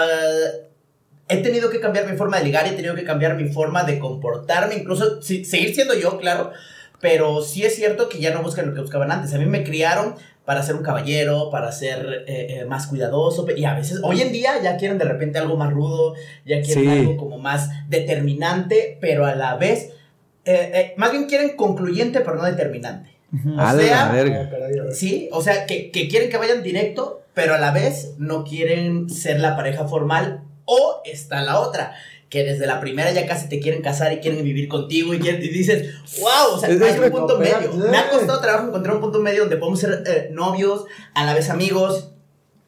he 1.30 1.38
tenido 1.38 1.70
que 1.70 1.80
cambiar 1.80 2.10
mi 2.10 2.18
forma 2.18 2.38
de 2.38 2.44
ligar, 2.46 2.68
he 2.68 2.72
tenido 2.72 2.96
que 2.96 3.04
cambiar 3.04 3.36
mi 3.36 3.50
forma 3.50 3.84
de 3.84 4.00
comportarme, 4.00 4.76
incluso 4.76 5.22
si- 5.22 5.46
seguir 5.46 5.74
siendo 5.74 5.94
yo, 5.94 6.18
claro. 6.20 6.52
Pero 7.02 7.42
sí 7.42 7.64
es 7.64 7.76
cierto 7.76 8.08
que 8.10 8.20
ya 8.20 8.34
no 8.34 8.44
buscan 8.44 8.68
lo 8.68 8.74
que 8.74 8.82
buscaban 8.82 9.12
antes. 9.12 9.34
A 9.34 9.38
mí 9.40 9.46
me 9.46 9.64
criaron 9.64 10.16
para 10.46 10.64
ser 10.64 10.76
un 10.76 10.84
caballero, 10.84 11.50
para 11.50 11.72
ser 11.72 12.26
eh, 12.28 12.60
eh, 12.62 12.66
más 12.66 12.88
cuidadoso. 12.88 13.46
Y 13.56 13.66
a 13.66 13.74
veces, 13.76 14.00
hoy 14.04 14.22
en 14.22 14.32
día 14.32 14.62
ya 14.62 14.78
quieren 14.78 14.98
de 14.98 15.06
repente 15.06 15.40
algo 15.40 15.56
más 15.58 15.72
rudo, 15.72 16.14
ya 16.46 16.62
quieren 16.62 16.84
Sí. 16.84 16.90
algo 16.90 17.18
como 17.18 17.38
más 17.38 17.70
determinante, 17.90 18.98
pero 19.02 19.26
a 19.26 19.36
la 19.36 19.56
vez, 19.56 19.92
eh, 20.46 20.72
eh, 20.74 20.94
más 20.98 21.12
bien 21.12 21.26
quieren 21.26 21.56
concluyente, 21.56 22.22
pero 22.22 22.36
no 22.36 22.44
determinante. 22.44 23.10
O 23.34 23.78
sea, 23.78 24.12
verga. 24.12 24.50
Sí, 24.92 25.30
o 25.32 25.42
sea, 25.42 25.66
que, 25.66 25.90
que 25.92 26.08
quieren 26.10 26.30
que 26.30 26.38
vayan 26.38 26.62
directo, 26.64 27.22
pero 27.34 27.54
a 27.54 27.58
la 27.60 27.72
vez 27.72 28.16
no 28.18 28.44
quieren 28.44 29.10
ser 29.10 29.40
la 29.40 29.56
pareja 29.56 29.88
formal. 29.88 30.42
O 30.66 31.02
está 31.06 31.42
la 31.42 31.60
otra, 31.60 31.94
que 32.32 32.44
desde 32.46 32.66
la 32.66 32.80
primera 32.80 33.12
ya 33.12 33.28
casi 33.28 33.48
te 33.50 33.60
quieren 33.60 33.82
casar 33.84 34.12
y 34.14 34.18
quieren 34.20 34.44
vivir 34.44 34.68
contigo 34.70 35.14
y, 35.14 35.20
quieren- 35.20 35.44
y 35.44 35.50
dices, 35.50 35.94
wow, 36.20 36.56
o 36.56 36.60
sea, 36.60 36.70
Es- 36.70 36.82
hay 36.82 36.98
un 37.00 37.12
punto 37.12 37.38
medio. 37.38 37.74
Me 37.92 37.98
ha 37.98 38.10
costado 38.10 38.40
trabajo 38.42 38.70
encontrar 38.70 38.96
un 38.96 39.02
punto 39.02 39.20
medio 39.20 39.42
donde 39.42 39.58
podemos 39.58 39.80
ser 39.82 40.04
eh, 40.08 40.30
novios, 40.32 40.86
a 41.14 41.26
la 41.26 41.34
vez 41.36 41.50
amigos, 41.50 42.14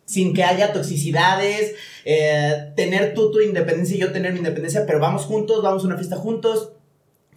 sin 0.06 0.34
que 0.34 0.43
haya 0.43 0.73
toxicidades, 0.73 1.76
eh, 2.06 2.73
tener 2.76 3.13
tú 3.13 3.32
tu 3.32 3.39
independencia 3.39 3.95
y 3.95 3.99
yo 3.99 4.12
tener 4.12 4.34
mi 4.34 4.39
independencia, 4.39 4.86
pero 4.86 4.99
vamos 4.99 5.23
juntos, 5.23 5.63
vamos 5.63 5.84
a 5.84 5.88
una 5.88 5.95
fiesta 5.95 6.17
juntos. 6.17 6.73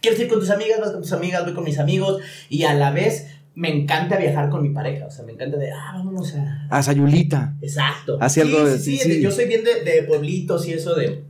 ¿Quieres 0.01 0.19
ir 0.19 0.27
con 0.27 0.39
tus 0.41 0.49
amigas? 0.49 0.79
Vas 0.81 0.91
con 0.91 1.01
tus 1.01 1.13
amigas, 1.13 1.43
voy 1.45 1.53
con 1.53 1.63
mis 1.63 1.79
amigos. 1.79 2.21
Y 2.49 2.63
a 2.65 2.73
la 2.73 2.91
vez 2.91 3.27
me 3.55 3.69
encanta 3.73 4.17
viajar 4.17 4.49
con 4.49 4.61
mi 4.61 4.69
pareja. 4.69 5.07
O 5.07 5.11
sea, 5.11 5.25
me 5.25 5.31
encanta 5.31 5.57
de, 5.57 5.71
ah, 5.71 5.93
vámonos 5.95 6.35
a. 6.35 6.67
A 6.69 6.83
Sayulita. 6.83 7.55
Exacto. 7.61 8.17
Así 8.21 8.41
sí, 8.41 8.47
algo 8.47 8.65
de- 8.69 8.77
sí, 8.79 8.97
sí, 8.97 9.11
sí. 9.13 9.21
Yo 9.21 9.31
soy 9.31 9.45
bien 9.45 9.63
de, 9.63 9.81
de 9.89 10.03
pueblitos 10.03 10.67
y 10.67 10.73
eso 10.73 10.93
de. 10.93 11.23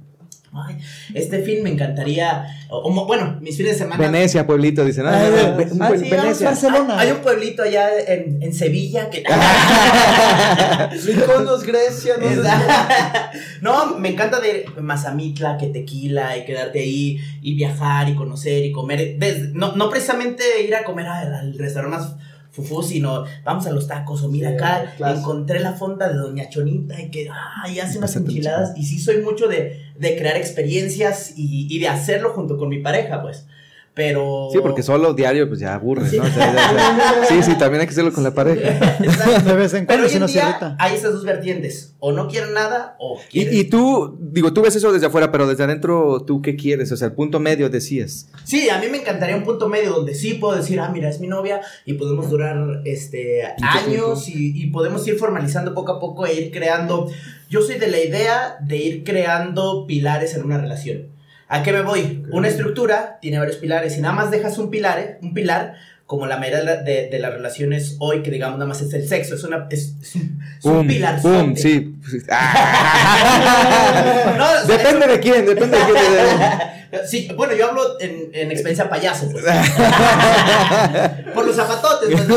Ay, 0.65 0.77
este 1.13 1.39
fin 1.43 1.63
me 1.63 1.69
encantaría. 1.69 2.45
o- 2.69 2.79
o 2.79 2.89
mo- 2.89 3.05
bueno, 3.05 3.37
mis 3.41 3.55
fines 3.57 3.73
de 3.73 3.77
semana. 3.79 3.97
Venecia, 4.03 4.45
pueblito, 4.47 4.83
dicen. 4.85 5.05
Ah, 5.07 5.19
Ay, 5.21 5.31
ve- 5.31 5.67
ah, 5.79 5.91
sí, 5.97 6.09
Venecia. 6.09 6.47
Barcelona. 6.47 6.99
Hay 6.99 7.11
un 7.11 7.17
pueblito 7.19 7.63
allá 7.63 7.89
en, 8.07 8.41
en 8.41 8.53
Sevilla 8.53 9.09
que. 9.09 9.23
Mykonos, 11.05 11.63
Grecia, 11.63 12.15
no 12.19 12.29
sé. 12.29 12.49
No, 13.61 13.97
me 13.97 14.09
encanta 14.09 14.39
de 14.39 14.65
Mazamitla, 14.79 15.57
que 15.57 15.67
tequila 15.67 16.37
y 16.37 16.45
quedarte 16.45 16.79
ahí 16.79 17.19
y 17.41 17.55
viajar 17.55 18.07
y 18.09 18.15
conocer 18.15 18.63
y 18.65 18.71
comer. 18.71 19.15
Desde- 19.17 19.49
no, 19.53 19.75
no 19.75 19.89
precisamente 19.89 20.43
ir 20.65 20.75
a 20.75 20.83
comer 20.83 21.07
al, 21.07 21.33
al 21.33 21.57
restaurante 21.57 21.97
más 21.97 22.15
fufú, 22.57 22.81
sino 22.81 23.23
vamos 23.43 23.67
a 23.67 23.71
los 23.71 23.87
tacos 23.87 24.23
o 24.23 24.29
mira 24.29 24.49
Sí, 24.49 24.55
acá 24.55 24.93
encontré 25.13 25.59
la 25.59 25.73
fonda 25.73 26.09
de 26.09 26.15
Doña 26.15 26.49
Chonita 26.49 26.99
y 26.99 27.11
que 27.11 27.29
ay, 27.63 27.79
hace 27.79 27.99
unas 27.99 28.15
enchiladas 28.15 28.73
y 28.75 28.83
sí 28.83 28.99
soy 28.99 29.17
mucho 29.21 29.47
de, 29.47 29.91
de 29.97 30.17
crear 30.17 30.35
experiencias 30.37 31.33
y, 31.37 31.67
y 31.69 31.79
de 31.79 31.87
hacerlo 31.87 32.31
junto 32.33 32.57
con 32.57 32.69
mi 32.69 32.79
pareja, 32.79 33.21
pues. 33.21 33.45
Pero... 33.97 34.47
Sí, 34.53 34.59
porque 34.61 34.81
solo 34.83 35.13
diario 35.13 35.47
pues 35.49 35.59
ya 35.59 35.73
aburre, 35.73 36.03
¿no? 36.15 36.23
O 36.23 36.27
sea, 36.27 36.53
ya- 36.53 36.73
ya- 37.21 37.25
sí, 37.27 37.43
sí, 37.43 37.57
también 37.57 37.81
hay 37.81 37.87
que 37.87 37.91
hacerlo 37.91 38.13
con 38.13 38.23
la 38.23 38.33
pareja. 38.33 38.97
De 39.43 39.53
vez 39.53 39.73
en 39.73 39.85
cuando, 39.87 40.07
si 40.07 40.19
no 40.19 40.27
se 40.29 40.37
irrita. 40.37 40.75
hay 40.79 40.93
esas 40.95 41.11
dos 41.13 41.25
vertientes, 41.25 41.95
o 41.99 42.11
no 42.13 42.27
quieren 42.29 42.53
nada, 42.53 42.95
o 42.99 43.19
quieren... 43.29 43.53
Y, 43.53 43.59
y 43.59 43.63
tú, 43.65 44.17
digo, 44.21 44.53
tú 44.53 44.61
ves 44.61 44.75
eso 44.75 44.93
desde 44.93 45.07
afuera, 45.07 45.31
pero 45.31 45.47
desde 45.47 45.63
adentro, 45.63 46.23
¿tú 46.25 46.41
qué 46.41 46.55
quieres? 46.55 46.91
O 46.91 46.95
sea, 46.97 47.07
el 47.07 47.13
punto 47.13 47.39
medio 47.39 47.69
decías. 47.69 48.29
Sí, 48.43 48.69
a 48.69 48.79
mí 48.79 48.85
me 48.89 48.99
encantaría 48.99 49.35
un 49.35 49.43
punto 49.43 49.67
medio 49.67 49.91
donde 49.91 50.13
sí 50.13 50.35
puedo 50.35 50.55
decir, 50.55 50.79
ah, 50.79 50.89
mira, 50.93 51.09
es 51.09 51.19
mi 51.19 51.27
novia 51.27 51.59
y 51.85 51.93
podemos 51.93 52.29
durar 52.29 52.81
este 52.85 53.41
años 53.61 54.29
y, 54.29 54.61
y 54.63 54.67
podemos 54.67 55.07
ir 55.07 55.17
formalizando 55.17 55.73
poco 55.73 55.93
a 55.93 55.99
poco 55.99 56.25
e 56.27 56.33
ir 56.35 56.51
creando. 56.51 57.09
Yo 57.49 57.61
soy 57.61 57.79
de 57.79 57.87
la 57.87 57.99
idea 57.99 58.57
de 58.61 58.77
ir 58.77 59.03
creando 59.03 59.85
pilares 59.87 60.35
en 60.35 60.43
una 60.43 60.57
relación. 60.59 61.07
¿A 61.49 61.63
qué 61.63 61.71
me 61.71 61.81
voy? 61.81 62.25
Una 62.31 62.47
estructura 62.49 63.17
tiene 63.21 63.39
varios 63.39 63.55
pilares 63.57 63.97
y 63.97 64.01
nada 64.01 64.13
más 64.13 64.31
dejas 64.31 64.57
un 64.57 64.69
pilar, 64.69 65.17
un 65.21 65.33
pilar 65.33 65.75
como 66.05 66.25
la 66.25 66.37
mayoría 66.37 66.77
de, 66.77 67.09
de- 67.09 67.19
las 67.19 67.33
relaciones 67.33 67.95
hoy, 67.99 68.21
que 68.23 68.31
digamos 68.31 68.57
nada 68.57 68.67
más 68.69 68.81
es 68.81 68.93
el 68.93 69.05
sexo, 69.07 69.35
es, 69.35 69.43
una, 69.43 69.67
es, 69.69 69.93
es 70.01 70.15
un, 70.63 70.87
pilar. 70.87 71.21
pum, 71.21 71.55
sí. 71.55 71.95
Ah. 72.29 74.33
No, 74.37 74.45
o 74.45 74.65
sea, 74.67 74.77
depende 74.77 75.07
de 75.07 75.19
quién, 75.19 75.45
depende 75.45 75.77
de 75.77 75.83
quién. 75.83 75.97
Sí, 77.05 77.27
bueno, 77.35 77.53
yo 77.53 77.67
hablo 77.69 77.99
en, 77.99 78.29
en 78.33 78.49
experiencia 78.49 78.89
payaso, 78.89 79.29
pues. 79.29 79.43
Por 81.33 81.45
los 81.45 81.53
zapatotes, 81.53 82.09
pues. 82.09 82.27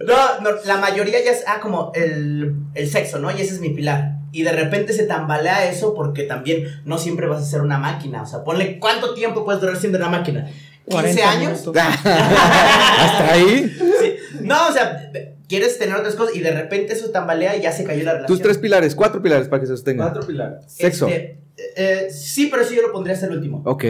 No, 0.00 0.40
no, 0.40 0.50
la 0.64 0.76
mayoría 0.78 1.22
ya 1.22 1.30
es, 1.32 1.44
ah, 1.46 1.58
como 1.60 1.92
el, 1.94 2.54
el 2.74 2.90
sexo, 2.90 3.18
¿no? 3.18 3.30
Y 3.30 3.42
ese 3.42 3.52
es 3.54 3.60
mi 3.60 3.68
pilar. 3.70 4.14
Y 4.32 4.42
de 4.42 4.52
repente 4.52 4.92
se 4.92 5.04
tambalea 5.04 5.70
eso 5.70 5.94
porque 5.94 6.24
también 6.24 6.82
no 6.84 6.98
siempre 6.98 7.26
vas 7.26 7.42
a 7.42 7.46
ser 7.46 7.62
una 7.62 7.78
máquina. 7.78 8.22
O 8.22 8.26
sea, 8.26 8.44
ponle 8.44 8.78
cuánto 8.78 9.14
tiempo 9.14 9.44
puedes 9.44 9.60
durar 9.60 9.76
siendo 9.76 9.98
una 9.98 10.08
máquina. 10.08 10.46
15 10.88 11.20
40 11.20 11.30
años. 11.30 11.68
Hasta 11.74 13.32
ahí. 13.32 13.76
Sí. 14.00 14.14
No, 14.42 14.68
o 14.68 14.72
sea, 14.72 15.10
quieres 15.48 15.78
tener 15.78 15.96
otras 15.96 16.14
cosas 16.14 16.36
y 16.36 16.40
de 16.40 16.50
repente 16.50 16.92
eso 16.92 17.10
tambalea 17.10 17.56
y 17.56 17.62
ya 17.62 17.72
se 17.72 17.84
cayó 17.84 18.04
la 18.04 18.12
relación. 18.14 18.38
Tus 18.38 18.42
tres 18.42 18.58
pilares, 18.58 18.94
cuatro 18.94 19.22
pilares 19.22 19.48
para 19.48 19.60
que 19.60 19.66
se 19.66 19.72
sostengan. 19.72 20.10
Cuatro 20.10 20.26
pilares. 20.26 20.64
Sexo. 20.66 21.08
Este, 21.08 21.38
eh, 21.76 22.08
sí, 22.10 22.48
pero 22.50 22.64
sí 22.64 22.76
yo 22.76 22.82
lo 22.82 22.92
pondría 22.92 23.14
hasta 23.14 23.26
el 23.26 23.32
último. 23.32 23.62
Ok. 23.64 23.84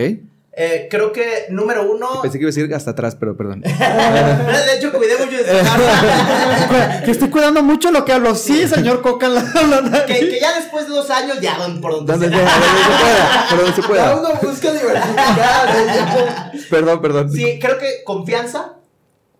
Eh, 0.52 0.88
creo 0.90 1.12
que 1.12 1.46
número 1.50 1.88
uno. 1.88 2.20
Pensé 2.20 2.38
que 2.38 2.42
iba 2.42 2.48
a 2.50 2.52
decir 2.54 2.74
hasta 2.74 2.90
atrás, 2.90 3.14
pero 3.14 3.36
perdón. 3.36 3.60
de 3.62 4.76
hecho, 4.76 4.92
cuidé 4.92 5.16
mucho 5.24 5.36
de 5.36 5.44
Que 7.04 7.10
estoy 7.12 7.30
cuidando 7.30 7.62
mucho 7.62 7.92
lo 7.92 8.04
que 8.04 8.12
hablo. 8.12 8.34
Sí, 8.34 8.66
señor 8.66 9.00
Coca. 9.02 9.28
la- 9.28 9.42
la- 9.42 9.80
la- 9.82 10.06
que, 10.06 10.14
que 10.18 10.40
ya 10.40 10.56
después 10.56 10.88
de 10.88 10.94
dos 10.94 11.08
años, 11.10 11.40
ya 11.40 11.56
don- 11.58 11.80
por 11.80 12.04
donde 12.04 12.26
se 12.26 12.32
pueda, 12.32 13.46
por 13.50 13.58
donde 13.60 13.74
se 13.76 13.82
pueda. 13.82 14.16
uno 14.16 14.28
busca 14.42 14.72
diversificar. 14.72 16.52
Perdón, 16.70 17.00
perdón. 17.02 17.30
Sí, 17.32 17.58
creo 17.60 17.78
que 17.78 18.02
confianza, 18.04 18.74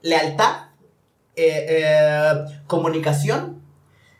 lealtad, 0.03 0.69
eh, 1.35 1.67
eh, 1.69 2.33
comunicación, 2.69 3.58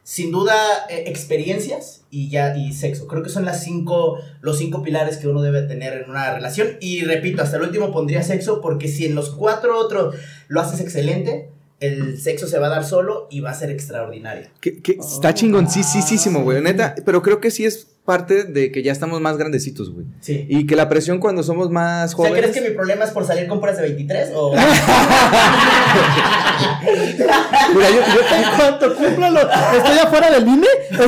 sin 0.09 0.33
duda 0.33 0.57
eh, 0.89 1.05
experiencias 1.09 2.01
y 2.11 2.31
ya 2.31 2.57
y 2.57 2.73
sexo. 2.73 3.07
Creo 3.07 3.23
que 3.23 3.29
son 3.29 3.45
las 3.45 3.63
cinco, 3.63 4.19
los 4.41 4.57
cinco 4.57 4.83
pilares 4.83 5.19
que 5.19 5.29
uno 5.29 5.43
debe 5.43 5.65
tener 5.65 5.93
en 5.93 6.09
una 6.09 6.33
relación. 6.33 6.79
Y 6.81 7.03
repito, 7.03 7.43
hasta 7.43 7.59
el 7.59 7.65
último 7.65 7.93
pondría 7.93 8.23
sexo 8.23 8.63
porque 8.63 8.89
si 8.89 9.05
en 9.05 9.15
los 9.15 9.29
cuatro 9.29 9.79
otros 9.79 10.15
lo 10.49 10.63
haces 10.63 10.81
excelente, 10.81 11.51
el 11.81 12.19
sexo 12.19 12.47
se 12.47 12.59
va 12.59 12.69
a 12.69 12.71
dar 12.71 12.87
solo 12.87 13.29
y 13.31 13.41
va 13.41 13.51
a 13.51 13.55
ser 13.55 13.71
extraordinario. 13.71 14.49
Que, 14.63 14.81
que 14.81 14.93
está 14.93 15.35
chingoncísimo, 15.35 16.43
güey, 16.43 16.63
neta. 16.63 16.95
Pero 17.05 17.21
creo 17.21 17.43
que 17.43 17.51
sí 17.51 17.67
es 17.67 17.89
parte 18.09 18.45
de 18.45 18.73
que 18.73 18.83
ya 18.83 18.91
estamos 18.91 19.21
más 19.21 19.37
grandecitos, 19.37 19.93
güey. 19.93 20.07
Sí. 20.23 20.47
Y 20.49 20.67
que 20.67 20.77
la 20.77 20.89
presión 20.89 21.19
cuando 21.19 21.43
somos 21.43 21.69
más 21.71 22.15
O 22.15 22.17
sea, 22.17 22.29
jóvenes. 22.31 22.51
¿crees 22.51 22.57
que 22.65 22.71
mi 22.71 22.75
problema 22.75 23.05
es 23.05 23.11
por 23.11 23.27
salir 23.27 23.47
con 23.47 23.61
puras 23.61 23.77
de 23.77 23.83
23? 23.83 24.31
O... 24.35 24.53
Mira, 27.75 27.91
yo, 27.91 27.97
yo- 27.97 28.37
En 28.37 28.45
cuanto 28.57 28.95
cumpla 28.97 29.31
lo- 29.31 29.41
Estoy 29.77 29.99
afuera 29.99 30.31
del 30.31 30.49
INE. 30.49 30.67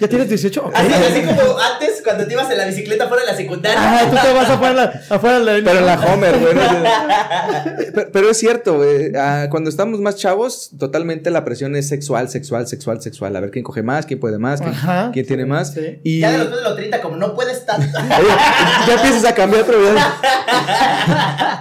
ya 0.00 0.08
tienes 0.08 0.28
18. 0.28 0.64
ok. 0.66 0.74
Así, 0.74 0.92
así 0.92 1.22
como 1.22 1.56
antes, 1.58 2.00
cuando 2.02 2.26
te 2.26 2.32
ibas 2.32 2.50
en 2.50 2.58
la 2.58 2.64
bicicleta 2.66 3.06
fuera 3.08 3.22
de 3.24 3.30
la 3.30 3.36
secundaria. 3.36 3.78
Ah, 3.80 4.00
tú 4.10 4.16
te 4.16 4.32
vas 4.32 4.50
afuera, 4.50 4.74
la- 4.74 5.00
afuera 5.14 5.38
del 5.40 5.58
INE. 5.60 5.70
Pero 5.70 5.86
la 5.86 6.00
Homer, 6.00 6.36
güey. 6.38 6.54
Pero, 7.94 8.10
pero 8.12 8.30
es 8.30 8.36
cierto, 8.38 8.76
güey. 8.78 9.12
ah, 9.16 9.46
cuando 9.50 9.70
estamos 9.70 10.00
más 10.00 10.16
chavos, 10.16 10.70
totalmente 10.78 11.30
la 11.30 11.44
presión 11.44 11.76
es 11.76 11.86
sexual, 11.88 12.28
sexual, 12.28 12.66
sexual, 12.66 13.00
sexual. 13.00 13.36
A 13.36 13.40
ver 13.40 13.50
quién 13.52 13.62
coge 13.64 13.82
más, 13.84 14.04
quién 14.06 14.18
puede 14.18 14.38
más, 14.38 14.60
Ajá. 14.70 15.10
quién 15.12 15.26
tiene 15.26 15.44
más. 15.46 15.72
Sí. 15.74 15.98
Y 16.02 16.20
Ya 16.20 16.32
de 16.32 16.38
los, 16.38 16.50
de 16.50 16.62
los 16.62 16.76
30, 16.76 17.00
como 17.02 17.16
no 17.16 17.34
puedes 17.34 17.64
tanto. 17.66 17.98
Ya 18.86 18.94
empiezas 18.94 19.24
a 19.24 19.34
cambiar 19.34 19.62
otro 19.62 19.78
video. 19.80 19.94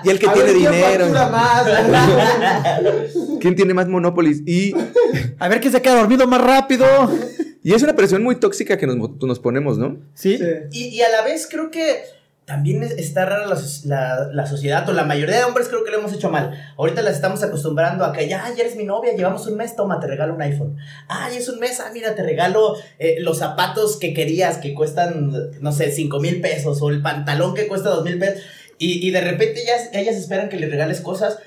Y 0.03 0.09
el 0.09 0.19
que 0.19 0.27
A 0.27 0.33
tiene 0.33 0.47
ver, 0.53 0.57
¿quién 0.57 0.71
dinero. 0.71 1.05
factura 1.05 1.29
más? 1.29 1.63
¿Quién 3.41 3.55
tiene 3.55 3.73
más 3.73 3.87
Monopolis? 3.87 4.41
Y, 4.45 4.73
A 5.39 5.47
ver 5.47 5.59
quién 5.61 5.71
se 5.73 5.81
queda 5.81 5.95
dormido 5.95 6.27
más 6.27 6.41
rápido. 6.41 6.85
y 7.63 7.73
es 7.73 7.83
una 7.83 7.95
presión 7.95 8.23
muy 8.23 8.35
tóxica 8.35 8.77
que 8.77 8.87
nos, 8.87 8.97
nos 9.21 9.39
ponemos, 9.39 9.77
¿no? 9.77 9.97
Sí. 10.13 10.37
Sí. 10.37 10.43
Y, 10.71 10.87
y 10.89 11.01
a 11.01 11.09
la 11.09 11.21
vez 11.23 11.47
creo 11.49 11.69
que 11.71 12.03
también 12.45 12.83
es- 12.83 12.91
está 12.97 13.25
rara 13.25 13.47
la, 13.47 14.29
la- 14.33 14.45
sociedad, 14.47 14.87
o 14.89 14.93
la 14.93 15.03
mayoría 15.05 15.37
de 15.37 15.43
hombres 15.45 15.69
creo 15.69 15.83
que 15.83 15.91
lo 15.91 15.99
hemos 15.99 16.11
hecho 16.13 16.29
mal. 16.29 16.51
Ahorita 16.77 17.01
las 17.01 17.15
estamos 17.15 17.41
acostumbrando 17.43 18.03
a 18.03 18.11
que 18.11 18.27
ya, 18.27 18.43
ya 18.55 18.63
eres 18.63 18.75
mi 18.75 18.83
novia, 18.83 19.13
llevamos 19.15 19.47
un 19.47 19.55
mes, 19.55 19.75
toma, 19.75 19.99
te 19.99 20.07
regalo 20.07 20.33
un 20.35 20.41
iPhone. 20.41 20.75
Ay, 21.07 21.37
es 21.37 21.47
un 21.47 21.59
mes, 21.59 21.79
ah, 21.79 21.89
mira, 21.93 22.15
te 22.15 22.23
regalo 22.23 22.75
eh, 22.99 23.15
los 23.19 23.37
zapatos 23.39 23.97
que 23.97 24.13
querías, 24.13 24.57
que 24.57 24.73
cuestan, 24.73 25.31
no 25.61 25.71
sé, 25.71 25.91
5 25.91 26.19
mil 26.19 26.41
pesos, 26.41 26.81
o 26.81 26.89
el 26.89 27.01
pantalón 27.01 27.53
que 27.55 27.67
cuesta 27.67 27.89
2 27.89 28.03
mil 28.03 28.19
pesos. 28.19 28.41
Y, 28.77 29.07
y 29.07 29.11
de 29.11 29.21
repente 29.21 29.61
ellas, 29.61 29.89
ellas 29.93 30.15
esperan 30.15 30.49
que 30.49 30.57
les 30.59 30.69
regales 30.69 30.99
cosas. 30.99 31.39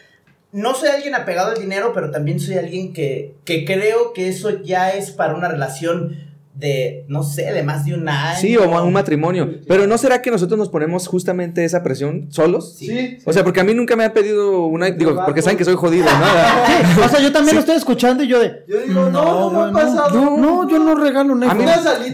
No 0.53 0.75
soy 0.75 0.89
alguien 0.89 1.15
apegado 1.15 1.51
al 1.51 1.61
dinero, 1.61 1.93
pero 1.93 2.11
también 2.11 2.41
soy 2.41 2.55
alguien 2.57 2.95
que, 2.95 3.35
que 3.45 3.67
creo 3.67 4.15
que 4.15 4.29
eso 4.29 4.63
ya 4.63 4.91
es 4.93 5.11
para 5.11 5.35
una 5.35 5.49
relación 5.49 6.26
de, 6.57 7.05
no 7.09 7.23
sé, 7.23 7.53
de 7.53 7.63
más 7.63 7.85
de 7.85 7.95
un 7.95 8.09
año. 8.09 8.39
Sí, 8.41 8.57
o 8.57 8.83
un 8.83 8.93
matrimonio. 8.93 9.51
Pero 9.69 9.87
¿no 9.87 9.99
será 9.99 10.23
que 10.23 10.31
nosotros 10.31 10.59
nos 10.59 10.69
ponemos 10.71 11.07
justamente 11.07 11.65
esa 11.65 11.83
presión 11.83 12.29
solos? 12.31 12.77
Sí. 12.79 13.19
O 13.27 13.33
sea, 13.33 13.45
porque 13.45 13.61
a 13.61 13.65
mí 13.65 13.75
nunca 13.75 13.95
me 13.95 14.05
han 14.05 14.13
pedido 14.13 14.65
una. 14.67 14.91
Digo, 14.91 15.21
porque 15.25 15.43
saben 15.43 15.59
que 15.59 15.65
soy 15.65 15.75
jodido, 15.75 16.07
¿no? 16.07 16.27
Sí, 16.67 17.01
O 17.05 17.09
sea, 17.09 17.21
yo 17.21 17.31
también 17.33 17.55
lo 17.57 17.61
estoy 17.61 17.77
escuchando 17.77 18.23
y 18.23 18.29
yo 18.29 18.39
de. 18.41 18.65
Yo 18.67 18.81
digo, 18.81 19.11
no, 19.11 19.51
no, 19.51 19.51
me 19.51 19.59
ha 19.59 19.71
güey, 19.71 19.85
pasado. 19.85 20.11
No, 20.15 20.37
no, 20.37 20.69
yo 20.71 20.79
no 20.79 20.95
regalo 20.95 21.33
un 21.35 21.45
A 21.45 21.55
mí. 21.55 21.65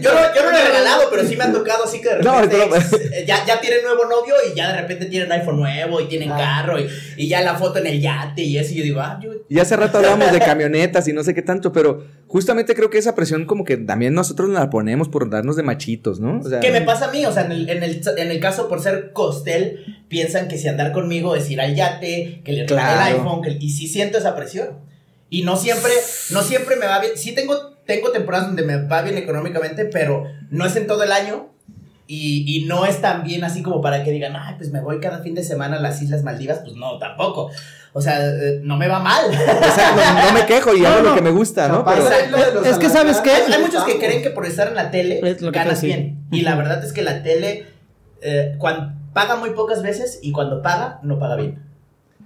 Yo 0.01 0.13
no, 0.13 0.19
yo 0.35 0.43
no 0.43 0.51
le 0.51 0.59
he 0.59 0.67
regalado, 0.67 1.03
pero 1.09 1.25
sí 1.27 1.37
me 1.37 1.43
han 1.45 1.53
tocado 1.53 1.85
así 1.85 2.01
que 2.01 2.09
de 2.09 2.21
No, 2.23 2.41
repente 2.41 2.67
pero- 2.91 3.03
eh, 3.13 3.25
ya, 3.27 3.45
ya 3.45 3.61
tienen 3.61 3.83
nuevo 3.83 4.03
novio 4.05 4.33
y 4.51 4.55
ya 4.55 4.73
de 4.73 4.81
repente 4.81 5.05
tienen 5.05 5.31
iPhone 5.31 5.57
nuevo 5.57 6.01
y 6.01 6.05
tienen 6.07 6.31
Ah. 6.31 6.37
carro 6.37 6.79
y, 6.79 6.87
y 7.17 7.27
ya 7.27 7.41
la 7.41 7.55
foto 7.55 7.79
en 7.79 7.87
el 7.87 8.01
yate 8.01 8.41
y 8.43 8.57
eso. 8.57 8.73
Y 8.73 8.77
yo 8.77 8.83
digo, 8.83 8.99
ah, 8.99 9.19
yo. 9.21 9.31
Y 9.47 9.59
hace 9.59 9.75
rato 9.77 9.97
hablábamos 9.99 10.31
de 10.31 10.39
camionetas 10.39 11.07
y 11.07 11.13
no 11.13 11.23
sé 11.23 11.33
qué 11.33 11.41
tanto, 11.41 11.71
pero 11.71 12.03
justamente 12.27 12.73
creo 12.75 12.89
que 12.89 12.97
esa 12.97 13.15
presión 13.15 13.45
como 13.45 13.63
que 13.63 13.77
también 13.77 14.13
nosotros 14.33 14.49
la 14.49 14.69
ponemos 14.69 15.09
por 15.09 15.29
darnos 15.29 15.55
de 15.55 15.63
machitos, 15.63 16.19
¿no? 16.19 16.39
O 16.39 16.43
sea, 16.49 16.59
¿Qué 16.59 16.71
me 16.71 16.81
pasa 16.81 17.09
a 17.09 17.11
mí? 17.11 17.25
O 17.25 17.31
sea, 17.31 17.45
en 17.45 17.51
el, 17.51 17.69
en 17.69 17.83
el, 17.83 18.01
en 18.17 18.31
el 18.31 18.39
caso 18.39 18.67
por 18.67 18.81
ser 18.81 19.11
costel, 19.13 20.03
piensan 20.07 20.47
que 20.47 20.57
si 20.57 20.67
andar 20.67 20.91
conmigo 20.91 21.35
es 21.35 21.49
ir 21.49 21.61
al 21.61 21.75
yate, 21.75 22.41
que 22.43 22.51
le 22.51 22.65
Claro. 22.65 23.01
el 23.15 23.15
iPhone, 23.19 23.41
que- 23.41 23.57
y 23.59 23.69
sí 23.69 23.87
siento 23.87 24.17
esa 24.17 24.35
presión. 24.35 24.69
Y 25.29 25.43
no 25.43 25.55
siempre, 25.57 25.91
no 26.31 26.41
siempre 26.41 26.75
me 26.75 26.85
va 26.87 26.99
bien. 26.99 27.13
Sí 27.15 27.33
tengo, 27.33 27.55
tengo 27.85 28.11
temporadas 28.11 28.47
donde 28.47 28.63
me 28.63 28.77
va 28.85 29.01
bien 29.01 29.17
económicamente, 29.17 29.85
pero 29.85 30.25
no 30.51 30.65
es 30.65 30.75
en 30.75 30.87
todo 30.87 31.03
el 31.03 31.11
año. 31.11 31.49
Y, 32.15 32.45
y 32.57 32.65
no 32.65 32.85
es 32.85 33.01
tan 33.01 33.23
bien 33.23 33.43
así 33.43 33.63
como 33.63 33.81
para 33.81 34.03
que 34.03 34.11
digan, 34.11 34.35
ay, 34.35 34.53
pues 34.57 34.71
me 34.71 34.81
voy 34.81 34.99
cada 34.99 35.19
fin 35.19 35.33
de 35.33 35.43
semana 35.43 35.77
a 35.77 35.79
las 35.79 35.99
Islas 36.01 36.21
Maldivas. 36.21 36.59
Pues 36.59 36.75
no, 36.75 36.99
tampoco. 36.99 37.49
O 37.91 38.01
sea, 38.01 38.23
eh, 38.23 38.59
no 38.63 38.77
me 38.77 38.87
va 38.87 38.99
mal. 38.99 39.25
O 39.29 39.31
sea, 39.75 39.95
no, 39.95 40.27
no 40.27 40.33
me 40.33 40.45
quejo 40.45 40.75
y 40.75 40.81
No, 40.81 40.87
hago 40.89 41.01
no. 41.01 41.09
lo 41.09 41.15
que 41.15 41.21
me 41.21 41.31
gusta, 41.31 41.67
¿no? 41.67 41.83
Pero, 41.83 42.07
Es 42.63 42.77
que, 42.77 42.89
¿sabes 42.89 43.17
qué? 43.21 43.31
Hay 43.31 43.61
muchos 43.61 43.83
que 43.83 43.97
creen 43.97 44.21
que 44.21 44.29
por 44.29 44.45
estar 44.45 44.67
en 44.67 44.75
la 44.75 44.91
tele 44.91 45.21
Es 45.23 45.41
lo 45.41 45.51
que 45.51 45.57
ganas 45.57 45.81
bien. 45.81 46.25
Y 46.31 46.41
la 46.41 46.55
verdad 46.55 46.83
es 46.83 46.93
que 46.93 47.01
la 47.01 47.23
tele 47.23 47.65
eh, 48.21 48.57
paga 49.13 49.35
muy 49.35 49.51
pocas 49.51 49.81
veces 49.81 50.19
y 50.21 50.31
cuando 50.31 50.61
paga, 50.61 50.99
no 51.01 51.17
paga 51.17 51.35
bien. 51.35 51.63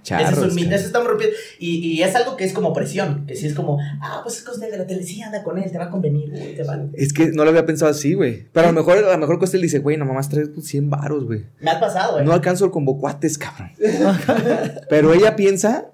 Ese 0.02 0.14
es 0.14 0.20
charros, 0.20 0.50
un 0.50 0.54
mito, 0.54 0.74
eso 0.74 0.86
estamos 0.86 1.08
rompiendo. 1.08 1.36
Y, 1.58 1.76
y 1.76 2.02
es 2.02 2.14
algo 2.14 2.36
que 2.36 2.44
es 2.44 2.52
como 2.52 2.72
presión, 2.72 3.26
que 3.26 3.34
sí 3.34 3.46
es 3.46 3.54
como, 3.54 3.78
ah, 4.00 4.20
pues 4.22 4.38
es 4.38 4.42
costel 4.42 4.70
de 4.70 4.78
la 4.78 4.86
tele, 4.86 5.02
sí, 5.02 5.20
anda 5.22 5.42
con 5.42 5.58
él, 5.58 5.70
te 5.70 5.78
va 5.78 5.84
a 5.84 5.90
convenir, 5.90 6.30
güey, 6.30 6.54
te 6.54 6.62
va. 6.62 6.78
Es 6.94 7.12
que 7.12 7.28
no 7.28 7.44
lo 7.44 7.50
había 7.50 7.66
pensado 7.66 7.90
así, 7.90 8.14
güey. 8.14 8.46
Pero 8.52 8.68
a 8.68 8.72
lo 8.72 8.74
mejor, 8.74 8.98
a 8.98 9.12
lo 9.12 9.18
mejor 9.18 9.38
Costel 9.38 9.62
dice, 9.62 9.78
güey, 9.80 9.96
no 9.96 10.04
mamás 10.04 10.28
traes 10.28 10.50
100 10.60 10.90
varos, 10.90 11.24
güey. 11.24 11.46
Me 11.60 11.70
ha 11.70 11.80
pasado, 11.80 12.20
eh. 12.20 12.24
No 12.24 12.32
alcanzo 12.32 12.70
con 12.70 12.84
bocuates, 12.84 13.38
cabrón. 13.38 13.72
Pero 14.88 15.12
ella 15.12 15.36
piensa 15.36 15.90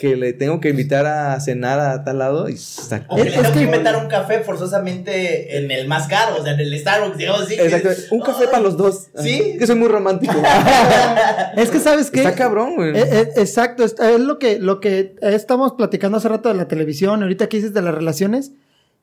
que 0.00 0.16
le 0.16 0.32
tengo 0.32 0.60
que 0.60 0.70
invitar 0.70 1.04
a 1.04 1.38
cenar 1.40 1.78
a 1.78 2.02
tal 2.04 2.20
lado 2.20 2.48
y 2.48 2.54
está. 2.54 3.04
o 3.08 3.16
que 3.16 3.24
le 3.24 3.28
es 3.28 3.36
tengo 3.36 3.48
que- 3.52 3.58
que 3.58 3.64
inventar 3.66 3.96
un 4.02 4.08
café 4.08 4.40
forzosamente 4.40 5.58
en 5.58 5.70
el 5.70 5.86
más 5.88 6.08
caro, 6.08 6.36
o 6.40 6.42
sea, 6.42 6.54
en 6.54 6.60
el 6.60 6.78
Starbucks, 6.78 7.18
digamos 7.18 7.42
así. 7.42 7.54
Exacto. 7.60 7.90
Un 8.10 8.20
café 8.22 8.46
para 8.46 8.60
los 8.62 8.78
dos. 8.78 9.08
Sí. 9.22 9.56
Que 9.58 9.66
soy 9.66 9.76
muy 9.76 9.88
romántico. 9.88 10.32
Es 11.56 11.68
que, 11.68 11.80
¿sabes 11.80 12.10
qué? 12.10 12.20
Está 12.20 12.34
cabrón, 12.34 12.76
güey. 12.76 12.96
Eh, 12.96 13.04
eh, 13.12 13.28
exacto, 13.36 13.84
es, 13.84 13.94
es 14.00 14.20
lo 14.20 14.38
que, 14.38 14.58
lo 14.58 14.80
que 14.80 15.16
estamos 15.20 15.72
platicando 15.72 16.16
hace 16.16 16.28
rato 16.28 16.48
de 16.48 16.54
la 16.54 16.66
televisión, 16.68 17.22
ahorita 17.22 17.48
que 17.50 17.58
dices 17.58 17.74
de 17.74 17.82
las 17.82 17.94
relaciones. 17.94 18.52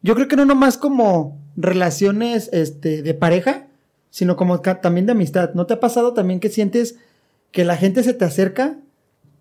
Yo 0.01 0.15
creo 0.15 0.27
que 0.27 0.35
no 0.35 0.45
nomás 0.45 0.77
como 0.77 1.37
relaciones 1.57 2.49
este, 2.53 3.03
de 3.03 3.13
pareja, 3.13 3.67
sino 4.09 4.35
como 4.35 4.61
también 4.61 5.05
de 5.05 5.11
amistad. 5.11 5.51
¿No 5.53 5.67
te 5.67 5.75
ha 5.75 5.79
pasado 5.79 6.13
también 6.13 6.39
que 6.39 6.49
sientes 6.49 6.95
que 7.51 7.65
la 7.65 7.75
gente 7.77 8.01
se 8.01 8.13
te 8.15 8.25
acerca 8.25 8.77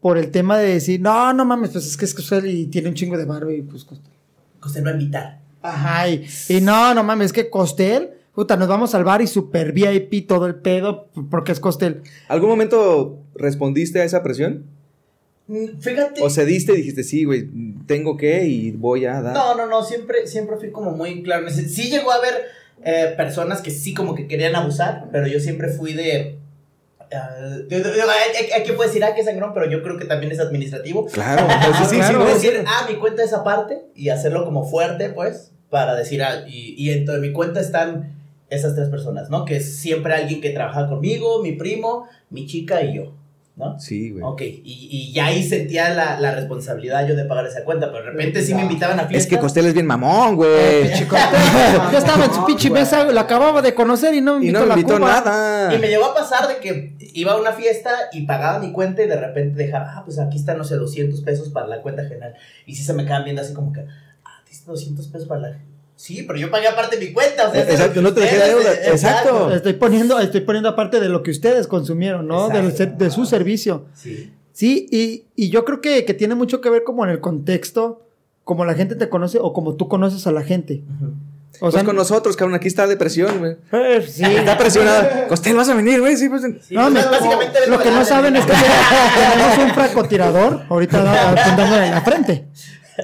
por 0.00 0.18
el 0.18 0.30
tema 0.30 0.58
de 0.58 0.74
decir, 0.74 1.00
no, 1.00 1.32
no 1.32 1.44
mames, 1.44 1.70
pues 1.70 1.86
es 1.86 1.96
que 1.96 2.04
es 2.04 2.14
Costel 2.14 2.46
y 2.46 2.66
tiene 2.66 2.88
un 2.88 2.94
chingo 2.94 3.16
de 3.16 3.24
barro 3.24 3.50
y 3.50 3.62
pues 3.62 3.84
Costel. 3.84 4.12
Costel 4.60 4.86
va 4.86 4.90
a 4.90 4.94
invitar. 4.94 5.40
Ajá, 5.62 6.08
y, 6.08 6.26
y 6.48 6.60
no, 6.60 6.94
no 6.94 7.02
mames, 7.02 7.26
es 7.26 7.32
que 7.32 7.50
Costel, 7.50 8.10
puta, 8.34 8.56
nos 8.56 8.68
vamos 8.68 8.94
al 8.94 9.04
bar 9.04 9.22
y 9.22 9.26
super 9.26 9.72
VIP 9.72 10.26
todo 10.28 10.46
el 10.46 10.56
pedo 10.56 11.08
porque 11.30 11.52
es 11.52 11.60
Costel. 11.60 12.02
¿Algún 12.28 12.50
momento 12.50 13.18
respondiste 13.34 14.00
a 14.00 14.04
esa 14.04 14.22
presión? 14.22 14.64
Mm, 15.48 15.78
Fíjate. 15.80 16.22
¿O 16.22 16.30
cediste 16.30 16.72
y 16.72 16.76
dijiste, 16.76 17.04
sí, 17.04 17.24
güey, 17.24 17.48
tengo 17.86 18.16
que 18.16 18.46
y 18.46 18.72
voy 18.72 19.06
a 19.06 19.20
dar? 19.22 19.34
No, 19.34 19.56
no, 19.56 19.66
no, 19.66 19.82
siempre, 19.84 20.26
siempre 20.26 20.56
fui 20.56 20.70
como 20.70 20.92
muy 20.92 21.22
claro. 21.22 21.48
Sí 21.50 21.88
llegó 21.88 22.10
a 22.12 22.16
haber 22.16 22.34
eh, 22.84 23.14
personas 23.16 23.60
que 23.60 23.70
sí 23.70 23.94
como 23.94 24.14
que 24.14 24.26
querían 24.26 24.56
abusar, 24.56 25.08
pero 25.12 25.26
yo 25.26 25.40
siempre 25.40 25.68
fui 25.68 25.92
de... 25.92 26.35
ah, 27.14 27.30
yo- 27.68 27.78
yo- 27.78 27.94
yo- 27.94 28.04
hay, 28.54 28.72
puede 28.72 28.88
decir, 28.88 29.04
ah, 29.04 29.14
que 29.14 29.22
sangrón, 29.24 29.52
pero 29.54 29.68
yo 29.70 29.82
creo 29.82 29.96
que 29.98 30.04
también 30.04 30.32
es 30.32 30.40
administrativo. 30.40 31.06
Claro, 31.06 31.46
pues, 31.46 31.76
sí, 31.78 31.84
sí, 31.90 31.96
Claro. 31.96 32.06
sí, 32.08 32.14
Puedo 32.14 32.28
no, 32.28 32.34
decir, 32.34 32.64
ah, 32.66 32.86
mi 32.88 32.96
cuenta 32.96 33.22
es 33.22 33.32
aparte 33.32 33.82
y 33.94 34.08
hacerlo 34.10 34.44
como 34.44 34.68
fuerte, 34.68 35.10
pues, 35.10 35.52
para 35.70 35.94
decir, 35.94 36.22
ah, 36.22 36.44
y, 36.46 36.74
y 36.78 36.88
dentro 36.94 37.14
de 37.14 37.20
mi 37.20 37.32
cuenta 37.32 37.60
están 37.60 38.14
esas 38.50 38.74
tres 38.76 38.88
personas, 38.88 39.28
¿no? 39.30 39.44
Que 39.44 39.56
es 39.56 39.78
siempre 39.78 40.14
alguien 40.14 40.40
que 40.40 40.50
trabaja 40.50 40.88
conmigo, 40.88 41.42
mi 41.42 41.52
primo, 41.52 42.06
mi 42.30 42.46
chica 42.46 42.82
y 42.82 42.94
yo, 42.94 43.14
¿no? 43.56 43.78
Sí, 43.80 44.10
güey. 44.10 44.22
Ok, 44.22 44.42
y, 44.42 44.62
y 44.64 45.12
ya 45.12 45.26
ahí 45.26 45.42
sentía 45.42 45.88
la, 45.94 46.20
la 46.20 46.32
responsabilidad 46.34 47.06
yo 47.08 47.16
de 47.16 47.24
pagar 47.24 47.46
esa 47.46 47.64
cuenta, 47.64 47.90
pero 47.90 48.04
de 48.04 48.10
repente 48.10 48.42
sí 48.42 48.54
me 48.54 48.62
invitaban 48.62 48.98
a 48.98 49.02
Es 49.04 49.08
fiestas. 49.08 49.30
que 49.30 49.38
Costel 49.40 49.66
es 49.66 49.72
bien 49.74 49.86
mamón, 49.86 50.36
güey. 50.36 50.92
Chico, 50.92 51.16
yo 51.92 51.98
estaba 51.98 52.26
en 52.26 52.34
su 52.34 52.44
pinche 52.44 52.68
mesa, 52.70 53.04
la 53.06 53.22
acababa 53.22 53.62
de 53.62 53.74
conocer 53.74 54.14
y 54.14 54.20
no 54.20 54.38
me 54.38 54.44
Y 54.44 54.48
invitó 54.48 54.60
no 54.60 54.66
me 54.66 54.72
a 54.72 54.76
la 54.76 54.80
invitó 54.80 54.98
Cuba. 54.98 55.08
nada. 55.24 55.74
Y 55.74 55.78
me 55.78 55.88
llegó 55.88 56.04
a 56.04 56.14
pasar 56.14 56.46
de 56.48 56.56
que 56.58 56.96
iba 57.14 57.32
a 57.32 57.36
una 57.40 57.52
fiesta 57.52 57.90
y 58.12 58.26
pagaba 58.26 58.58
mi 58.58 58.72
cuenta 58.72 59.02
y 59.02 59.06
de 59.08 59.16
repente 59.18 59.56
dejaba, 59.56 59.94
ah, 59.96 60.02
pues 60.04 60.18
aquí 60.18 60.36
están, 60.36 60.58
no 60.58 60.64
sé, 60.64 60.76
200 60.76 61.22
pesos 61.22 61.48
para 61.48 61.66
la 61.66 61.80
cuenta 61.80 62.02
general. 62.04 62.34
Y 62.66 62.74
sí 62.74 62.84
se 62.84 62.92
me 62.92 63.04
quedaban 63.04 63.24
viendo 63.24 63.40
así 63.40 63.54
como 63.54 63.72
que, 63.72 63.80
ah, 64.24 64.42
¿tienes 64.44 64.66
200 64.66 65.08
pesos 65.08 65.26
para 65.26 65.40
la... 65.40 65.58
Sí, 65.96 66.22
pero 66.26 66.38
yo 66.38 66.50
pagué 66.50 66.68
aparte 66.68 66.98
mi 66.98 67.12
cuenta, 67.12 67.48
o 67.48 67.52
sea... 67.52 67.62
Exacto, 67.62 68.02
no 68.02 68.12
te 68.12 68.20
dejé 68.20 68.36
deuda, 68.38 68.72
eh, 68.72 68.90
exacto. 68.90 69.50
Estoy 69.52 69.72
poniendo, 69.72 70.18
estoy 70.20 70.42
poniendo 70.42 70.68
aparte 70.68 71.00
de 71.00 71.08
lo 71.08 71.22
que 71.22 71.30
ustedes 71.30 71.66
consumieron, 71.66 72.28
¿no? 72.28 72.48
Ser- 72.70 72.96
de 72.98 73.10
su 73.10 73.24
servicio. 73.24 73.86
Sí. 73.94 74.30
Sí, 74.52 74.86
y, 74.90 75.24
y 75.36 75.48
yo 75.50 75.64
creo 75.64 75.80
que, 75.80 76.04
que 76.04 76.14
tiene 76.14 76.34
mucho 76.34 76.60
que 76.60 76.68
ver 76.70 76.82
como 76.84 77.04
en 77.04 77.10
el 77.10 77.20
contexto, 77.20 78.02
como 78.44 78.64
la 78.64 78.74
gente 78.74 78.94
te 78.94 79.08
conoce 79.08 79.38
o 79.40 79.52
como 79.52 79.74
tú 79.74 79.88
conoces 79.88 80.26
a 80.26 80.32
la 80.32 80.42
gente. 80.42 80.82
O 81.56 81.60
Pues 81.60 81.74
sea, 81.74 81.84
con 81.84 81.96
nosotros, 81.96 82.36
cabrón, 82.36 82.54
aquí 82.54 82.68
está 82.68 82.86
depresión, 82.86 83.38
güey. 83.38 83.56
eh, 83.72 84.06
sí. 84.06 84.22
Está 84.26 84.58
presionada. 84.58 85.26
Costel, 85.28 85.56
vas 85.56 85.68
a 85.70 85.74
venir, 85.74 86.00
güey. 86.00 86.14
Sí, 86.18 86.28
pues. 86.28 86.42
Sí, 86.42 86.74
No, 86.74 86.90
pues, 86.90 86.92
me- 86.92 87.10
básicamente 87.10 87.58
lo 87.68 87.78
que 87.82 87.90
no 87.90 88.04
saben 88.04 88.34
de- 88.34 88.40
es 88.40 88.46
que 88.46 88.52
tenemos 88.52 89.58
un 89.58 89.70
francotirador 89.74 90.62
ahorita 90.68 91.30
apuntándole 91.32 91.86
en 91.86 91.90
la 91.92 92.00
frente. 92.02 92.44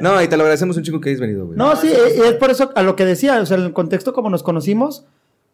No, 0.00 0.22
y 0.22 0.28
te 0.28 0.36
lo 0.36 0.42
agradecemos 0.44 0.76
un 0.76 0.82
chico 0.82 1.00
que 1.00 1.10
hayas 1.10 1.20
venido, 1.20 1.46
güey. 1.46 1.58
No, 1.58 1.76
sí, 1.76 1.88
y 1.88 2.20
es 2.20 2.32
por 2.34 2.50
eso 2.50 2.70
a 2.74 2.82
lo 2.82 2.96
que 2.96 3.04
decía, 3.04 3.40
o 3.40 3.46
sea, 3.46 3.56
el 3.56 3.72
contexto 3.72 4.12
como 4.12 4.30
nos 4.30 4.42
conocimos 4.42 5.04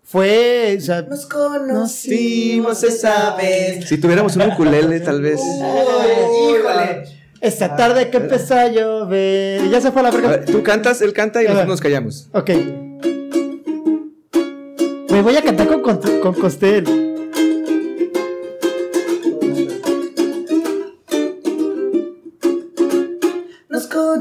fue, 0.04 0.76
o 0.78 0.80
sea, 0.80 1.02
Nos 1.02 1.26
conocimos 1.26 2.82
esa 2.82 3.36
vez. 3.36 3.86
Si 3.88 3.98
tuviéramos 3.98 4.36
un 4.36 4.42
ukulele, 4.42 5.00
tal 5.04 5.20
vez. 5.20 5.40
Uy, 5.40 6.56
híjole. 6.58 7.04
esta 7.40 7.76
tarde 7.76 8.10
que 8.10 8.16
empezó 8.18 8.54
a 8.54 8.68
llover, 8.68 9.64
y 9.64 9.70
ya 9.70 9.80
se 9.80 9.90
fue 9.92 10.00
a 10.00 10.04
la 10.04 10.10
verga. 10.10 10.28
ver, 10.28 10.44
tú 10.46 10.62
cantas, 10.62 11.02
él 11.02 11.12
canta 11.12 11.42
y 11.42 11.46
A 11.46 11.48
ver. 11.48 11.66
nosotros 11.66 11.72
nos 11.74 11.80
callamos. 11.80 12.28
Ok. 12.32 12.50
Me 15.10 15.22
voy 15.22 15.36
a 15.36 15.42
cantar 15.42 15.66
con, 15.66 15.82
con, 15.82 15.98
con 16.20 16.34
Costel. 16.34 17.07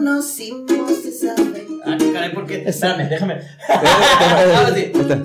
Conocimos 0.07 1.05
esa 1.05 1.35
vez. 1.35 1.67
Ah, 1.85 1.97
caray, 2.13 2.33
¿por 2.33 2.45
qué? 2.45 2.63
Espérame, 2.65 3.09
déjame. 3.09 3.33
Eh, 3.33 3.41
Ahora 4.55 4.73
sí. 4.73 4.91
Está. 4.95 5.15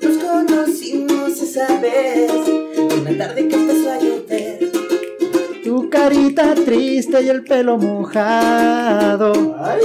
Nos 0.00 0.16
conocimos 0.18 1.42
esa 1.42 1.80
vez. 1.80 2.30
Una 3.00 3.18
tarde 3.18 3.48
que 3.48 3.54
empezó 3.54 3.90
a 3.90 3.98
llover. 3.98 4.72
Tu 5.64 5.90
carita 5.90 6.54
triste 6.54 7.22
y 7.22 7.28
el 7.28 7.44
pelo 7.44 7.76
mojado. 7.76 9.56
Ay, 9.60 9.80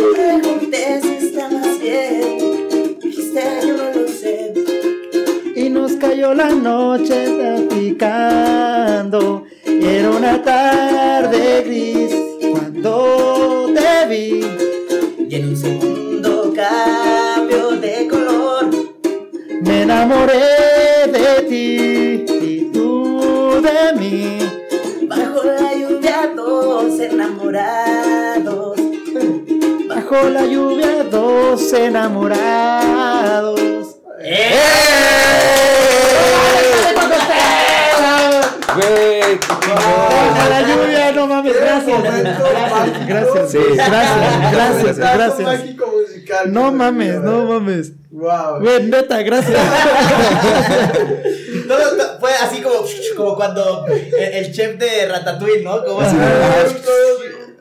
cayó 6.03 6.33
la 6.33 6.49
noche 6.49 7.33
platicando. 7.37 9.45
Y 9.65 9.85
era 9.85 10.09
una 10.11 10.41
tarde 10.41 11.63
gris 11.65 12.13
cuando 12.51 13.69
te 13.73 14.05
vi. 14.09 14.43
Y 15.29 15.35
en 15.35 15.47
un 15.49 15.55
segundo 15.55 16.53
cambio 16.53 17.71
de 17.71 18.07
color. 18.09 18.69
Me 19.61 19.83
enamoré 19.83 21.07
de 21.07 21.41
ti 21.49 22.25
y 22.41 22.69
tú 22.73 23.61
de 23.61 23.93
mí. 23.97 24.39
Bajo 25.07 25.41
la 25.43 25.73
lluvia, 25.73 26.33
dos 26.35 26.99
enamorados. 26.99 28.77
Bajo 29.87 30.29
la 30.29 30.45
lluvia, 30.45 31.03
dos 31.09 31.71
enamorados. 31.71 33.61
¡Eh! 34.21 34.59
Güey, 38.75 39.37
Bajo 39.75 40.49
la 40.49 40.61
lluvia, 40.61 41.11
no 41.13 41.27
mames, 41.27 41.53
gracias. 41.55 42.03
Gracias, 43.07 43.51
Sí. 43.51 43.57
gracias, 43.75 44.51
gracias, 44.51 44.97
gracias. 44.97 45.39
mágico 45.41 45.85
musical. 45.99 46.53
No 46.53 46.71
mames, 46.71 47.15
no 47.21 47.45
mames. 47.45 47.91
Wow. 48.11 48.59
Güey, 48.61 48.83
neta, 48.83 49.21
gracias. 49.23 49.59
Todo, 51.67 51.97
todo- 51.97 52.19
fue 52.19 52.31
así 52.41 52.61
como, 52.61 52.75
como 53.15 53.35
cuando 53.35 53.85
el, 53.87 54.13
el 54.33 54.51
chef 54.53 54.77
de 54.77 55.07
Ratatouille, 55.07 55.63
¿no? 55.63 55.83
Como 55.83 56.01
así. 56.01 56.15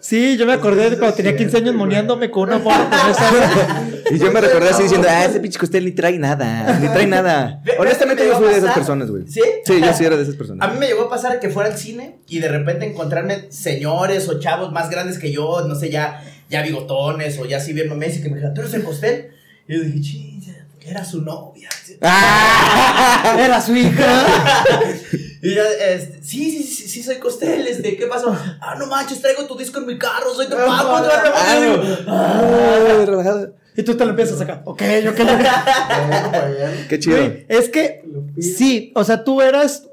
Sí, 0.02 0.36
yo 0.36 0.46
me 0.46 0.52
acordé 0.52 0.90
de 0.90 0.98
cuando 0.98 1.14
tenía 1.14 1.36
15 1.36 1.58
años 1.58 1.74
moneándome 1.76 2.28
con 2.28 2.48
una 2.48 2.58
morra 2.58 2.90
con 2.90 3.10
esa. 3.10 3.84
Y 4.10 4.18
yo 4.18 4.32
me 4.32 4.40
recordé 4.40 4.70
así 4.70 4.82
diciendo, 4.82 5.06
ah, 5.08 5.24
ese 5.24 5.38
pinche 5.38 5.60
Costel 5.60 5.84
ni 5.84 5.92
trae 5.92 6.18
nada. 6.18 6.76
Ni 6.80 6.88
trae 6.88 7.06
nada. 7.06 7.62
Honestamente, 7.78 8.24
¿ves 8.24 8.32
yo 8.32 8.38
soy 8.40 8.52
de 8.52 8.58
esas 8.58 8.74
personas, 8.74 9.10
güey. 9.12 9.28
¿Sí? 9.28 9.40
Sí, 9.64 9.80
yo 9.80 9.94
sí 9.94 10.04
era 10.04 10.16
de 10.16 10.24
esas 10.24 10.34
personas. 10.34 10.68
A 10.68 10.72
mí 10.72 10.80
me 10.80 10.88
llegó 10.88 11.02
a 11.02 11.08
pasar 11.08 11.38
que 11.38 11.50
fuera 11.50 11.70
al 11.70 11.78
cine 11.78 12.18
y 12.28 12.40
de 12.40 12.48
repente 12.48 12.84
encontrarme 12.84 13.46
señores 13.52 14.28
o 14.28 14.40
chavos 14.40 14.72
más 14.72 14.90
grandes 14.90 15.20
que 15.20 15.30
yo, 15.30 15.68
no 15.68 15.76
sé, 15.76 15.88
ya, 15.88 16.20
ya 16.50 16.62
bigotones 16.62 17.38
o 17.38 17.46
ya 17.46 17.58
así 17.58 17.72
viendo 17.72 17.94
Messi, 17.94 18.20
que 18.22 18.28
me 18.28 18.34
dijeron, 18.34 18.54
¿tú 18.54 18.62
eres 18.62 18.74
el 18.74 18.82
Costel? 18.82 19.30
Y 19.68 19.76
yo 19.76 19.84
dije, 19.84 20.00
ching, 20.00 20.42
era 20.84 21.04
su 21.04 21.22
novia. 21.22 21.68
¡Ah! 22.00 23.36
Era 23.38 23.60
su 23.60 23.76
hija. 23.76 24.26
Y 25.42 25.54
ya, 25.56 25.62
este, 25.90 26.22
sí, 26.22 26.50
sí, 26.52 26.62
sí, 26.62 26.88
sí, 26.88 27.02
soy 27.02 27.16
Costel, 27.16 27.66
este, 27.66 27.96
¿qué 27.96 28.06
pasó? 28.06 28.32
Ah, 28.60 28.76
no 28.78 28.86
manches, 28.86 29.20
traigo 29.20 29.44
tu 29.44 29.56
disco 29.56 29.80
en 29.80 29.86
mi 29.86 29.98
carro, 29.98 30.32
soy 30.34 30.46
tu 30.46 30.52
papá, 30.56 30.86
¿cuánto 30.88 31.08
vale 31.08 31.30
la 31.30 31.34
Ah, 31.34 31.54
madre?" 31.54 31.68
Y 31.68 31.88
yo, 31.88 32.04
ah, 32.06 33.04
relajado. 33.06 33.54
Y 33.76 33.82
tú 33.82 33.96
te 33.96 34.04
lo 34.04 34.10
empiezas 34.10 34.40
acá. 34.40 34.62
Ok, 34.64 34.82
ok, 35.08 35.20
ok. 35.20 35.26
Bien. 35.26 36.86
Qué 36.88 36.98
chido. 37.00 37.16
Güey, 37.16 37.44
es 37.48 37.68
que 37.70 38.04
sí, 38.38 38.92
o 38.94 39.02
sea, 39.02 39.24
tú 39.24 39.40
eras 39.42 39.88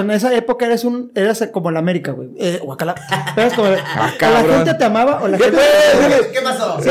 en 0.00 0.10
esa 0.10 0.34
época 0.34 0.66
eres 0.66 0.84
un 0.84 1.10
eras 1.14 1.46
como 1.52 1.70
la 1.70 1.78
América, 1.80 2.12
güey. 2.12 2.30
Eh, 2.38 2.60
Guacala. 2.62 2.94
Eras 3.36 3.52
como 3.54 3.68
o 3.68 3.72
la 3.96 4.14
cabrón. 4.18 4.56
gente 4.58 4.74
te 4.74 4.84
amaba 4.84 5.22
o 5.22 5.28
la 5.28 5.36
¿Qué 5.38 5.44
gente? 5.44 5.58
¿Qué 6.32 6.40
pasó? 6.42 6.80
Sí, 6.80 6.88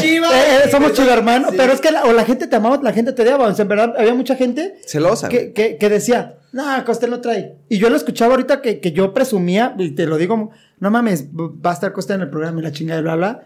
Chivas. 0.00 0.32
eh, 0.32 0.44
eh, 0.64 0.70
somos 0.70 0.92
chido 0.92 1.12
hermano, 1.12 1.48
Sí. 1.50 1.54
pero 1.56 1.72
es 1.72 1.80
que 1.80 1.90
la- 1.90 2.04
o 2.04 2.12
la 2.12 2.24
gente 2.24 2.46
te 2.46 2.56
amaba 2.56 2.76
o 2.78 2.82
la 2.82 2.92
gente 2.92 3.12
te 3.12 3.22
odiaba. 3.22 3.46
O 3.46 3.54
sea, 3.54 3.62
en 3.62 3.68
verdad, 3.68 3.94
había 3.98 4.14
mucha 4.14 4.34
gente 4.36 4.76
Celosa. 4.86 5.28
que, 5.28 5.52
que, 5.52 5.76
que 5.76 5.88
decía, 5.88 6.38
no, 6.52 6.64
Costel 6.84 7.10
no 7.10 7.20
trae. 7.20 7.56
Y 7.68 7.78
yo 7.78 7.88
lo 7.90 7.96
escuchaba 7.96 8.32
ahorita 8.32 8.60
que, 8.62 8.80
que 8.80 8.92
yo 8.92 9.12
presumía, 9.14 9.74
y 9.78 9.90
te 9.92 10.06
lo 10.06 10.16
digo, 10.18 10.50
no 10.78 10.90
mames, 10.90 11.28
va 11.34 11.70
a 11.70 11.74
estar 11.74 11.92
Costel 11.92 12.16
en 12.16 12.22
el 12.22 12.30
programa 12.30 12.60
y 12.60 12.62
la 12.62 12.72
chingada 12.72 13.00
y 13.00 13.02
bla, 13.02 13.16
bla. 13.16 13.42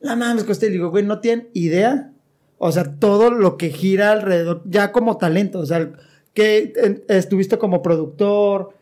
No 0.00 0.16
mames, 0.16 0.44
Costel. 0.44 0.72
Digo, 0.72 0.90
güey, 0.90 1.04
no 1.04 1.20
tienen 1.20 1.48
idea. 1.54 2.10
O 2.58 2.72
sea, 2.72 2.84
todo 2.98 3.30
lo 3.30 3.56
que 3.56 3.70
gira 3.70 4.12
alrededor, 4.12 4.62
ya 4.64 4.90
como 4.92 5.16
talento. 5.18 5.60
O 5.60 5.66
sea, 5.66 5.90
que 6.34 7.02
estuviste 7.08 7.58
como 7.58 7.82
productor, 7.82 8.74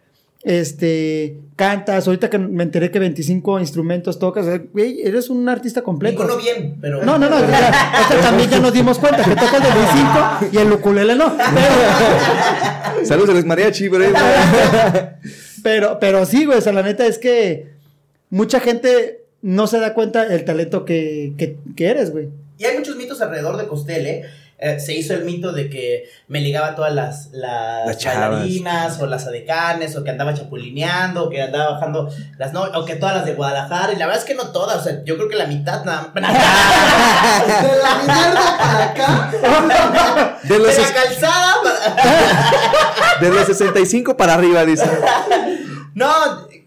este, 0.47 1.39
cantas. 1.57 2.07
Ahorita 2.07 2.31
que 2.31 2.39
me 2.39 2.63
enteré 2.63 2.93
que 2.93 3.01
25 3.01 3.59
instrumentos 3.59 4.19
tocas, 4.19 4.47
güey, 4.73 5.03
eres 5.03 5.29
un 5.29 5.49
artista 5.49 5.83
completo. 5.83 6.23
Ninguno 6.23 6.41
bien, 6.41 6.77
pero. 6.81 7.05
No, 7.05 7.19
no, 7.19 7.29
no. 7.29 7.37
o 7.37 7.41
sea, 7.41 8.03
o 8.05 8.09
sea, 8.09 8.21
también 8.21 8.49
ya 8.49 8.61
nos 8.61 8.73
dimos 8.73 8.99
cuenta 8.99 9.25
que 9.25 9.35
toca 9.35 9.57
el 9.57 9.63
de 9.65 9.69
25 9.69 10.49
y 10.53 10.57
el 10.59 10.73
ukulele 10.73 11.17
no. 11.17 11.37
Pero, 11.37 13.05
Saludos 13.07 13.31
a 13.31 13.33
los 13.35 13.45
mariachi, 13.45 13.89
pero, 15.63 15.99
pero 15.99 16.25
sí, 16.27 16.45
güey. 16.45 16.59
O 16.59 16.61
sea, 16.61 16.73
la 16.73 16.83
neta 16.83 17.07
es 17.07 17.19
que 17.19 17.73
mucha 18.31 18.61
gente 18.61 19.25
no 19.43 19.67
se 19.67 19.81
da 19.81 19.95
cuenta 19.95 20.33
el 20.33 20.45
talento 20.45 20.85
que, 20.85 21.33
que, 21.37 21.57
que 21.75 21.87
eres, 21.87 22.13
güey. 22.13 22.29
Y 22.59 22.65
hay 22.65 22.79
muchos 22.79 22.97
mitos 22.97 23.21
alrededor 23.21 23.57
de 23.57 23.67
Costel, 23.67 24.07
¿eh? 24.07 24.25
Eh, 24.59 24.81
se 24.81 24.95
hizo 24.95 25.13
el 25.13 25.25
mito 25.27 25.53
de 25.53 25.69
que 25.69 26.05
me 26.29 26.41
ligaba 26.41 26.69
a 26.69 26.75
todas 26.75 26.95
las, 26.95 27.29
las, 27.33 27.87
Las 27.87 27.99
chavas. 27.99 28.31
bailarinas 28.31 28.99
o 29.03 29.07
las 29.07 29.27
adecanes 29.27 29.95
o 29.97 30.03
que 30.03 30.11
andaba 30.11 30.33
chapulineando 30.33 31.25
o 31.25 31.29
que 31.29 31.43
andaba 31.43 31.73
bajando 31.73 32.09
las 32.39 32.55
no 32.55 32.63
o 32.63 32.85
que 32.87 32.97
todas 32.97 33.17
las 33.17 33.27
de 33.27 33.35
Guadalajara 33.35 33.93
y 33.93 33.97
la 33.97 34.07
verdad 34.07 34.23
es 34.23 34.27
que 34.27 34.35
no 34.35 34.53
todas, 34.53 34.79
o 34.79 34.83
sea, 34.83 35.05
yo 35.05 35.17
creo 35.17 35.29
que 35.29 35.37
la 35.37 35.47
mitad 35.47 35.85
nada 35.85 36.11
De 36.15 36.21
la 36.23 37.95
mierda 38.03 38.59
para 38.59 38.85
acá. 38.85 39.31
De 40.43 40.49
de 40.55 40.59
los, 40.59 40.79
la 40.79 40.95
calzada 40.95 41.55
para- 41.63 43.21
de 43.21 43.29
los 43.31 43.47
65 43.47 44.17
para 44.17 44.35
arriba, 44.35 44.65
dice. 44.65 44.87
No, 45.95 46.09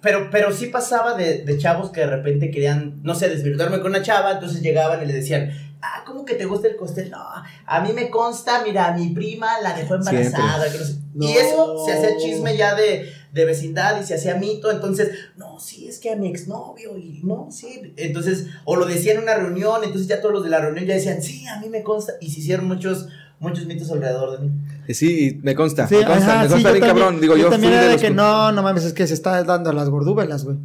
pero, 0.02 0.30
pero 0.32 0.52
sí 0.52 0.68
pasaba 0.68 1.14
de, 1.14 1.40
de 1.44 1.58
chavos 1.58 1.92
que 1.92 2.02
de 2.02 2.08
repente 2.08 2.52
querían, 2.52 3.02
no 3.04 3.16
sé, 3.16 3.30
desvirtuarme 3.30 3.80
con 3.80 3.88
una 3.92 4.02
chava, 4.02 4.32
entonces 4.34 4.62
llegaban 4.62 5.02
y 5.04 5.06
le 5.06 5.14
decían, 5.14 5.52
ah, 5.82 6.04
¿cómo 6.06 6.26
que 6.26 6.36
te 6.36 6.46
gusta 6.46 6.68
el 6.68 6.76
costel? 6.76 7.10
No, 7.12 7.18
a 7.66 7.82
mí 7.82 7.94
me 7.94 8.10
consta, 8.10 8.64
mira, 8.64 8.92
mi 8.94 9.10
prima 9.10 9.60
la 9.62 9.74
dejó 9.78 9.96
embarazada. 9.96 10.72
que 10.72 10.78
no 10.78 10.86
sé. 10.86 10.96
No. 11.14 11.26
Y 11.28 11.32
eso 11.34 11.84
se 11.86 11.94
hacía 11.94 12.18
chisme 12.18 12.56
ya 12.56 12.76
de, 12.76 13.12
de 13.34 13.46
vecindad 13.46 14.00
y 14.02 14.06
se 14.06 14.16
hacía 14.16 14.36
mito, 14.36 14.72
entonces, 14.72 15.10
no, 15.38 15.60
sí, 15.60 15.88
es 15.88 16.00
que 16.00 16.12
a 16.12 16.16
mi 16.16 16.28
exnovio 16.30 16.98
y 16.98 17.22
no, 17.24 17.48
sí. 17.52 17.94
Entonces, 17.98 18.46
o 18.66 18.76
lo 18.76 18.86
decían 18.86 19.18
en 19.18 19.24
una 19.24 19.36
reunión, 19.36 19.82
entonces 19.84 20.08
ya 20.08 20.22
todos 20.22 20.34
los 20.36 20.44
de 20.44 20.50
la 20.52 20.60
reunión 20.60 20.86
ya 20.86 20.94
decían, 20.94 21.22
sí, 21.22 21.46
a 21.48 21.60
mí 21.60 21.68
me 21.70 21.84
consta, 21.84 22.14
y 22.22 22.30
se 22.32 22.40
hicieron 22.40 22.68
muchos, 22.68 23.08
muchos 23.40 23.66
mitos 23.66 23.92
alrededor 23.92 24.40
de 24.40 24.46
mí. 24.48 24.52
Eh, 24.88 24.94
Sí, 24.94 25.40
me 25.44 25.56
consta. 25.56 25.88
Sí, 25.88 25.96
me 25.96 26.06
consta, 26.06 26.26
ajá, 26.34 26.38
me 26.42 26.48
sí, 26.48 26.54
consta 26.54 26.72
bien 26.72 26.86
también- 26.86 27.04
cabrón. 27.06 27.22
Digo, 27.22 27.36
yo 27.38 27.44
yo, 27.44 27.50
también 27.50 27.72
fui 27.74 27.78
era 27.78 27.82
de 27.82 27.88
de 27.88 27.94
los 27.94 28.02
que 28.02 28.08
que- 28.10 28.14
no, 28.14 28.52
no 28.52 28.64
mames, 28.64 28.84
es 28.86 28.94
que 28.94 29.06
se 29.08 29.14
está 29.16 29.44
dando 29.44 29.74
las 29.74 29.90
gordúbelas, 29.90 30.46
güey. 30.46 30.58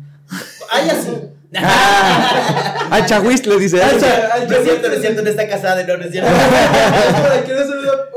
Ay, 0.71 0.89
así. 0.91 1.11
Al 2.91 3.07
chagüis 3.07 3.47
le 3.47 3.59
dice. 3.59 3.83
Ay, 3.83 3.99
"Ay, 4.33 4.47
No 4.49 4.57
es 4.57 4.65
cierto, 4.65 4.89
no 4.89 4.95
es 4.95 5.01
cierto, 5.01 5.23
no 5.23 5.29
está 5.31 5.49
casada, 5.49 5.83
no, 5.85 5.97
no 5.97 6.05
es 6.05 6.11
cierto. 6.11 6.31
Quiero 7.45 7.61
hacer 7.61 7.75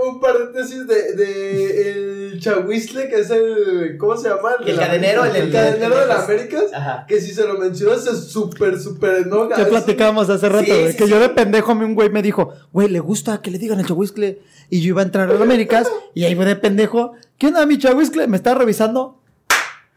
un 0.07 0.19
paréntesis 0.19 0.87
de, 0.87 1.13
de 1.13 1.91
el 1.91 2.39
chahuizle, 2.39 3.09
que 3.09 3.19
es 3.19 3.29
el. 3.29 3.97
¿Cómo 3.97 4.15
se 4.17 4.29
llama? 4.29 4.51
El 4.65 4.75
cadenero, 4.77 5.25
el- 5.25 5.35
el 5.35 5.51
cadenero 5.51 5.99
de 5.99 6.05
las 6.07 6.25
Américas. 6.25 6.63
Ajá. 6.73 7.05
Que 7.07 7.19
si 7.21 7.33
se 7.33 7.45
lo 7.47 7.55
mencionas, 7.57 8.03
se 8.03 8.15
súper, 8.15 8.79
súper 8.79 9.23
enoja. 9.25 9.55
Un- 9.61 9.69
platicábamos 9.69 10.29
hace 10.29 10.49
rato, 10.49 10.65
Sí, 10.65 10.95
que 10.97 11.03
sí. 11.05 11.09
yo 11.09 11.19
de 11.19 11.29
pendejo 11.29 11.71
a 11.71 11.75
mí 11.75 11.83
un 11.85 11.95
güey 11.95 12.09
me 12.09 12.21
dijo, 12.21 12.53
güey, 12.71 12.89
le 12.89 12.99
gusta 12.99 13.41
que 13.41 13.51
le 13.51 13.57
digan 13.57 13.79
el 13.79 13.85
chahuiscle. 13.87 14.39
Y 14.69 14.81
yo 14.81 14.89
iba 14.89 15.01
a 15.01 15.05
entrar 15.05 15.29
a 15.29 15.33
las 15.33 15.41
Américas 15.41 15.87
y 16.13 16.25
ahí 16.25 16.35
voy 16.35 16.45
de 16.45 16.57
pendejo. 16.57 17.13
¿Qué 17.37 17.47
onda, 17.47 17.65
mi 17.65 17.77
chahuiscle? 17.77 18.27
Me 18.27 18.35
está 18.37 18.53
revisando. 18.53 19.16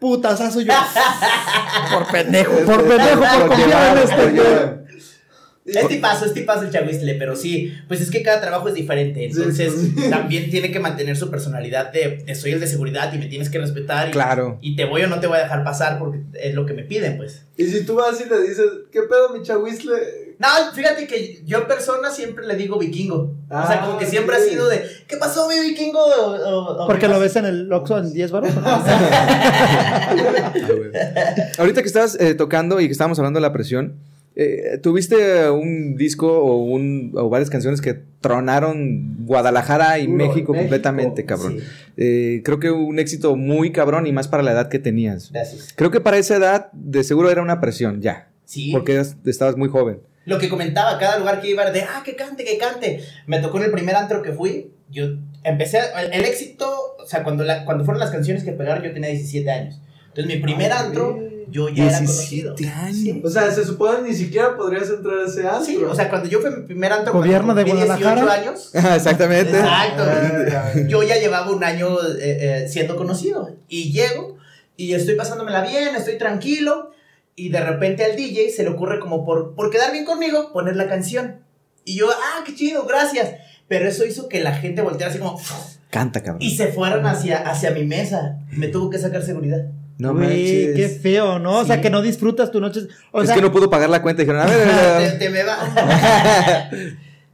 Putazazo 0.01 0.61
yo. 0.62 0.72
por 1.92 2.07
pendejo, 2.11 2.53
por 2.64 2.88
pendejo, 2.88 3.20
por 3.20 3.48
confiar 3.48 3.68
llevar, 3.68 3.96
en 3.96 4.03
este. 4.03 4.32
llevar. 4.32 4.80
Es 5.66 5.86
tipazo, 5.86 6.24
es 6.24 6.32
tipazo 6.34 6.62
el 6.64 6.70
chahuistle, 6.70 7.14
pero 7.14 7.36
sí, 7.36 7.72
pues 7.86 8.01
es 8.01 8.11
que 8.11 8.22
cada 8.22 8.40
trabajo 8.40 8.66
es 8.68 8.74
diferente, 8.74 9.26
entonces 9.26 9.72
también 10.11 10.51
tiene 10.51 10.72
que 10.72 10.80
mantener 10.80 11.16
su 11.16 11.30
personalidad 11.30 11.92
de, 11.92 12.24
de 12.26 12.34
soy 12.34 12.53
el 12.53 12.61
de 12.61 12.66
seguridad 12.66 13.12
y 13.12 13.18
me 13.18 13.26
tienes 13.26 13.51
que 13.51 13.59
respetar 13.59 14.09
y, 14.09 14.11
Claro. 14.11 14.59
y 14.62 14.74
te 14.74 14.84
voy 14.86 15.03
o 15.03 15.07
no 15.07 15.20
te 15.20 15.28
voy 15.28 15.36
a 15.38 15.42
dejar 15.42 15.62
pasar 15.62 15.98
porque 16.01 16.20
es 16.42 16.55
lo 16.55 16.66
que 16.66 16.72
me 16.72 16.82
piden, 16.82 17.18
pues. 17.18 17.44
Y 17.57 17.66
si 17.66 17.84
tú 17.84 17.94
vas 17.94 18.20
y 18.20 18.28
le 18.28 18.40
dices, 18.40 18.66
¿qué 18.90 19.03
pedo, 19.03 19.28
mi 19.36 19.42
chahuizle? 19.44 19.92
No, 20.41 20.49
fíjate 20.74 21.07
que 21.07 21.43
yo 21.45 21.59
en 21.59 21.66
persona 21.68 22.11
siempre 22.11 22.47
le 22.47 22.57
digo 22.57 22.78
vikingo, 22.78 23.16
o 23.49 23.51
sea, 23.51 23.82
Ah, 23.82 23.86
como 23.86 23.99
que 23.99 24.07
siempre 24.07 24.36
ok. 24.36 24.43
ha 24.43 24.45
sido 24.47 24.68
de, 24.68 24.82
¿qué 25.07 25.18
pasó 25.18 25.47
mi 25.49 25.61
vikingo? 25.61 25.99
O- 26.01 26.34
o- 26.34 26.82
o 26.82 26.86
Porque 26.86 27.03
¿qué 27.03 27.09
lo 27.12 27.20
ves 27.20 27.36
en 27.36 27.45
el 27.45 27.70
Oxxo 27.70 27.99
en 27.99 28.12
10 28.14 28.30
baros. 28.30 28.51
Güey. 30.66 30.91
Ahorita 31.59 31.82
que 31.82 31.86
estabas 31.86 32.16
eh, 32.20 32.34
tocando 32.34 32.80
y 32.80 32.86
que 32.86 32.93
estábamos 32.93 33.18
hablando 33.18 33.38
de 33.38 33.43
la 33.43 33.53
presión, 33.53 33.97
eh, 34.36 34.78
¿tuviste 34.82 35.51
un 35.51 35.97
disco 35.97 36.28
o, 36.41 36.64
un, 36.64 37.12
o 37.16 37.28
varias 37.28 37.51
canciones 37.51 37.80
que 37.80 38.01
tronaron 38.20 39.16
Guadalajara 39.26 39.99
y 39.99 40.09
México, 40.09 40.32
México. 40.34 40.55
completamente, 40.55 41.24
cabrón? 41.26 41.59
Sí, 41.59 41.64
Eh, 41.97 42.43
creo 42.45 42.59
que 42.61 42.70
un 42.70 42.99
éxito 42.99 43.36
muy 43.36 43.72
cabrón 43.72 44.07
y 44.07 44.12
más 44.12 44.28
para 44.28 44.43
la 44.43 44.53
edad 44.53 44.68
que 44.68 44.78
tenías. 44.78 45.30
gracias. 45.32 45.72
Creo 45.76 45.91
que 45.91 46.01
para 46.01 46.16
esa 46.16 46.36
edad 46.36 46.70
de 46.72 47.05
seguro 47.05 47.30
era 47.30 47.43
una 47.43 47.61
presión, 47.61 48.01
ya. 48.01 48.28
Sí. 48.47 48.70
Porque 48.72 49.03
estabas 49.26 49.57
muy 49.57 49.68
joven. 49.68 50.01
Lo 50.30 50.38
que 50.38 50.48
comentaba, 50.48 50.96
cada 50.96 51.18
lugar 51.18 51.40
que 51.40 51.50
iba 51.50 51.62
era 51.64 51.72
de, 51.72 51.82
ah, 51.82 52.02
que 52.04 52.14
cante, 52.14 52.44
que 52.44 52.56
cante. 52.56 53.04
Me 53.26 53.40
tocó 53.40 53.58
en 53.58 53.64
el 53.64 53.72
primer 53.72 53.96
antro 53.96 54.22
que 54.22 54.32
fui, 54.32 54.70
yo 54.88 55.04
empecé, 55.42 55.80
el, 55.98 56.12
el 56.12 56.24
éxito, 56.24 56.70
o 56.98 57.04
sea, 57.04 57.24
cuando, 57.24 57.42
la, 57.42 57.64
cuando 57.64 57.84
fueron 57.84 57.98
las 57.98 58.10
canciones 58.10 58.44
que 58.44 58.52
pegaron, 58.52 58.84
yo 58.84 58.92
tenía 58.92 59.10
17 59.10 59.50
años. 59.50 59.80
Entonces, 60.08 60.26
mi 60.36 60.40
primer 60.40 60.70
Ay, 60.72 60.78
antro, 60.86 61.18
yo 61.48 61.68
ya 61.68 61.86
era 61.88 61.98
17 61.98 62.46
conocido. 62.48 62.54
años. 62.80 62.96
Sí. 62.96 63.22
O 63.24 63.28
sea, 63.28 63.50
se 63.50 63.64
supone 63.64 64.08
ni 64.08 64.14
siquiera 64.14 64.56
podrías 64.56 64.88
entrar 64.88 65.18
a 65.18 65.26
ese 65.26 65.46
antro. 65.48 65.64
Sí, 65.64 65.76
o 65.78 65.94
sea, 65.96 66.08
cuando 66.08 66.28
yo 66.28 66.40
fui 66.40 66.50
mi 66.50 66.62
primer 66.62 66.92
antro, 66.92 67.12
Gobierno 67.12 67.52
de 67.54 67.64
cumplí 67.64 67.82
18 67.84 68.00
Guadalajara. 68.02 68.40
años, 68.42 68.70
Exactamente. 68.74 69.58
exacto, 69.58 70.02
Ah, 70.06 70.72
yo 70.88 71.02
ya 71.02 71.16
llevaba 71.16 71.50
un 71.50 71.64
año 71.64 71.88
eh, 72.20 72.62
eh, 72.64 72.68
siendo 72.68 72.94
conocido. 72.94 73.50
Y 73.68 73.92
llego, 73.92 74.36
y 74.76 74.94
estoy 74.94 75.16
pasándomela 75.16 75.62
bien, 75.62 75.96
estoy 75.96 76.18
tranquilo, 76.18 76.90
y 77.47 77.49
de 77.51 77.61
repente 77.61 78.05
al 78.05 78.16
DJ 78.16 78.51
se 78.51 78.62
le 78.62 78.70
ocurre 78.70 79.01
como 79.01 79.24
por, 79.24 79.55
por 79.55 79.70
quedar 79.70 79.93
bien 79.93 80.05
conmigo, 80.05 80.53
poner 80.53 80.76
la 80.76 80.88
canción. 80.88 81.41
Y 81.84 81.97
yo, 81.97 82.09
ah, 82.11 82.43
qué 82.45 82.55
chido, 82.55 82.84
gracias. 82.86 83.34
Pero 83.68 83.88
eso 83.88 84.05
hizo 84.05 84.28
que 84.28 84.43
la 84.43 84.53
gente 84.55 84.82
volteara 84.82 85.11
así 85.12 85.18
como... 85.20 85.41
Canta, 85.91 86.22
cabrón. 86.22 86.43
Y 86.43 86.57
se 86.57 86.68
fueron 86.68 87.05
hacia, 87.07 87.38
hacia 87.38 87.70
mi 87.72 87.84
mesa. 87.84 88.38
Me 88.53 88.68
tuvo 88.68 88.91
que 88.91 88.99
sacar 88.99 89.22
seguridad. 89.22 89.64
No 89.99 90.14
Güey, 90.14 90.26
manches. 90.68 90.76
qué 90.76 90.88
feo, 91.01 91.38
¿no? 91.38 91.59
O 91.59 91.64
sea, 91.64 91.76
Sí. 91.76 91.82
que 91.82 91.91
no 91.91 92.01
disfrutas 92.01 92.51
tu 92.51 92.61
noche. 92.61 92.80
O 93.12 93.20
es 93.22 93.26
sea, 93.26 93.36
que 93.36 93.43
no 93.43 93.51
pudo 93.53 93.68
pagar 93.68 93.91
la 93.91 94.01
cuenta 94.01 94.22
dijeron, 94.22 94.41
a 94.41 94.47
ver, 94.47 94.68
a 94.68 94.99
te, 94.99 95.05
ver, 95.05 95.18
te 95.18 95.30
me 95.30 95.43
va. 95.43 96.70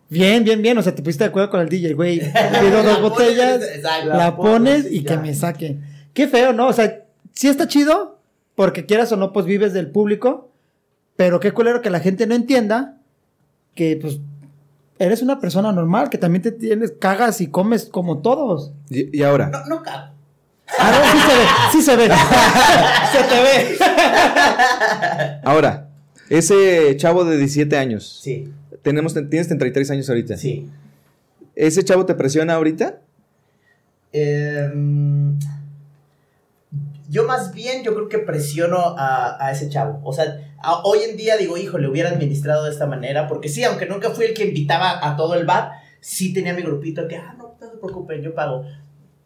bien, 0.09 0.45
bien, 0.45 0.63
bien. 0.63 0.79
O 0.79 0.83
sea, 0.83 0.95
te 0.95 1.03
pusiste 1.03 1.25
de 1.25 1.29
acuerdo 1.29 1.51
con 1.51 1.61
el 1.61 1.69
DJ, 1.69 1.95
güey. 1.95 2.21
Pido 2.61 2.83
dos 2.83 2.95
La 2.95 2.99
botellas, 2.99 3.53
pones, 3.59 3.77
exacto. 3.77 4.09
la, 4.09 4.17
La 4.17 4.37
pones 4.37 4.85
y 4.91 4.97
y 4.99 5.03
que 5.05 5.11
ya. 5.15 5.21
me 5.21 5.35
saquen. 5.35 5.85
Qué 6.15 6.29
feo, 6.29 6.53
¿no? 6.53 6.69
O 6.69 6.73
sea, 6.73 7.05
sí 7.33 7.49
está 7.49 7.69
chido, 7.69 8.16
porque 8.57 8.85
quieras 8.87 9.13
o 9.13 9.17
no, 9.17 9.33
pues 9.33 9.47
vives 9.47 9.73
del 9.73 9.91
público, 9.91 10.51
pero 11.15 11.39
qué 11.39 11.53
culero 11.53 11.81
que 11.83 11.91
la 11.91 12.01
gente 12.01 12.27
no 12.27 12.35
entienda 12.35 12.97
que, 13.77 13.97
pues, 14.01 14.19
eres 14.99 15.23
una 15.23 15.39
persona 15.41 15.71
normal, 15.73 16.09
que 16.11 16.19
también 16.19 16.43
te 16.43 16.51
tienes, 16.53 16.93
cagas 16.99 17.41
y 17.41 17.47
comes 17.49 17.85
como 17.85 18.19
todos. 18.19 18.73
y, 18.91 19.17
y 19.17 19.23
ahora, 19.23 19.49
No, 19.51 19.65
no 19.67 19.83
cago. 19.83 20.13
A 20.79 20.91
ver, 20.91 21.01
sí 21.11 21.19
se 21.21 21.37
ve, 21.37 21.45
sí 21.71 21.83
se 21.83 21.97
ve. 21.97 22.09
se 23.13 23.23
te 23.23 23.43
ve. 23.43 23.79
ahora, 25.45 25.89
ese 26.29 26.97
chavo 26.97 27.25
de 27.25 27.37
17 27.37 27.77
años, 27.77 28.19
Sí, 28.23 28.53
tenemos, 28.83 29.15
tienes 29.15 29.47
33 29.49 29.91
años 29.93 30.09
ahorita. 30.09 30.37
sí. 30.37 30.69
¿Ese 31.55 31.83
chavo 31.85 32.05
te 32.05 32.15
presiona 32.15 32.55
ahorita? 32.55 32.99
Em, 34.13 35.39
yo 37.09 37.25
más 37.27 37.53
bien, 37.53 37.83
yo 37.83 37.95
creo 37.95 38.09
que 38.09 38.19
presiono 38.19 38.79
a, 38.99 39.37
a 39.45 39.51
ese 39.53 39.69
chavo. 39.69 40.01
O 40.05 40.13
sea, 40.13 40.55
a- 40.63 40.83
hoy 40.85 40.99
en 41.09 41.17
día 41.17 41.37
digo, 41.37 41.57
hijo, 41.57 41.79
le 41.79 41.89
hubiera 41.89 42.11
administrado 42.11 42.65
de 42.65 42.71
esta 42.71 42.87
manera. 42.87 43.29
Porque 43.29 43.49
sí, 43.49 43.63
aunque 43.65 43.87
nunca 43.87 44.11
fui 44.11 44.25
el 44.27 44.35
que 44.35 44.47
invitaba 44.47 45.07
a 45.07 45.17
todo 45.17 45.35
el 45.35 45.47
bar, 45.47 45.73
sí 46.01 46.33
tenía 46.33 46.55
mi 46.55 46.63
grupito 46.63 47.07
que, 47.09 47.17
ah, 47.17 47.35
no, 47.39 47.57
no 47.61 47.71
se 47.71 47.77
preocupen, 47.79 48.23
yo 48.23 48.35
pago. 48.35 48.65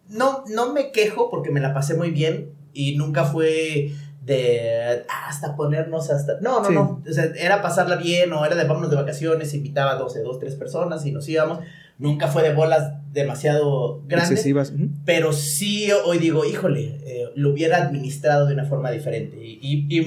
No, 0.08 0.44
no 0.48 0.72
me 0.72 0.90
quejo 0.92 1.30
porque 1.30 1.50
me 1.50 1.60
la 1.60 1.72
pasé 1.72 1.94
muy 1.94 2.10
bien 2.10 2.52
y 2.72 2.96
nunca 2.96 3.24
fue 3.24 3.92
de 4.22 5.04
ah, 5.08 5.28
hasta 5.28 5.56
ponernos 5.56 6.10
hasta... 6.10 6.40
No, 6.40 6.60
no, 6.60 6.68
Sí. 6.68 6.74
no. 6.74 7.02
O 7.08 7.12
sea, 7.12 7.24
era 7.36 7.62
pasarla 7.62 7.96
bien 7.96 8.32
o 8.32 8.44
era 8.44 8.54
de 8.56 8.64
vámonos 8.64 8.90
de 8.90 8.96
vacaciones, 8.96 9.54
invitaba 9.54 9.92
a 9.92 9.96
12, 9.96 10.20
dos, 10.22 10.38
tres 10.38 10.54
personas 10.56 11.06
y 11.06 11.12
nos 11.12 11.28
íbamos. 11.28 11.60
Nunca 12.00 12.26
fue 12.26 12.42
de 12.42 12.52
bolas 12.54 12.94
demasiado 13.12 14.02
grandes. 14.08 14.30
Excesivas. 14.32 14.72
Pero 15.04 15.32
sí 15.32 15.88
hoy 16.06 16.18
digo, 16.18 16.44
híjole, 16.44 16.96
eh, 17.04 17.24
lo 17.36 17.50
hubiera 17.50 17.76
administrado 17.84 18.46
de 18.46 18.54
una 18.54 18.64
forma 18.64 18.90
diferente. 18.90 19.36
Y, 19.44 19.58
y- 19.62 19.98
y, 20.00 20.06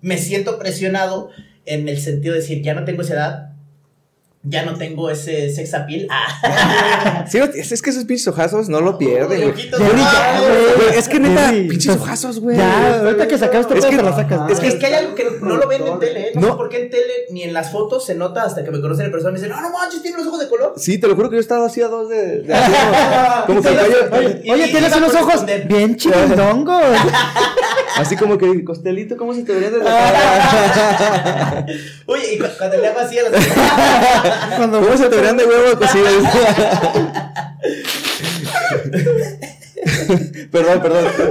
me 0.00 0.16
siento 0.18 0.58
presionado 0.58 1.30
en 1.66 1.88
el 1.88 1.98
sentido 1.98 2.34
de 2.34 2.40
decir, 2.40 2.62
ya 2.62 2.74
no 2.74 2.84
tengo 2.84 3.02
esa 3.02 3.14
edad, 3.14 3.52
ya 4.46 4.64
no 4.64 4.74
tengo 4.74 5.08
ese 5.10 5.50
sex 5.50 5.72
appeal. 5.74 6.06
Ah, 6.10 7.24
Sí, 7.30 7.38
es, 7.38 7.80
que 7.82 7.90
esos 7.90 8.04
pinches 8.04 8.28
ojazos 8.28 8.68
no 8.68 8.80
lo 8.80 8.98
pierden, 8.98 9.40
no, 9.70 9.78
güey. 9.78 10.98
Es 10.98 11.08
que 11.08 11.18
neta, 11.18 11.50
Sí, 11.50 11.66
pinches 11.68 11.96
ojazos, 11.96 12.40
güey. 12.40 12.56
Ya, 12.56 13.00
ahorita 13.00 13.26
que 13.26 13.38
sacaste 13.38 13.74
Es 13.78 13.84
es 13.84 13.90
que- 13.90 13.96
te 13.96 14.02
la 14.02 14.14
sacas. 14.14 14.50
Es 14.50 14.60
que, 14.60 14.68
es 14.68 14.74
que 14.74 14.86
hay 14.86 14.94
algo 14.94 15.14
que 15.14 15.24
no 15.40 15.56
lo 15.56 15.66
ven 15.66 15.86
en 15.86 15.98
tele, 15.98 16.20
¿eh? 16.28 16.32
No, 16.34 16.40
No. 16.42 16.46
sé 16.48 16.54
por 16.56 16.68
qué 16.68 16.82
en 16.82 16.90
tele 16.90 17.12
ni 17.30 17.42
en 17.42 17.52
las 17.54 17.72
fotos 17.72 18.04
se 18.04 18.14
nota 18.14 18.42
hasta 18.42 18.62
que 18.64 18.70
me 18.70 18.80
conocen 18.80 19.06
en 19.06 19.12
persona 19.12 19.30
y 19.30 19.32
me 19.34 19.38
dicen, 19.40 19.50
no, 19.56 19.60
no 19.62 19.70
manches, 19.76 20.02
tiene 20.02 20.18
los 20.18 20.26
ojos 20.26 20.40
de 20.40 20.48
color. 20.48 20.74
Sí, 20.76 20.98
te 20.98 21.08
lo 21.08 21.14
juro 21.16 21.30
que 21.30 21.36
yo 21.36 21.38
he 21.38 21.42
estado 21.42 21.64
así 21.64 21.80
a 21.80 21.88
dos 21.88 22.08
de... 22.10 22.42
de 22.42 22.54
así, 22.54 22.72
como, 23.46 23.62
que 23.62 23.68
Oye, 23.68 24.42
Oye, 24.52 24.68
tienes 24.68 24.94
unos 24.96 25.14
ojos 25.14 25.44
bien 25.66 25.96
chingongos. 25.96 26.82
así 27.96 28.16
como 28.16 28.36
que, 28.38 28.64
costelito, 28.64 29.16
¿cómo 29.16 29.34
se 29.34 29.42
te 29.44 29.52
vería 29.52 29.70
de 29.70 29.78
la 29.78 29.84
cara? 29.84 31.66
Oye, 32.06 32.34
y 32.34 32.38
cu- 32.38 32.46
cuando 32.58 32.76
le 32.78 32.86
hago 32.88 32.98
así 33.00 33.18
a 33.18 33.22
los... 33.28 33.32
Cuando 34.56 34.80
¿Cómo 34.80 34.96
se 34.96 35.08
te 35.08 35.16
verían 35.16 35.36
de 35.36 35.44
huevo 35.46 35.78
cocidos? 35.78 36.24
perdón, 40.50 40.80
perdón. 40.82 41.04
No, 41.04 41.30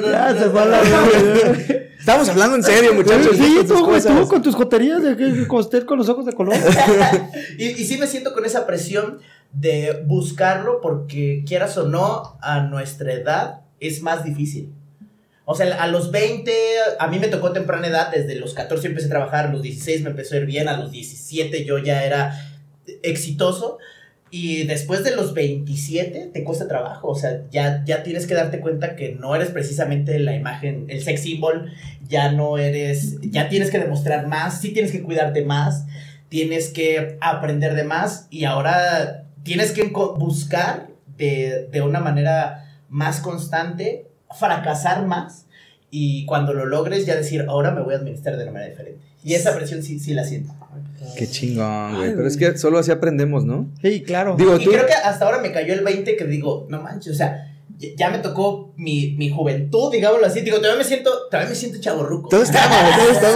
no, 0.00 0.06
no, 0.06 0.12
Ya 0.12 0.32
no, 0.32 0.38
se 0.38 0.46
no, 0.46 0.50
fue 0.52 0.62
a 0.62 0.66
la 0.66 0.82
no. 0.84 1.06
verga. 1.06 1.74
Estamos 1.98 2.28
hablando 2.30 2.56
en 2.56 2.62
serio, 2.62 2.94
muchachos. 2.94 3.36
Sí, 3.36 3.58
tú, 3.68 3.84
güey, 3.84 4.02
tú 4.02 4.26
con 4.28 4.42
tus 4.42 4.54
joterías 4.54 5.02
de 5.02 5.16
que 5.16 5.46
con 5.46 5.60
usted 5.60 5.84
con 5.84 5.98
los 5.98 6.08
ojos 6.08 6.24
de 6.26 6.32
color. 6.32 6.54
Y, 7.58 7.66
y 7.66 7.84
sí 7.84 7.98
me 7.98 8.06
siento 8.06 8.32
con 8.32 8.44
esa 8.46 8.66
presión 8.66 9.18
de 9.52 10.02
buscarlo 10.06 10.80
porque 10.80 11.44
quieras 11.46 11.76
o 11.76 11.86
no, 11.86 12.38
a 12.40 12.60
nuestra 12.60 13.12
edad 13.12 13.60
es 13.80 14.00
más 14.02 14.24
difícil. 14.24 14.72
O 15.50 15.54
sea, 15.56 15.82
a 15.82 15.88
los 15.88 16.12
20, 16.12 16.52
a 17.00 17.08
mí 17.08 17.18
me 17.18 17.26
tocó 17.26 17.50
temprana 17.50 17.88
edad, 17.88 18.12
desde 18.12 18.36
los 18.36 18.54
14 18.54 18.86
empecé 18.86 19.08
a 19.08 19.10
trabajar, 19.10 19.46
a 19.46 19.50
los 19.50 19.62
16 19.62 20.02
me 20.02 20.10
empezó 20.10 20.36
a 20.36 20.38
ir 20.38 20.46
bien, 20.46 20.68
a 20.68 20.76
los 20.76 20.92
17 20.92 21.64
yo 21.64 21.78
ya 21.78 22.04
era 22.04 22.40
exitoso. 23.02 23.78
Y 24.30 24.62
después 24.68 25.02
de 25.02 25.16
los 25.16 25.34
27 25.34 26.30
te 26.32 26.44
cuesta 26.44 26.68
trabajo, 26.68 27.08
o 27.08 27.16
sea, 27.16 27.42
ya, 27.50 27.82
ya 27.84 28.04
tienes 28.04 28.28
que 28.28 28.34
darte 28.34 28.60
cuenta 28.60 28.94
que 28.94 29.16
no 29.16 29.34
eres 29.34 29.48
precisamente 29.48 30.20
la 30.20 30.36
imagen, 30.36 30.86
el 30.88 31.02
sex 31.02 31.22
symbol, 31.22 31.72
ya 32.08 32.30
no 32.30 32.56
eres, 32.56 33.20
ya 33.20 33.48
tienes 33.48 33.72
que 33.72 33.80
demostrar 33.80 34.28
más, 34.28 34.60
sí 34.60 34.70
tienes 34.70 34.92
que 34.92 35.02
cuidarte 35.02 35.44
más, 35.44 35.84
tienes 36.28 36.68
que 36.68 37.18
aprender 37.20 37.74
de 37.74 37.82
más 37.82 38.28
y 38.30 38.44
ahora 38.44 39.24
tienes 39.42 39.72
que 39.72 39.82
buscar 39.82 40.90
de, 41.16 41.66
de 41.72 41.82
una 41.82 41.98
manera 41.98 42.84
más 42.88 43.18
constante, 43.18 44.09
fracasar 44.38 45.06
más 45.06 45.46
y 45.90 46.24
cuando 46.26 46.54
lo 46.54 46.66
logres 46.66 47.06
ya 47.06 47.16
decir, 47.16 47.44
ahora 47.48 47.70
me 47.72 47.82
voy 47.82 47.94
a 47.94 47.96
administrar 47.98 48.36
de 48.36 48.44
una 48.44 48.52
manera 48.52 48.70
diferente. 48.70 49.00
Y 49.24 49.34
esa 49.34 49.54
presión 49.54 49.82
sí, 49.82 49.98
sí 49.98 50.14
la 50.14 50.24
siento. 50.24 50.54
Qué 51.16 51.26
chingón, 51.26 51.96
güey. 51.96 52.14
Pero 52.14 52.26
es 52.28 52.36
que 52.36 52.56
solo 52.56 52.78
así 52.78 52.90
aprendemos, 52.90 53.44
¿no? 53.44 53.68
Sí, 53.82 54.02
claro. 54.02 54.36
Digo, 54.36 54.56
Y 54.56 54.64
tú. 54.64 54.70
creo 54.70 54.86
que 54.86 54.92
hasta 54.94 55.24
ahora 55.26 55.38
me 55.38 55.52
cayó 55.52 55.74
el 55.74 55.80
20 55.84 56.16
que 56.16 56.24
digo, 56.24 56.66
no 56.70 56.80
manches, 56.80 57.14
o 57.14 57.16
sea, 57.16 57.46
ya, 57.96 58.10
me 58.10 58.18
tocó 58.18 58.72
mi, 58.76 59.12
mi 59.18 59.30
juventud, 59.30 59.90
digámoslo 59.90 60.26
así. 60.26 60.42
Digo, 60.42 60.58
todavía 60.58 60.78
me 60.78 60.84
siento, 60.84 61.10
todavía 61.30 61.48
me 61.48 61.56
siento 61.56 61.80
chaborruco. 61.80 62.28
Todos 62.28 62.44
estamos, 62.50 62.76
todos 62.96 63.10
estamos. 63.12 63.34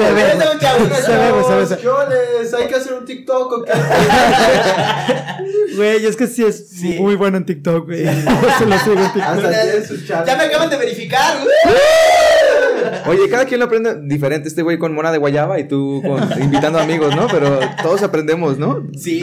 Todavía. 1.05 1.77
¿Qué 1.81 1.89
oles? 1.89 2.55
Hay 2.55 2.67
que 2.69 2.75
hacer 2.75 2.93
un 2.93 3.05
TikTok 3.07 3.53
o 3.53 3.65
qué. 3.65 3.73
Güey, 5.77 6.05
es 6.07 6.17
que 6.17 6.27
sí 6.27 6.45
es 6.45 6.69
Sí. 6.69 6.99
muy 7.01 7.15
bueno 7.17 7.37
en 7.37 7.45
TikTok, 7.47 7.87
güey. 7.87 8.05
Se 8.59 8.67
lo 8.67 8.79
sigo 8.79 9.01
en 9.01 9.13
TikTok. 9.13 10.27
Ya 10.27 10.37
me 10.37 10.45
acaban 10.45 10.71
de 10.71 10.77
verificar. 10.77 11.39
Oye, 13.07 13.29
cada 13.31 13.45
quien 13.47 13.61
lo 13.61 13.67
aprende 13.67 14.01
diferente. 14.03 14.49
Este 14.49 14.63
güey 14.63 14.79
con 14.79 14.95
mona 14.95 15.11
de 15.13 15.19
guayaba 15.19 15.59
y 15.59 15.69
tú 15.69 16.03
con- 16.05 16.43
invitando 16.43 16.79
amigos, 16.79 17.15
¿no? 17.17 17.27
Pero 17.29 17.59
todos 17.83 18.03
aprendemos, 18.03 18.59
¿no? 18.59 18.87
Sí. 18.99 19.23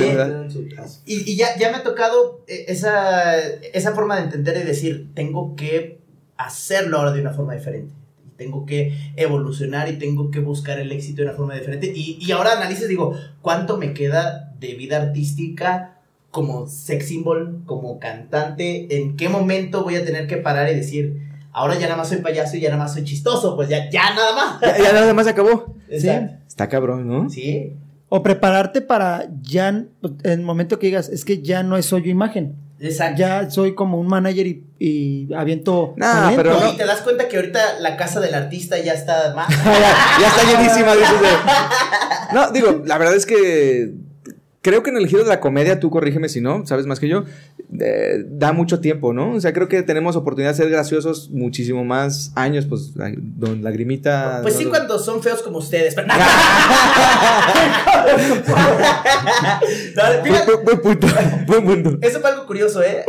Y, 1.05 1.31
y 1.31 1.35
ya, 1.35 1.57
ya 1.57 1.69
me 1.71 1.77
ha 1.77 1.83
tocado 1.83 2.43
eh, 2.47 2.65
esa, 2.67 3.37
esa 3.39 3.93
forma 3.93 4.17
de 4.17 4.23
entender 4.23 4.57
y 4.57 4.63
decir, 4.67 5.09
tengo 5.13 5.55
que 5.55 5.99
hacerlo 6.37 6.97
ahora 6.97 7.11
de 7.11 7.21
una 7.21 7.33
forma 7.33 7.53
diferente. 7.55 7.93
Tengo 8.37 8.65
que 8.65 8.97
evolucionar 9.15 9.87
y 9.89 9.97
tengo 9.99 10.31
que 10.31 10.39
buscar 10.39 10.79
el 10.79 10.91
éxito 10.91 11.21
de 11.21 11.27
una 11.29 11.37
forma 11.37 11.53
diferente. 11.55 11.91
Y, 11.93 12.17
y 12.19 12.31
ahora 12.31 12.53
analices, 12.53 12.87
digo, 12.87 13.15
¿cuánto 13.41 13.77
me 13.77 13.93
queda 13.93 14.51
de 14.59 14.73
vida 14.73 14.97
artística 15.01 16.00
como 16.32 16.67
sex 16.67 17.07
symbol, 17.07 17.61
como 17.65 17.99
cantante? 17.99 18.88
¿En 18.97 19.15
qué 19.17 19.29
momento 19.29 19.84
voy 19.84 19.95
a 19.95 20.05
tener 20.05 20.27
que 20.27 20.38
parar 20.38 20.69
y 20.71 20.75
decir, 20.75 21.17
ahora 21.51 21.75
ya 21.75 21.82
nada 21.88 21.97
más 21.97 22.09
soy 22.09 22.17
payaso 22.19 22.57
y 22.57 22.61
ya 22.61 22.69
nada 22.69 22.82
más 22.84 22.93
soy 22.93 23.03
chistoso? 23.03 23.55
Pues 23.55 23.69
ya, 23.69 23.89
ya 23.89 24.13
nada 24.15 24.34
más. 24.36 24.61
Ya, 24.61 24.77
ya 24.77 24.93
nada 24.93 25.13
más 25.13 25.25
se 25.25 25.32
acabó. 25.32 25.75
Exacto. 25.89 26.34
Está 26.47 26.67
cabrón, 26.69 27.07
¿no? 27.07 27.29
Sí. 27.29 27.73
O 28.09 28.23
prepararte 28.23 28.82
para 28.82 29.27
ya, 29.41 29.67
en 29.69 29.89
el 30.23 30.41
momento 30.41 30.79
que 30.79 30.88
digas, 30.88 31.07
es 31.09 31.23
que 31.23 31.41
ya 31.41 31.63
no 31.63 31.77
es 31.77 31.86
soy 31.86 32.03
yo 32.03 32.09
imagen. 32.09 32.55
Exacto. 32.79 33.19
Ya 33.19 33.49
soy 33.49 33.75
como 33.75 33.99
un 33.99 34.07
manager 34.07 34.47
y, 34.47 34.65
y 34.79 35.34
aviento. 35.36 35.93
Nah, 35.97 36.32
pero 36.36 36.51
No, 36.53 36.59
no. 36.61 36.73
y 36.73 36.77
te 36.77 36.86
das 36.86 37.01
cuenta 37.01 37.27
que 37.27 37.36
ahorita 37.38 37.79
la 37.79 37.95
casa 37.95 38.19
del 38.19 38.34
artista 38.34 38.79
ya 38.79 38.93
está 38.93 39.34
más. 39.36 39.47
ya, 39.65 40.19
ya 40.19 40.27
está 40.27 40.43
llenísima, 40.51 40.95
de- 40.95 41.01
No, 42.34 42.51
digo, 42.51 42.82
la 42.86 42.97
verdad 42.97 43.15
es 43.15 43.25
que 43.25 43.93
creo 44.62 44.84
que 44.84 44.89
en 44.91 44.97
el 44.97 45.07
giro 45.07 45.24
de 45.24 45.30
la 45.30 45.39
comedia, 45.39 45.80
tú 45.80 45.89
corrígeme 45.89 46.30
si 46.30 46.39
no, 46.41 46.66
sabes 46.68 46.86
más 46.86 46.99
que 46.99 47.07
yo, 47.07 47.24
eh, 47.80 48.24
da 48.28 48.51
mucho 48.53 48.80
tiempo, 48.80 49.12
¿no? 49.14 49.34
O 49.34 49.39
sea, 49.41 49.53
creo 49.53 49.68
que 49.68 49.82
tenemos 49.84 50.16
oportunidad 50.16 50.51
de 50.51 50.57
ser 50.57 50.70
graciosos 50.70 51.30
muchísimo 51.32 51.84
más 51.84 52.32
años, 52.36 52.66
pues, 52.68 52.91
ay, 52.99 53.16
don 53.18 53.64
Lagrimita. 53.64 54.39
Pues 54.43 54.55
sí, 54.55 54.66
cuando 54.66 54.99
son 54.99 55.24
feos 55.24 55.41
como 55.41 55.57
ustedes. 55.59 55.95
pero- 55.95 56.07
No, 59.95 60.03
fíjate, 60.24 60.51
Buen, 60.55 60.64
buen 60.66 60.82
punto, 60.82 61.07
buen 61.47 61.66
punto. 61.84 61.97
eso 62.07 62.20
fue 62.20 62.30
algo 62.30 62.45
curioso, 62.45 62.82
¿eh? 62.84 63.03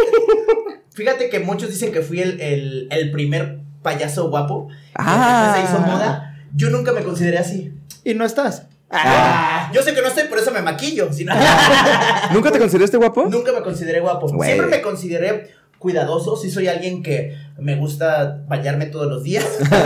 Fíjate 0.95 1.29
que 1.31 1.41
muchos 1.41 1.71
dicen 1.71 1.93
que 1.93 2.03
fui 2.03 2.21
el, 2.21 2.41
el- 2.41 2.89
el 2.91 3.11
primer 3.13 3.61
payaso 3.83 4.29
guapo. 4.31 4.69
que 4.69 4.75
Ah. 4.97 5.53
después 5.55 5.71
se 5.71 5.75
hizo 5.75 5.87
moda. 5.87 6.37
Yo 6.55 6.71
nunca 6.71 6.93
me 6.93 7.03
consideré 7.03 7.39
así. 7.39 7.73
Y 8.05 8.15
no 8.15 8.25
estás. 8.25 8.67
Ah, 8.93 9.71
yo 9.73 9.83
sé 9.83 9.95
que 9.95 10.03
no 10.03 10.09
estoy, 10.09 10.25
por 10.25 10.39
eso 10.39 10.51
me 10.51 10.61
maquillo. 10.63 11.09
¿Nunca 12.33 12.51
te 12.53 12.59
consideraste 12.59 12.97
guapo? 12.99 13.27
nunca 13.31 13.53
me 13.53 13.63
consideré 13.63 14.01
guapo. 14.01 14.29
Siempre 14.29 14.67
me 14.67 14.83
consideré 14.83 15.51
cuidadoso. 15.79 16.37
Sí 16.37 16.51
soy 16.51 16.69
alguien 16.69 17.03
que 17.03 17.37
me 17.59 17.77
gusta 17.77 18.43
bañarme 18.49 18.87
todos 18.87 19.07
los 19.09 19.23
días. 19.25 19.45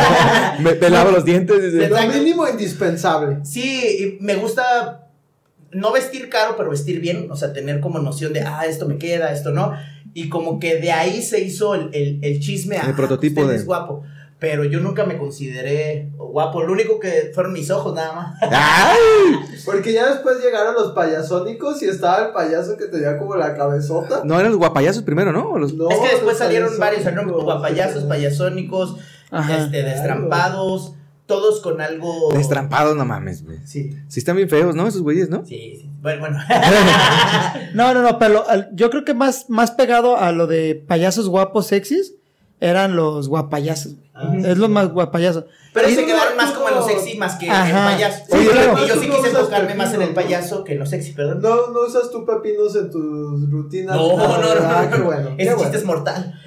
Me, 0.60 0.74
me 0.74 0.90
lavo 0.90 1.10
los 1.10 1.24
dientes. 1.24 1.72
dices, 1.72 1.90
Lo 1.90 2.00
mínimo 2.12 2.46
indispensable. 2.48 3.38
Sí, 3.44 4.16
y 4.20 4.24
me 4.24 4.34
gusta 4.36 5.08
no 5.72 5.92
vestir 5.92 6.28
caro, 6.30 6.54
pero 6.56 6.70
vestir 6.70 7.00
bien, 7.00 7.28
o 7.30 7.36
sea, 7.36 7.52
tener 7.52 7.80
como 7.80 7.98
noción 7.98 8.32
de, 8.32 8.40
ah, 8.42 8.64
esto 8.66 8.86
me 8.88 8.96
queda, 8.98 9.32
esto 9.32 9.50
no. 9.50 9.72
Y 10.14 10.28
como 10.30 10.58
que 10.58 10.76
de 10.80 10.92
ahí 10.92 11.20
se 11.22 11.40
hizo 11.42 11.74
el, 11.74 11.90
el- 11.92 12.18
el 12.22 12.40
chisme. 12.40 12.76
El 12.76 12.82
ah, 12.82 12.94
prototipo 12.96 13.40
usted 13.42 13.52
de- 13.52 13.58
es 13.58 13.66
guapo. 13.66 14.02
Pero 14.38 14.64
yo 14.64 14.80
nunca 14.80 15.06
me 15.06 15.16
consideré 15.16 16.10
guapo. 16.18 16.62
Lo 16.62 16.72
único 16.74 17.00
que 17.00 17.30
fueron 17.34 17.54
mis 17.54 17.70
ojos, 17.70 17.94
nada 17.94 18.12
más. 18.12 18.36
¡Ay! 18.42 18.98
Porque 19.64 19.94
ya 19.94 20.10
después 20.12 20.38
llegaron 20.44 20.74
los 20.74 20.92
payasónicos 20.92 21.82
y 21.82 21.86
estaba 21.86 22.26
el 22.26 22.32
payaso 22.32 22.76
que 22.76 22.84
tenía 22.86 23.16
como 23.18 23.34
la 23.36 23.56
cabezota. 23.56 24.22
No, 24.24 24.38
eran 24.38 24.50
los 24.52 24.58
guapayazos 24.58 25.04
primero, 25.04 25.32
¿no? 25.32 25.50
O 25.52 25.58
los- 25.58 25.72
No, 25.72 25.88
es 25.90 25.98
que 25.98 26.08
después 26.08 26.36
salieron 26.36 26.78
varios, 26.78 27.02
salieron 27.04 27.30
guapayazos, 27.32 28.04
payasónicos, 28.04 28.96
Ajá. 29.30 29.56
este, 29.64 29.82
destrampados, 29.82 30.92
todos 31.24 31.60
con 31.60 31.80
algo. 31.80 32.30
Destrampados, 32.34 32.94
no 32.94 33.06
mames, 33.06 33.42
güey. 33.42 33.58
Sí, 33.66 33.96
Sí 34.06 34.20
están 34.20 34.36
bien 34.36 34.50
feos, 34.50 34.74
¿no? 34.74 34.86
Esos 34.86 35.00
güeyes, 35.00 35.30
¿no? 35.30 35.46
sí, 35.46 35.78
sí. 35.80 35.90
Bueno, 36.02 36.20
bueno. 36.20 36.38
No, 37.74 37.92
no, 37.94 38.02
no, 38.02 38.18
pero 38.18 38.48
al- 38.48 38.68
yo 38.74 38.90
creo 38.90 39.04
que 39.04 39.14
más, 39.14 39.48
más 39.48 39.70
pegado 39.70 40.16
a 40.18 40.30
lo 40.32 40.46
de 40.46 40.74
payasos 40.86 41.28
guapos 41.28 41.66
sexys 41.68 42.14
eran 42.60 42.96
los 42.96 43.28
guapayazos. 43.28 43.94
güey. 43.94 44.06
Ah, 44.14 44.32
es 44.44 44.56
los 44.58 44.70
más 44.70 44.90
guapayazos. 44.92 45.44
Pero 45.74 45.88
se 45.90 46.00
no, 46.00 46.06
quedaron 46.06 46.36
más 46.38 46.52
como 46.52 46.68
en 46.68 46.74
lo 46.76 46.80
no- 46.80 46.86
sexy 46.86 47.18
más 47.18 47.34
que 47.36 47.46
en 47.46 47.52
Ajá. 47.52 47.90
el 47.90 47.94
payaso. 47.96 48.24
Sí, 48.30 48.46
claro. 48.46 48.84
Y 48.84 48.88
yo 48.88 48.94
sí 49.00 49.08
no 49.08 49.16
quise 49.16 49.28
enfocarme 49.28 49.74
más 49.74 49.92
en 49.92 50.00
el 50.02 50.08
¿no? 50.08 50.14
payaso 50.14 50.64
que 50.64 50.72
en 50.72 50.78
lo 50.78 50.86
sexy, 50.86 51.12
perdón. 51.12 51.42
No, 51.42 51.70
no 51.70 51.80
usas 51.86 52.10
tú 52.10 52.24
pepinos 52.24 52.74
en 52.76 52.90
tus 52.90 53.50
rutinas. 53.50 53.94
No, 53.94 54.16
no, 54.16 54.38
no, 54.40 54.48
¿verdad? 54.48 54.88
no, 54.90 54.96
Qué 54.96 55.02
bueno. 55.02 55.28
Ese 55.36 55.50
qué 55.50 55.56
chiste 55.56 55.56
bueno. 55.64 55.76
es 55.78 55.84
mortal. 55.84 56.40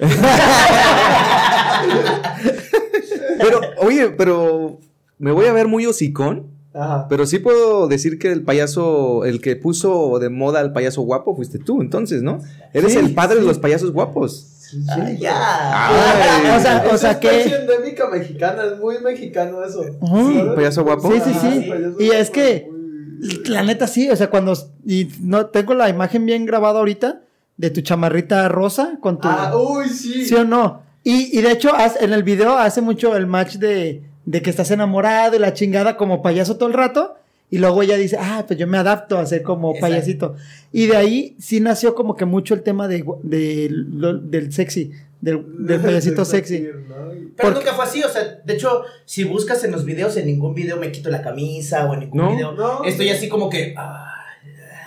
Pero, 3.38 3.60
oye, 3.78 4.08
pero 4.10 4.78
me 5.18 5.32
voy 5.32 5.46
a 5.46 5.52
ver 5.52 5.66
muy 5.68 5.86
hocicón. 5.86 6.48
Ajá. 6.72 7.06
Pero 7.08 7.26
sí 7.26 7.38
puedo 7.40 7.88
decir 7.88 8.18
que 8.18 8.30
el 8.30 8.42
payaso, 8.44 9.24
el 9.24 9.40
que 9.40 9.56
puso 9.56 10.18
de 10.20 10.28
moda 10.28 10.60
al 10.60 10.72
payaso 10.72 11.02
guapo 11.02 11.34
fuiste 11.34 11.58
tú, 11.58 11.80
entonces, 11.80 12.22
¿no? 12.22 12.38
Eres 12.72 12.92
Sí, 12.92 12.98
el 12.98 13.12
padre 13.14 13.40
de 13.40 13.46
los 13.46 13.58
payasos 13.58 13.92
guapos. 13.92 14.46
Sí, 14.70 14.84
Ah, 14.88 15.10
ya. 15.18 16.56
O 16.56 16.60
sea, 16.60 16.84
o 16.90 16.94
Es 16.94 17.00
sea 17.00 17.10
especie 17.12 17.44
que. 17.44 17.56
endémica 17.56 18.08
mexicana, 18.08 18.62
es 18.72 18.78
muy 18.78 18.98
mexicano 19.00 19.64
eso. 19.64 19.82
¿Sabes? 20.00 20.54
¿Payaso 20.54 20.84
guapo? 20.84 21.12
Sí, 21.12 21.20
sí, 21.24 21.32
sí. 21.40 21.66
payaso 21.68 21.96
Y 22.00 22.06
guapo 22.06 22.20
es 22.20 22.30
que- 22.30 22.66
muy- 22.70 22.80
La 23.46 23.62
neta 23.62 23.86
sí, 23.86 24.08
o 24.10 24.16
sea, 24.16 24.30
cuando. 24.30 24.54
Y 24.86 25.08
no 25.20 25.46
tengo 25.46 25.74
la 25.74 25.88
imagen 25.90 26.24
bien 26.24 26.46
grabada 26.46 26.78
ahorita 26.78 27.20
de 27.58 27.68
tu 27.70 27.82
chamarrita 27.82 28.48
rosa 28.48 28.98
con 29.00 29.20
tu. 29.20 29.28
Ah, 29.28 29.52
uy, 29.56 29.88
sí. 29.90 30.24
¿Sí 30.24 30.34
o 30.34 30.44
no? 30.44 30.82
Y, 31.04 31.36
y 31.38 31.42
de 31.42 31.52
hecho, 31.52 31.70
en 32.00 32.12
el 32.14 32.22
video 32.22 32.56
hace 32.56 32.80
mucho 32.80 33.14
el 33.16 33.26
match 33.26 33.56
de, 33.56 34.02
de 34.24 34.42
que 34.42 34.48
estás 34.50 34.70
enamorado 34.70 35.36
y 35.36 35.38
la 35.38 35.52
chingada 35.52 35.96
como 35.98 36.22
payaso 36.22 36.56
todo 36.56 36.68
el 36.68 36.74
rato. 36.74 37.16
Y 37.50 37.58
luego 37.58 37.82
ella 37.82 37.96
dice, 37.96 38.16
ah, 38.20 38.44
pues 38.46 38.58
yo 38.58 38.66
me 38.68 38.78
adapto 38.78 39.18
a 39.18 39.26
ser 39.26 39.42
como 39.42 39.70
Exacto. 39.70 39.86
payasito. 39.92 40.36
Y 40.72 40.86
de 40.86 40.96
ahí 40.96 41.36
sí 41.40 41.60
nació 41.60 41.94
como 41.96 42.14
que 42.16 42.24
mucho 42.24 42.54
el 42.54 42.62
tema 42.62 42.86
de, 42.86 43.04
del 43.24 44.52
sexy, 44.52 44.92
del, 45.20 45.44
del 45.66 45.80
payasito 45.82 46.24
sexy. 46.24 46.58
Pero 46.60 47.34
Porque- 47.36 47.54
nunca 47.58 47.74
fue 47.74 47.84
así, 47.84 48.02
o 48.04 48.08
sea, 48.08 48.22
de 48.44 48.54
hecho, 48.54 48.82
si 49.04 49.24
buscas 49.24 49.64
en 49.64 49.72
los 49.72 49.84
videos, 49.84 50.16
en 50.16 50.26
ningún 50.26 50.54
video 50.54 50.76
me 50.76 50.92
quito 50.92 51.10
la 51.10 51.22
camisa 51.22 51.86
o 51.90 51.94
en 51.94 52.00
ningún 52.00 52.20
No. 52.20 52.32
video. 52.32 52.52
No. 52.52 52.84
Estoy 52.84 53.08
así 53.10 53.28
como 53.28 53.48
que. 53.50 53.74
ah, 53.76 54.09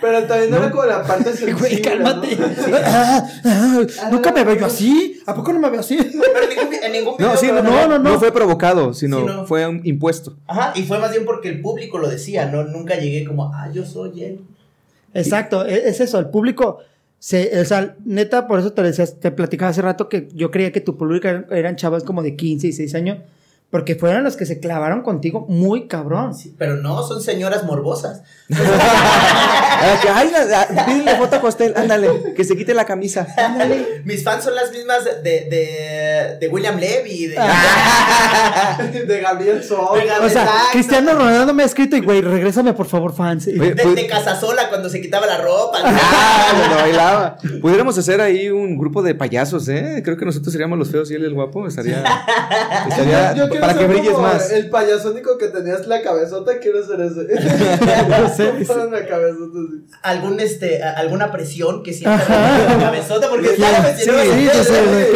Pero 0.04 0.24
también 0.24 0.50
¿No? 0.50 0.56
era 0.58 0.70
como 0.70 0.84
la 0.84 1.02
parte 1.02 1.24
sensible. 1.30 1.54
Güey, 1.54 1.80
cálmate. 1.80 2.36
¿no? 2.36 2.46
Ah, 2.84 3.26
ah, 3.44 4.08
Nunca 4.12 4.32
me 4.32 4.44
veo 4.44 4.56
yo 4.56 4.66
así. 4.66 5.18
¿A 5.24 5.34
poco 5.34 5.52
no 5.54 5.58
me 5.60 5.70
veo 5.70 5.80
así? 5.80 5.96
Pero 5.96 6.42
en 6.42 6.48
ningún, 6.50 6.74
en 6.84 6.92
ningún 6.92 7.16
video. 7.16 7.30
No, 7.32 7.36
sí, 7.38 7.46
no, 7.46 7.62
no, 7.88 7.98
no, 7.98 8.18
fue 8.18 8.30
provocado, 8.32 8.92
sino 8.92 9.20
Sí, 9.20 9.24
no. 9.26 9.46
fue 9.46 9.66
un 9.66 9.80
impuesto. 9.84 10.36
Ajá, 10.46 10.72
y 10.76 10.82
fue 10.82 10.98
más 10.98 11.10
bien 11.10 11.24
porque 11.24 11.48
el 11.48 11.62
público 11.62 11.96
lo 11.96 12.08
decía, 12.10 12.46
no 12.50 12.64
nunca 12.64 12.96
llegué 12.96 13.24
como, 13.24 13.50
ah, 13.54 13.70
yo 13.72 13.86
soy 13.86 14.22
él. 14.24 14.40
Exacto, 15.14 15.64
e- 15.64 15.88
es 15.88 16.00
eso, 16.00 16.18
el 16.18 16.26
público, 16.28 16.80
se, 17.18 17.58
o 17.60 17.64
sea, 17.64 17.96
neta, 18.04 18.46
por 18.46 18.58
eso 18.60 18.72
te 18.72 18.82
decía, 18.82 19.06
te 19.06 19.30
platicaba 19.30 19.70
hace 19.70 19.80
rato 19.80 20.08
que 20.10 20.28
yo 20.34 20.50
creía 20.50 20.72
que 20.72 20.80
tu 20.80 20.96
público 20.98 21.28
eran, 21.28 21.46
eran 21.50 21.76
chavas 21.76 22.04
como 22.04 22.22
de 22.22 22.36
15 22.36 22.66
y 22.66 22.72
6 22.72 22.94
años, 22.94 23.18
Porque 23.70 23.96
fueron 23.96 24.22
los 24.22 24.36
que 24.36 24.46
se 24.46 24.60
clavaron 24.60 25.02
contigo 25.02 25.46
muy 25.48 25.88
cabrón. 25.88 26.32
Sí, 26.34 26.54
pero 26.56 26.76
no, 26.76 27.02
son 27.02 27.20
señoras 27.20 27.64
morbosas. 27.64 28.22
Ah, 29.76 29.98
que, 30.00 30.08
Ay, 30.08 30.30
pídele 30.86 31.16
foto 31.16 31.36
a 31.36 31.40
Costel, 31.40 31.74
ándale, 31.76 32.32
que 32.34 32.44
se 32.44 32.56
quite 32.56 32.72
la 32.72 32.86
camisa. 32.86 33.26
Ándale. 33.36 34.02
Mis 34.04 34.22
fans 34.22 34.44
son 34.44 34.54
las 34.54 34.70
mismas 34.70 35.04
de, 35.04 35.20
de, 35.22 36.38
de 36.40 36.48
William 36.48 36.78
Levy. 36.78 37.26
De, 37.26 37.36
de 39.06 39.20
Gabriel 39.20 39.62
Sol. 39.62 39.98
De 39.98 40.06
Gabriel- 40.06 40.24
O 40.24 40.30
sea. 40.30 40.48
Cristiano 40.72 41.12
Ronaldo 41.12 41.52
me 41.52 41.64
ha 41.64 41.66
escrito 41.66 41.96
y, 41.96 42.00
güey, 42.00 42.22
regrésame 42.22 42.72
por 42.72 42.86
favor, 42.86 43.14
fans. 43.14 43.46
De, 43.46 43.52
pues- 43.76 43.94
de 43.96 44.06
Casasola 44.06 44.68
cuando 44.70 44.88
se 44.88 45.00
quitaba 45.02 45.26
la 45.26 45.38
ropa. 45.38 45.78
Ah, 45.84 46.52
cuando 46.56 46.76
bailaba. 46.76 47.36
Pudiéramos 47.60 47.98
hacer 47.98 48.20
ahí 48.20 48.48
un 48.48 48.78
grupo 48.78 49.02
de 49.02 49.14
payasos, 49.14 49.68
¿eh? 49.68 50.00
Creo 50.04 50.16
que 50.16 50.24
nosotros 50.24 50.52
seríamos 50.52 50.78
los 50.78 50.90
feos 50.90 51.10
y 51.10 51.14
él 51.14 51.24
el 51.24 51.34
guapo. 51.34 51.66
Estaría. 51.66 52.02
estaría 52.88 53.34
Yo 53.34 53.48
quiero 53.48 53.53
para 53.60 53.74
que 53.78 53.86
brilles 53.86 54.12
como 54.12 54.26
más. 54.26 54.50
El 54.50 54.68
payasónico 54.70 55.38
que 55.38 55.48
tenías 55.48 55.86
la 55.86 56.02
cabezota, 56.02 56.58
quiero 56.60 56.84
ser 56.84 57.00
ese. 57.00 57.24
No 58.08 58.28
sé, 58.34 58.52
la 58.90 59.06
cabezota 59.06 59.58
así. 59.58 59.86
Algún, 60.02 60.40
este, 60.40 60.82
alguna 60.82 61.30
presión 61.32 61.82
que 61.82 61.92
sienta 61.92 62.66
la 62.68 62.78
cabezota, 62.78 63.28
porque 63.28 63.56
ya 63.58 63.72
lo 63.72 63.82
mencionó. 63.82 64.18
Sí, 64.22 64.48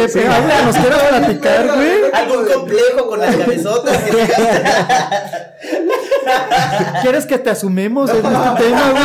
Sí. 0.09 0.19
pedo. 0.19 0.31
Habla, 0.31 0.61
nos 0.65 0.75
quieres 0.77 0.99
platicar, 0.99 1.67
güey. 1.75 1.89
Algún 2.13 2.45
complejo 2.45 3.07
con 3.07 3.19
las 3.19 3.35
cabezotas. 3.35 3.97
que. 3.97 4.11
¿Quieres 7.01 7.25
que 7.25 7.37
te 7.39 7.49
asumemos 7.49 8.09
en 8.09 8.17
este 8.17 8.63
tema, 8.63 8.91
güey? 8.91 9.03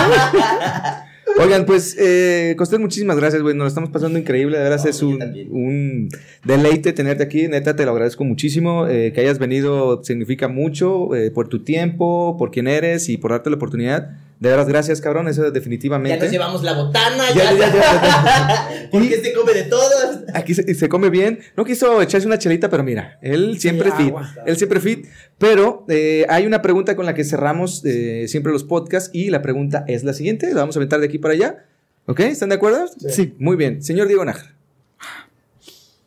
Oigan, 1.39 1.66
pues, 1.66 1.97
eh, 1.99 2.55
Costel, 2.57 2.81
muchísimas 2.81 3.16
gracias, 3.16 3.43
güey. 3.43 3.55
Nos 3.55 3.64
lo 3.64 3.68
estamos 3.68 3.91
pasando 3.91 4.18
increíble. 4.18 4.59
De 4.59 4.68
No, 4.68 4.77
es 4.77 5.03
un, 5.03 5.20
un 5.51 6.09
deleite 6.45 6.93
tenerte 6.93 7.25
aquí. 7.25 7.49
Neta, 7.49 7.75
te 7.75 7.85
lo 7.85 7.93
agradezco 7.93 8.25
muchísimo. 8.25 8.87
Eh, 8.87 9.12
que 9.12 9.20
hayas 9.20 9.39
venido 9.39 10.03
significa 10.05 10.49
mucho 10.49 11.14
eh, 11.14 11.31
por 11.31 11.49
tu 11.49 11.64
tiempo, 11.64 12.37
por 12.39 12.51
quién 12.51 12.68
eres 12.68 13.09
y 13.09 13.16
por 13.16 13.33
darte 13.33 13.51
la 13.51 13.57
oportunidad. 13.57 14.16
De 14.41 14.51
veras, 14.51 14.66
gracias, 14.68 15.01
cabrón. 15.01 15.28
Eso 15.28 15.45
Ya 15.45 15.51
definitivamente. 15.51 16.18
nos 16.18 16.30
llevamos 16.30 16.62
la 16.62 16.74
botana, 16.74 17.24
Ya, 17.35 17.53
ya, 17.53 17.53
ya, 17.53 17.72
ya, 17.72 17.80
ya. 18.03 18.89
porque 18.93 19.20
se 19.22 19.32
come 19.32 19.53
de 19.55 19.62
todas. 19.64 20.24
Aquí 20.35 20.55
se, 20.55 20.74
se 20.74 20.89
come 20.89 21.09
bien. 21.11 21.39
No 21.57 21.64
quiso 21.64 22.03
echarse 22.03 22.26
una 22.26 22.39
chelita, 22.39 22.68
pero 22.68 22.82
mira, 22.82 23.18
él 23.22 23.59
siempre 23.59 23.91
Sí, 23.93 23.97
fit. 23.97 24.09
agua. 24.09 24.35
Él 24.45 24.57
siempre 24.57 24.80
fit. 24.80 25.07
Pero 25.39 25.85
eh, 25.89 26.26
hay 26.28 26.47
una 26.47 26.61
pregunta 26.62 26.95
con 26.97 27.07
la 27.07 27.14
que 27.14 27.24
cerramos 27.24 27.82
eh, 27.85 28.26
siempre 28.28 28.53
los 28.53 28.64
podcasts 28.64 29.11
y 29.12 29.30
la 29.30 29.41
pregunta 29.41 29.85
es 29.89 30.05
la 30.05 30.12
siguiente. 30.12 30.49
La 30.53 30.61
vamos 30.61 30.76
a 30.76 30.78
aventar 30.80 31.01
de 31.01 31.07
aquí 31.07 31.18
para 31.18 31.35
allá. 31.35 31.64
¿Ok? 32.07 32.20
¿Están 32.20 32.51
de 32.51 32.57
acuerdo? 32.57 32.85
Sí. 33.09 33.35
Muy 33.39 33.57
bien. 33.57 33.82
Señor 33.82 34.09
Diego 34.09 34.24
Nájar. 34.24 34.55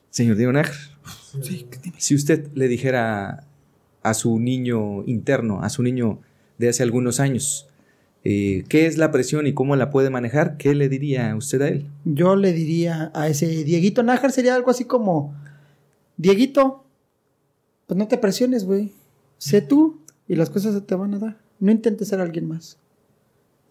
Señor 0.10 0.36
Diego 0.38 0.52
Nájar. 0.52 0.76
Si 1.98 2.16
usted 2.16 2.48
le 2.54 2.68
dijera 2.68 3.44
a 4.04 4.14
su 4.14 4.40
niño 4.40 5.04
interno, 5.06 5.62
a 5.64 5.70
su 5.70 5.84
niño 5.84 6.20
de 6.58 6.70
hace 6.70 6.84
algunos 6.84 7.20
años, 7.20 7.67
eh, 8.30 8.66
qué 8.68 8.88
es 8.88 8.98
la 8.98 9.10
presión 9.10 9.48
y 9.48 9.54
cómo 9.54 9.78
la 9.78 9.90
puede 9.90 10.10
manejar, 10.10 10.58
¿qué 10.58 10.76
le 10.76 10.90
diría 10.90 11.34
usted 11.34 11.62
a 11.62 11.70
él? 11.70 11.86
Yo 12.04 12.36
le 12.36 12.52
diría 12.52 13.10
a 13.14 13.30
ese 13.30 13.64
Dieguito 13.64 14.04
Nájar 14.04 14.34
sería 14.34 14.54
algo 14.54 14.70
así 14.70 14.84
como, 14.84 15.34
Dieguito, 16.18 16.84
pues 17.86 17.98
no 17.98 18.10
te 18.10 18.18
presiones, 18.18 18.66
güey. 18.66 18.92
Sé 19.38 19.62
tú 19.62 20.02
y 20.28 20.36
las 20.36 20.50
cosas 20.50 20.74
se 20.74 20.82
te 20.82 20.94
van 20.94 21.14
a 21.14 21.20
dar. 21.20 21.38
No 21.62 21.72
intentes 21.72 22.10
ser 22.10 22.20
alguien 22.20 22.50
más. 22.50 22.78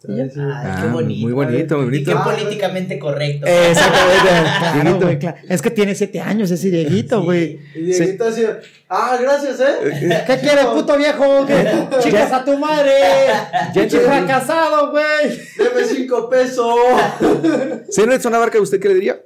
¿Y 0.08 0.16
ya? 0.16 0.22
Ay, 0.24 0.30
qué 0.30 0.38
Ah, 0.38 0.90
bonito. 0.92 1.22
Muy 1.26 1.32
bonito, 1.32 1.76
muy 1.78 1.84
Y 1.84 2.04
bonito. 2.04 2.12
qué 2.12 2.30
políticamente 2.30 2.98
correcto. 2.98 3.46
Exactamente. 3.46 4.16
Claro, 4.26 4.82
Dieguito. 4.82 5.06
güey, 5.06 5.18
claro. 5.18 5.36
Es 5.48 5.62
que 5.62 5.70
tiene 5.70 5.94
siete 5.94 6.20
años 6.20 6.50
ese 6.50 6.70
Dieguito, 6.70 7.22
güey. 7.22 7.58
Y 7.74 7.80
Dieguito 7.80 8.24
así, 8.26 8.44
ah, 8.88 9.18
gracias, 9.20 9.58
¿eh? 9.60 10.24
¿Qué 10.26 10.38
quieres, 10.38 10.66
puto 10.66 10.96
viejo? 10.96 11.44
¿Qué? 11.46 11.88
Chicas 12.00 12.32
a 12.32 12.44
tu 12.44 12.56
madre. 12.58 12.92
Pinche 13.74 13.98
fracasado, 14.00 14.90
güey. 14.92 15.38
Deme 15.58 15.84
cinco 15.88 16.28
pesos. 16.28 16.74
Señor 17.88 18.12
Edson 18.12 18.34
Abarca, 18.34 18.60
¿usted 18.60 18.78
qué 18.78 18.88
le 18.88 18.94
diría? 18.94 19.20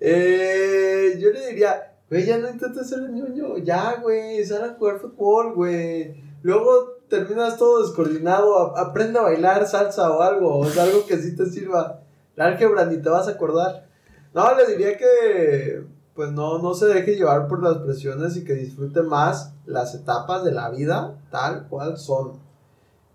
Eh, 0.00 1.18
yo 1.20 1.30
le 1.30 1.48
diría, 1.48 1.92
güey, 2.08 2.24
ya 2.24 2.38
no 2.38 2.48
intentes 2.50 2.88
ser 2.88 3.00
el 3.00 3.12
ñoño, 3.14 3.58
ya, 3.58 3.96
güey, 4.00 4.44
sal 4.44 4.64
a 4.64 4.74
jugar 4.78 4.98
fútbol, 5.00 5.54
güey. 5.54 6.14
Luego 6.42 6.95
terminas 7.08 7.56
todo 7.56 7.82
descoordinado, 7.82 8.76
aprende 8.76 9.18
a 9.18 9.22
bailar 9.22 9.66
salsa 9.66 10.10
o 10.10 10.22
algo, 10.22 10.58
o 10.58 10.66
sea, 10.66 10.84
algo 10.84 11.06
que 11.06 11.18
sí 11.18 11.34
te 11.34 11.46
sirva. 11.46 12.00
La 12.34 12.46
álgebra 12.46 12.84
ni 12.84 12.98
te 12.98 13.08
vas 13.08 13.28
a 13.28 13.32
acordar. 13.32 13.86
No, 14.34 14.54
le 14.54 14.66
diría 14.66 14.96
que, 14.96 15.82
pues 16.14 16.30
no, 16.32 16.58
no 16.58 16.74
se 16.74 16.86
deje 16.86 17.16
llevar 17.16 17.48
por 17.48 17.62
las 17.62 17.78
presiones 17.78 18.36
y 18.36 18.44
que 18.44 18.54
disfrute 18.54 19.02
más 19.02 19.54
las 19.64 19.94
etapas 19.94 20.44
de 20.44 20.52
la 20.52 20.70
vida 20.70 21.14
tal 21.30 21.66
cual 21.68 21.96
son. 21.96 22.32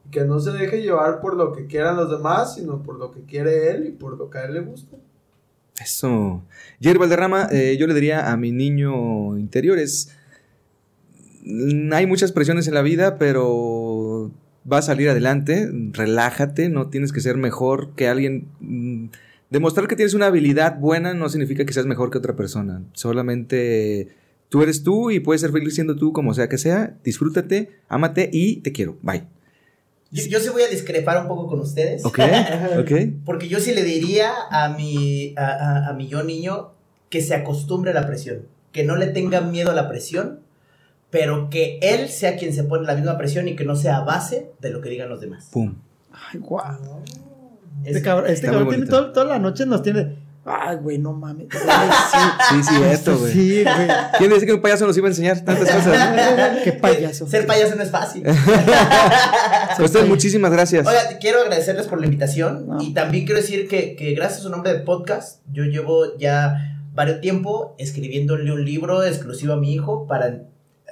Que 0.09 0.25
no 0.25 0.39
se 0.39 0.51
deje 0.51 0.81
llevar 0.81 1.21
por 1.21 1.35
lo 1.35 1.53
que 1.53 1.67
quieran 1.67 1.95
los 1.95 2.09
demás, 2.09 2.55
sino 2.55 2.81
por 2.81 2.97
lo 2.97 3.11
que 3.11 3.21
quiere 3.21 3.71
él 3.71 3.85
y 3.87 3.91
por 3.91 4.17
lo 4.17 4.29
que 4.29 4.39
a 4.39 4.45
él 4.45 4.53
le 4.55 4.61
gusta. 4.61 4.97
Eso. 5.79 6.41
Jerry 6.79 6.97
Valderrama, 6.97 7.47
eh, 7.51 7.77
yo 7.79 7.87
le 7.87 7.93
diría 7.93 8.31
a 8.31 8.37
mi 8.37 8.51
niño 8.51 9.37
interior 9.37 9.77
es... 9.77 10.15
mm, 11.43 11.93
Hay 11.93 12.07
muchas 12.07 12.31
presiones 12.31 12.67
en 12.67 12.73
la 12.73 12.81
vida, 12.81 13.17
pero 13.17 14.31
va 14.71 14.77
a 14.79 14.81
salir 14.81 15.09
adelante, 15.09 15.69
relájate, 15.91 16.69
no 16.69 16.87
tienes 16.89 17.11
que 17.11 17.21
ser 17.21 17.37
mejor 17.37 17.91
que 17.95 18.07
alguien. 18.07 18.47
mm, 18.59 19.05
Demostrar 19.49 19.87
que 19.89 19.97
tienes 19.97 20.13
una 20.13 20.27
habilidad 20.27 20.79
buena 20.79 21.13
no 21.13 21.27
significa 21.27 21.65
que 21.65 21.73
seas 21.73 21.85
mejor 21.85 22.09
que 22.09 22.17
otra 22.17 22.37
persona. 22.37 22.83
Solamente 22.93 24.07
tú 24.47 24.61
eres 24.63 24.81
tú 24.83 25.11
y 25.11 25.19
puedes 25.19 25.41
ser 25.41 25.51
feliz 25.51 25.75
siendo 25.75 25.95
tú 25.97 26.13
como 26.13 26.33
sea 26.33 26.47
que 26.47 26.57
sea. 26.57 26.95
Disfrútate, 27.03 27.69
ámate 27.89 28.29
y 28.31 28.57
te 28.57 28.71
quiero. 28.71 28.97
Bye. 29.01 29.23
Yo, 30.11 30.23
yo 30.27 30.39
sí 30.39 30.49
voy 30.49 30.61
a 30.63 30.67
discrepar 30.69 31.21
un 31.21 31.27
poco 31.27 31.47
con 31.47 31.59
ustedes. 31.59 32.05
¿Ok? 32.05 32.19
¿Ok? 32.79 32.91
Porque 33.25 33.49
yo 33.49 33.59
sí 33.59 33.73
le 33.73 33.83
diría 33.83 34.31
a 34.51 34.69
mi, 34.69 35.33
a, 35.37 35.47
a- 35.47 35.89
a 35.89 35.93
mi 35.93 36.07
yo 36.07 36.23
niño 36.23 36.71
que 37.09 37.21
se 37.21 37.33
acostumbre 37.35 37.91
a 37.91 37.93
la 37.93 38.07
presión. 38.07 38.43
Que 38.71 38.85
no 38.85 38.95
le 38.95 39.07
tenga 39.07 39.41
miedo 39.41 39.71
a 39.71 39.75
la 39.75 39.89
presión, 39.89 40.39
pero 41.11 41.49
que 41.49 41.77
él 41.81 42.09
sea 42.09 42.35
quien 42.37 42.53
se 42.53 42.63
pone 42.63 42.87
la 42.87 42.95
misma 42.95 43.17
presión 43.17 43.47
y 43.47 43.55
que 43.55 43.65
no 43.65 43.75
sea 43.75 43.97
a 43.97 44.03
base 44.03 44.51
de 44.59 44.69
lo 44.71 44.81
que 44.81 44.89
digan 44.89 45.09
los 45.09 45.21
demás. 45.21 45.49
Pum. 45.51 45.75
Ay, 46.11 46.39
guau. 46.39 47.03
Es- 47.83 47.95
Este 47.95 48.01
cabrón, 48.01 48.29
este 48.31 48.47
cabrón 48.47 48.69
tiene 48.69 48.85
todo- 48.87 49.11
toda 49.11 49.25
la 49.25 49.39
noche 49.39 49.65
nos 49.65 49.83
tiene. 49.83 50.17
Ay, 50.43 50.77
güey, 50.77 50.97
no 50.97 51.13
mames. 51.13 51.47
Güey, 51.49 51.63
Sí, 52.49 52.63
sí, 52.63 52.81
esto, 52.91 53.15
güey. 53.17 53.31
Sí, 53.31 53.63
güey. 53.63 53.87
¿Quién 54.17 54.31
dice 54.31 54.45
que 54.47 54.53
un 54.53 54.61
payaso 54.61 54.87
nos 54.87 54.97
iba 54.97 55.05
a 55.07 55.11
enseñar 55.11 55.39
tantas 55.41 55.69
cosas? 55.69 56.61
Qué 56.63 56.73
payaso. 56.73 57.27
Ser 57.27 57.45
payaso 57.45 57.75
no 57.75 57.83
es 57.83 57.91
fácil. 57.91 58.23
A 58.27 59.77
ustedes, 59.83 60.07
muchísimas 60.07 60.51
gracias. 60.51 60.87
Oiga, 60.87 61.01
quiero 61.19 61.41
agradecerles 61.41 61.87
por 61.87 61.99
la 61.99 62.05
invitación 62.05 62.67
No. 62.67 62.81
y 62.81 62.93
también 62.93 63.25
quiero 63.25 63.39
decir 63.41 63.67
que, 63.67 63.95
que 63.95 64.13
gracias 64.13 64.39
a 64.39 64.43
su 64.43 64.49
nombre 64.49 64.73
de 64.73 64.79
podcast, 64.79 65.41
yo 65.51 65.63
llevo 65.63 66.17
ya 66.17 66.77
varios 66.93 67.21
tiempo 67.21 67.75
escribiéndole 67.77 68.51
un 68.51 68.65
libro 68.65 69.03
exclusivo 69.03 69.53
a 69.53 69.57
mi 69.57 69.73
hijo 69.73 70.07
para, 70.07 70.39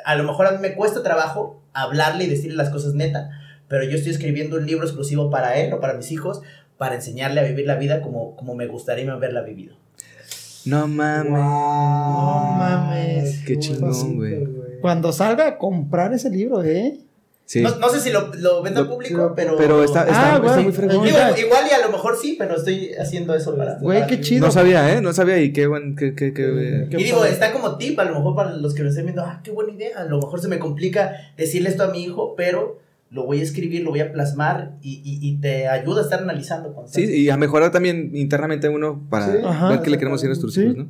a 0.06 0.16
lo 0.16 0.24
mejor 0.24 0.48
a 0.48 0.52
mí 0.52 0.58
me 0.60 0.76
cuesta 0.76 1.04
trabajo 1.04 1.62
hablarle 1.74 2.26
y 2.26 2.30
decirle 2.30 2.58
las 2.58 2.70
cosas 2.70 2.94
neta, 2.94 3.30
pero 3.68 3.84
yo 3.84 3.96
estoy 3.96 4.12
escribiendo 4.12 4.58
un 4.58 4.66
libro 4.66 4.86
exclusivo 4.86 5.30
para 5.30 5.58
él 5.58 5.74
o 5.74 5.80
para 5.80 5.94
mis 5.94 6.12
hijos 6.12 6.42
para 6.78 6.96
enseñarle 6.96 7.42
a 7.42 7.44
vivir 7.44 7.68
la 7.68 7.76
vida 7.76 8.02
como, 8.02 8.36
como 8.36 8.56
me 8.56 8.66
gustaría 8.68 9.12
haberla 9.12 9.42
vivido. 9.42 9.76
No 10.66 10.88
mames. 10.88 11.32
No 11.32 12.56
mames. 12.58 13.44
Qué 13.46 13.60
chingón, 13.60 14.16
güey. 14.16 14.48
Cuando 14.82 15.12
salga 15.12 15.48
a 15.48 15.58
comprar 15.58 16.14
ese 16.14 16.30
libro, 16.30 16.64
¿eh? 16.64 16.98
Sí. 17.50 17.62
No, 17.64 17.76
no 17.78 17.90
sé 17.90 18.00
si 18.00 18.12
lo, 18.12 18.32
lo 18.36 18.62
vendo 18.62 18.82
Lo- 18.82 18.86
al 18.86 18.94
público, 18.94 19.34
pero... 19.36 19.58
Pero 19.58 19.84
está, 19.84 20.04
está, 20.04 20.34
Ah, 20.34 20.36
está 20.36 20.52
güey. 20.54 20.64
muy 20.66 20.72
fregón. 20.72 21.04
Digo, 21.04 21.18
igual 21.18 21.64
y 21.68 21.74
a 21.74 21.84
lo 21.84 21.92
mejor 21.92 22.16
sí, 22.16 22.36
pero 22.38 22.56
estoy 22.58 22.92
haciendo 22.94 23.34
eso 23.34 23.56
para... 23.58 23.80
Güey, 23.80 24.06
qué 24.06 24.22
chido. 24.22 24.46
No 24.46 24.52
sabía, 24.52 24.94
¿eh? 24.96 25.02
No 25.02 25.14
sabía 25.14 25.40
y 25.42 25.52
qué 25.52 25.66
buen. 25.66 25.96
Qué, 25.96 26.14
qué, 26.14 26.32
qué- 26.32 26.86
Qué 26.92 26.98
Y 27.00 27.04
digo, 27.06 27.18
padre. 27.18 27.32
está 27.32 27.52
como 27.52 27.76
tip, 27.78 28.00
a 28.00 28.06
lo 28.06 28.14
mejor 28.14 28.36
para 28.36 28.52
los 28.56 28.76
que 28.76 28.84
me 28.84 28.90
estén 28.90 29.06
viendo, 29.06 29.24
ah, 29.24 29.42
qué 29.44 29.50
buena 29.50 29.74
idea, 29.74 29.98
a 29.98 30.04
lo 30.06 30.18
mejor 30.18 30.40
se 30.40 30.48
me 30.48 30.60
complica 30.60 31.12
decirle 31.38 31.70
esto 31.70 31.82
a 31.82 31.88
mi 31.88 32.04
hijo, 32.04 32.36
pero 32.38 32.78
lo 33.10 33.26
voy 33.26 33.40
a 33.40 33.44
escribir, 33.44 33.82
lo 33.84 33.90
voy 33.90 34.02
a 34.02 34.12
plasmar 34.14 34.74
y, 34.84 35.02
y- 35.04 35.28
y 35.28 35.38
te 35.42 35.68
ayuda 35.68 36.02
a 36.02 36.04
estar 36.04 36.20
analizando. 36.22 36.86
Sí, 36.86 37.02
y 37.04 37.32
a 37.32 37.38
mejorar 37.38 37.72
también 37.72 38.12
internamente 38.14 38.70
uno 38.70 39.08
para 39.10 39.26
Sí. 39.26 39.38
Ajá. 39.44 39.70
ver 39.70 39.82
qué 39.82 39.90
le 39.90 39.98
queremos 39.98 40.20
decir 40.22 40.28
a 40.28 40.36
nuestros 40.38 40.56
hijos, 40.60 40.78
¿no? 40.78 40.88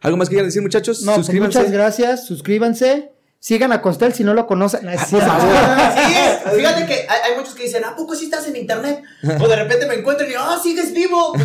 ¿Algo 0.00 0.16
más 0.16 0.30
que 0.30 0.36
quieran 0.36 0.48
decir, 0.48 0.62
muchachos? 0.62 1.02
No, 1.02 1.12
pues 1.12 1.26
Suscríbanse. 1.26 1.58
muchas 1.58 1.72
gracias. 1.74 2.26
Suscríbanse. 2.26 3.10
Sigan 3.42 3.72
a 3.72 3.80
Costel 3.80 4.12
si 4.12 4.22
no 4.22 4.34
lo 4.34 4.46
conocen. 4.46 4.84
No, 4.84 4.90
es. 4.90 5.00
Sí, 5.00 5.16
fíjate 5.16 6.86
que 6.86 6.92
hay, 7.08 7.30
hay 7.30 7.38
muchos 7.38 7.54
que 7.54 7.62
dicen, 7.62 7.82
¿a 7.86 7.96
poco 7.96 8.14
sí 8.14 8.26
estás 8.26 8.46
en 8.46 8.54
internet? 8.54 9.02
O 9.40 9.48
de 9.48 9.56
repente 9.56 9.86
me 9.86 9.94
encuentran 9.94 10.30
y, 10.30 10.34
¡ah, 10.38 10.58
sigues 10.62 10.92
vivo! 10.92 11.32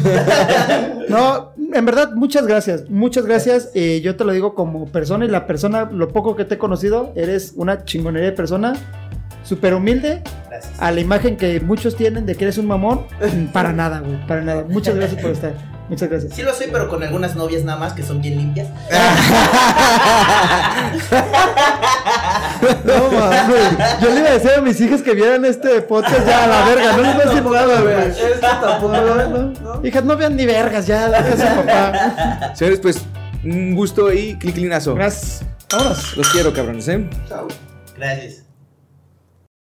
No, 1.07 1.53
en 1.71 1.85
verdad, 1.85 2.11
muchas 2.13 2.47
gracias. 2.47 2.89
Muchas 2.89 3.25
gracias. 3.25 3.69
Eh, 3.75 4.01
yo 4.03 4.17
te 4.17 4.25
lo 4.25 4.33
digo 4.33 4.55
como 4.55 4.91
persona 4.91 5.23
y 5.23 5.29
la 5.29 5.47
persona, 5.47 5.87
lo 5.89 6.09
poco 6.09 6.35
que 6.35 6.43
te 6.43 6.55
he 6.55 6.57
conocido, 6.57 7.13
eres 7.15 7.53
una 7.55 7.85
chingonería 7.85 8.31
de 8.31 8.35
persona. 8.35 8.73
Súper 9.45 9.73
humilde, 9.75 10.21
Gracias. 10.49 10.73
a 10.79 10.91
la 10.91 10.99
imagen 10.99 11.37
que 11.37 11.59
muchos 11.61 11.95
tienen 11.95 12.25
de 12.25 12.35
que 12.35 12.45
eres 12.45 12.57
un 12.57 12.65
mamón, 12.67 13.05
para 13.53 13.71
nada, 13.71 13.99
güey, 13.99 14.25
para 14.27 14.41
nada. 14.41 14.65
Muchas 14.67 14.95
gracias 14.95 15.21
por 15.21 15.31
estar. 15.31 15.53
Muchas 15.87 16.09
gracias. 16.09 16.33
Sí 16.33 16.41
lo 16.41 16.51
soy, 16.51 16.65
pero 16.71 16.89
con 16.89 17.03
algunas 17.03 17.35
novias 17.35 17.63
nada 17.63 17.77
más 17.77 17.93
que 17.93 18.01
son 18.01 18.19
bien 18.21 18.37
limpias. 18.37 18.67
No 22.85 23.11
mames. 23.11 24.01
Yo 24.01 24.09
le 24.09 24.19
iba 24.19 24.29
a 24.29 24.33
decir 24.33 24.51
a 24.57 24.61
mis 24.61 24.79
hijas 24.81 25.01
que 25.01 25.13
vieran 25.13 25.45
este 25.45 25.81
podcast 25.81 26.25
ya 26.25 26.45
a 26.45 26.47
la 26.47 26.65
verga. 26.65 26.97
No 26.97 27.03
les 27.03 27.13
voy 27.15 27.21
a 27.21 27.25
decir 27.27 27.43
nada, 27.43 27.81
güey. 27.81 28.39
Tampoco, 28.41 28.93
¿no? 28.93 29.75
¿no? 29.75 29.85
Hijas, 29.85 30.03
no 30.03 30.17
vean 30.17 30.35
ni 30.35 30.45
vergas 30.45 30.87
ya. 30.87 31.09
Déjense 31.09 31.47
a 31.47 31.55
papá. 31.61 32.55
Señores, 32.55 32.79
pues, 32.79 33.01
un 33.43 33.75
gusto 33.75 34.11
y 34.11 34.35
clic 34.37 34.55
clinazo. 34.55 34.95
Gracias. 34.95 35.43
Vámonos. 35.71 36.17
Los 36.17 36.29
quiero, 36.29 36.53
cabrones, 36.53 36.87
¿eh? 36.87 37.07
Chao. 37.27 37.47
Gracias. 37.97 38.44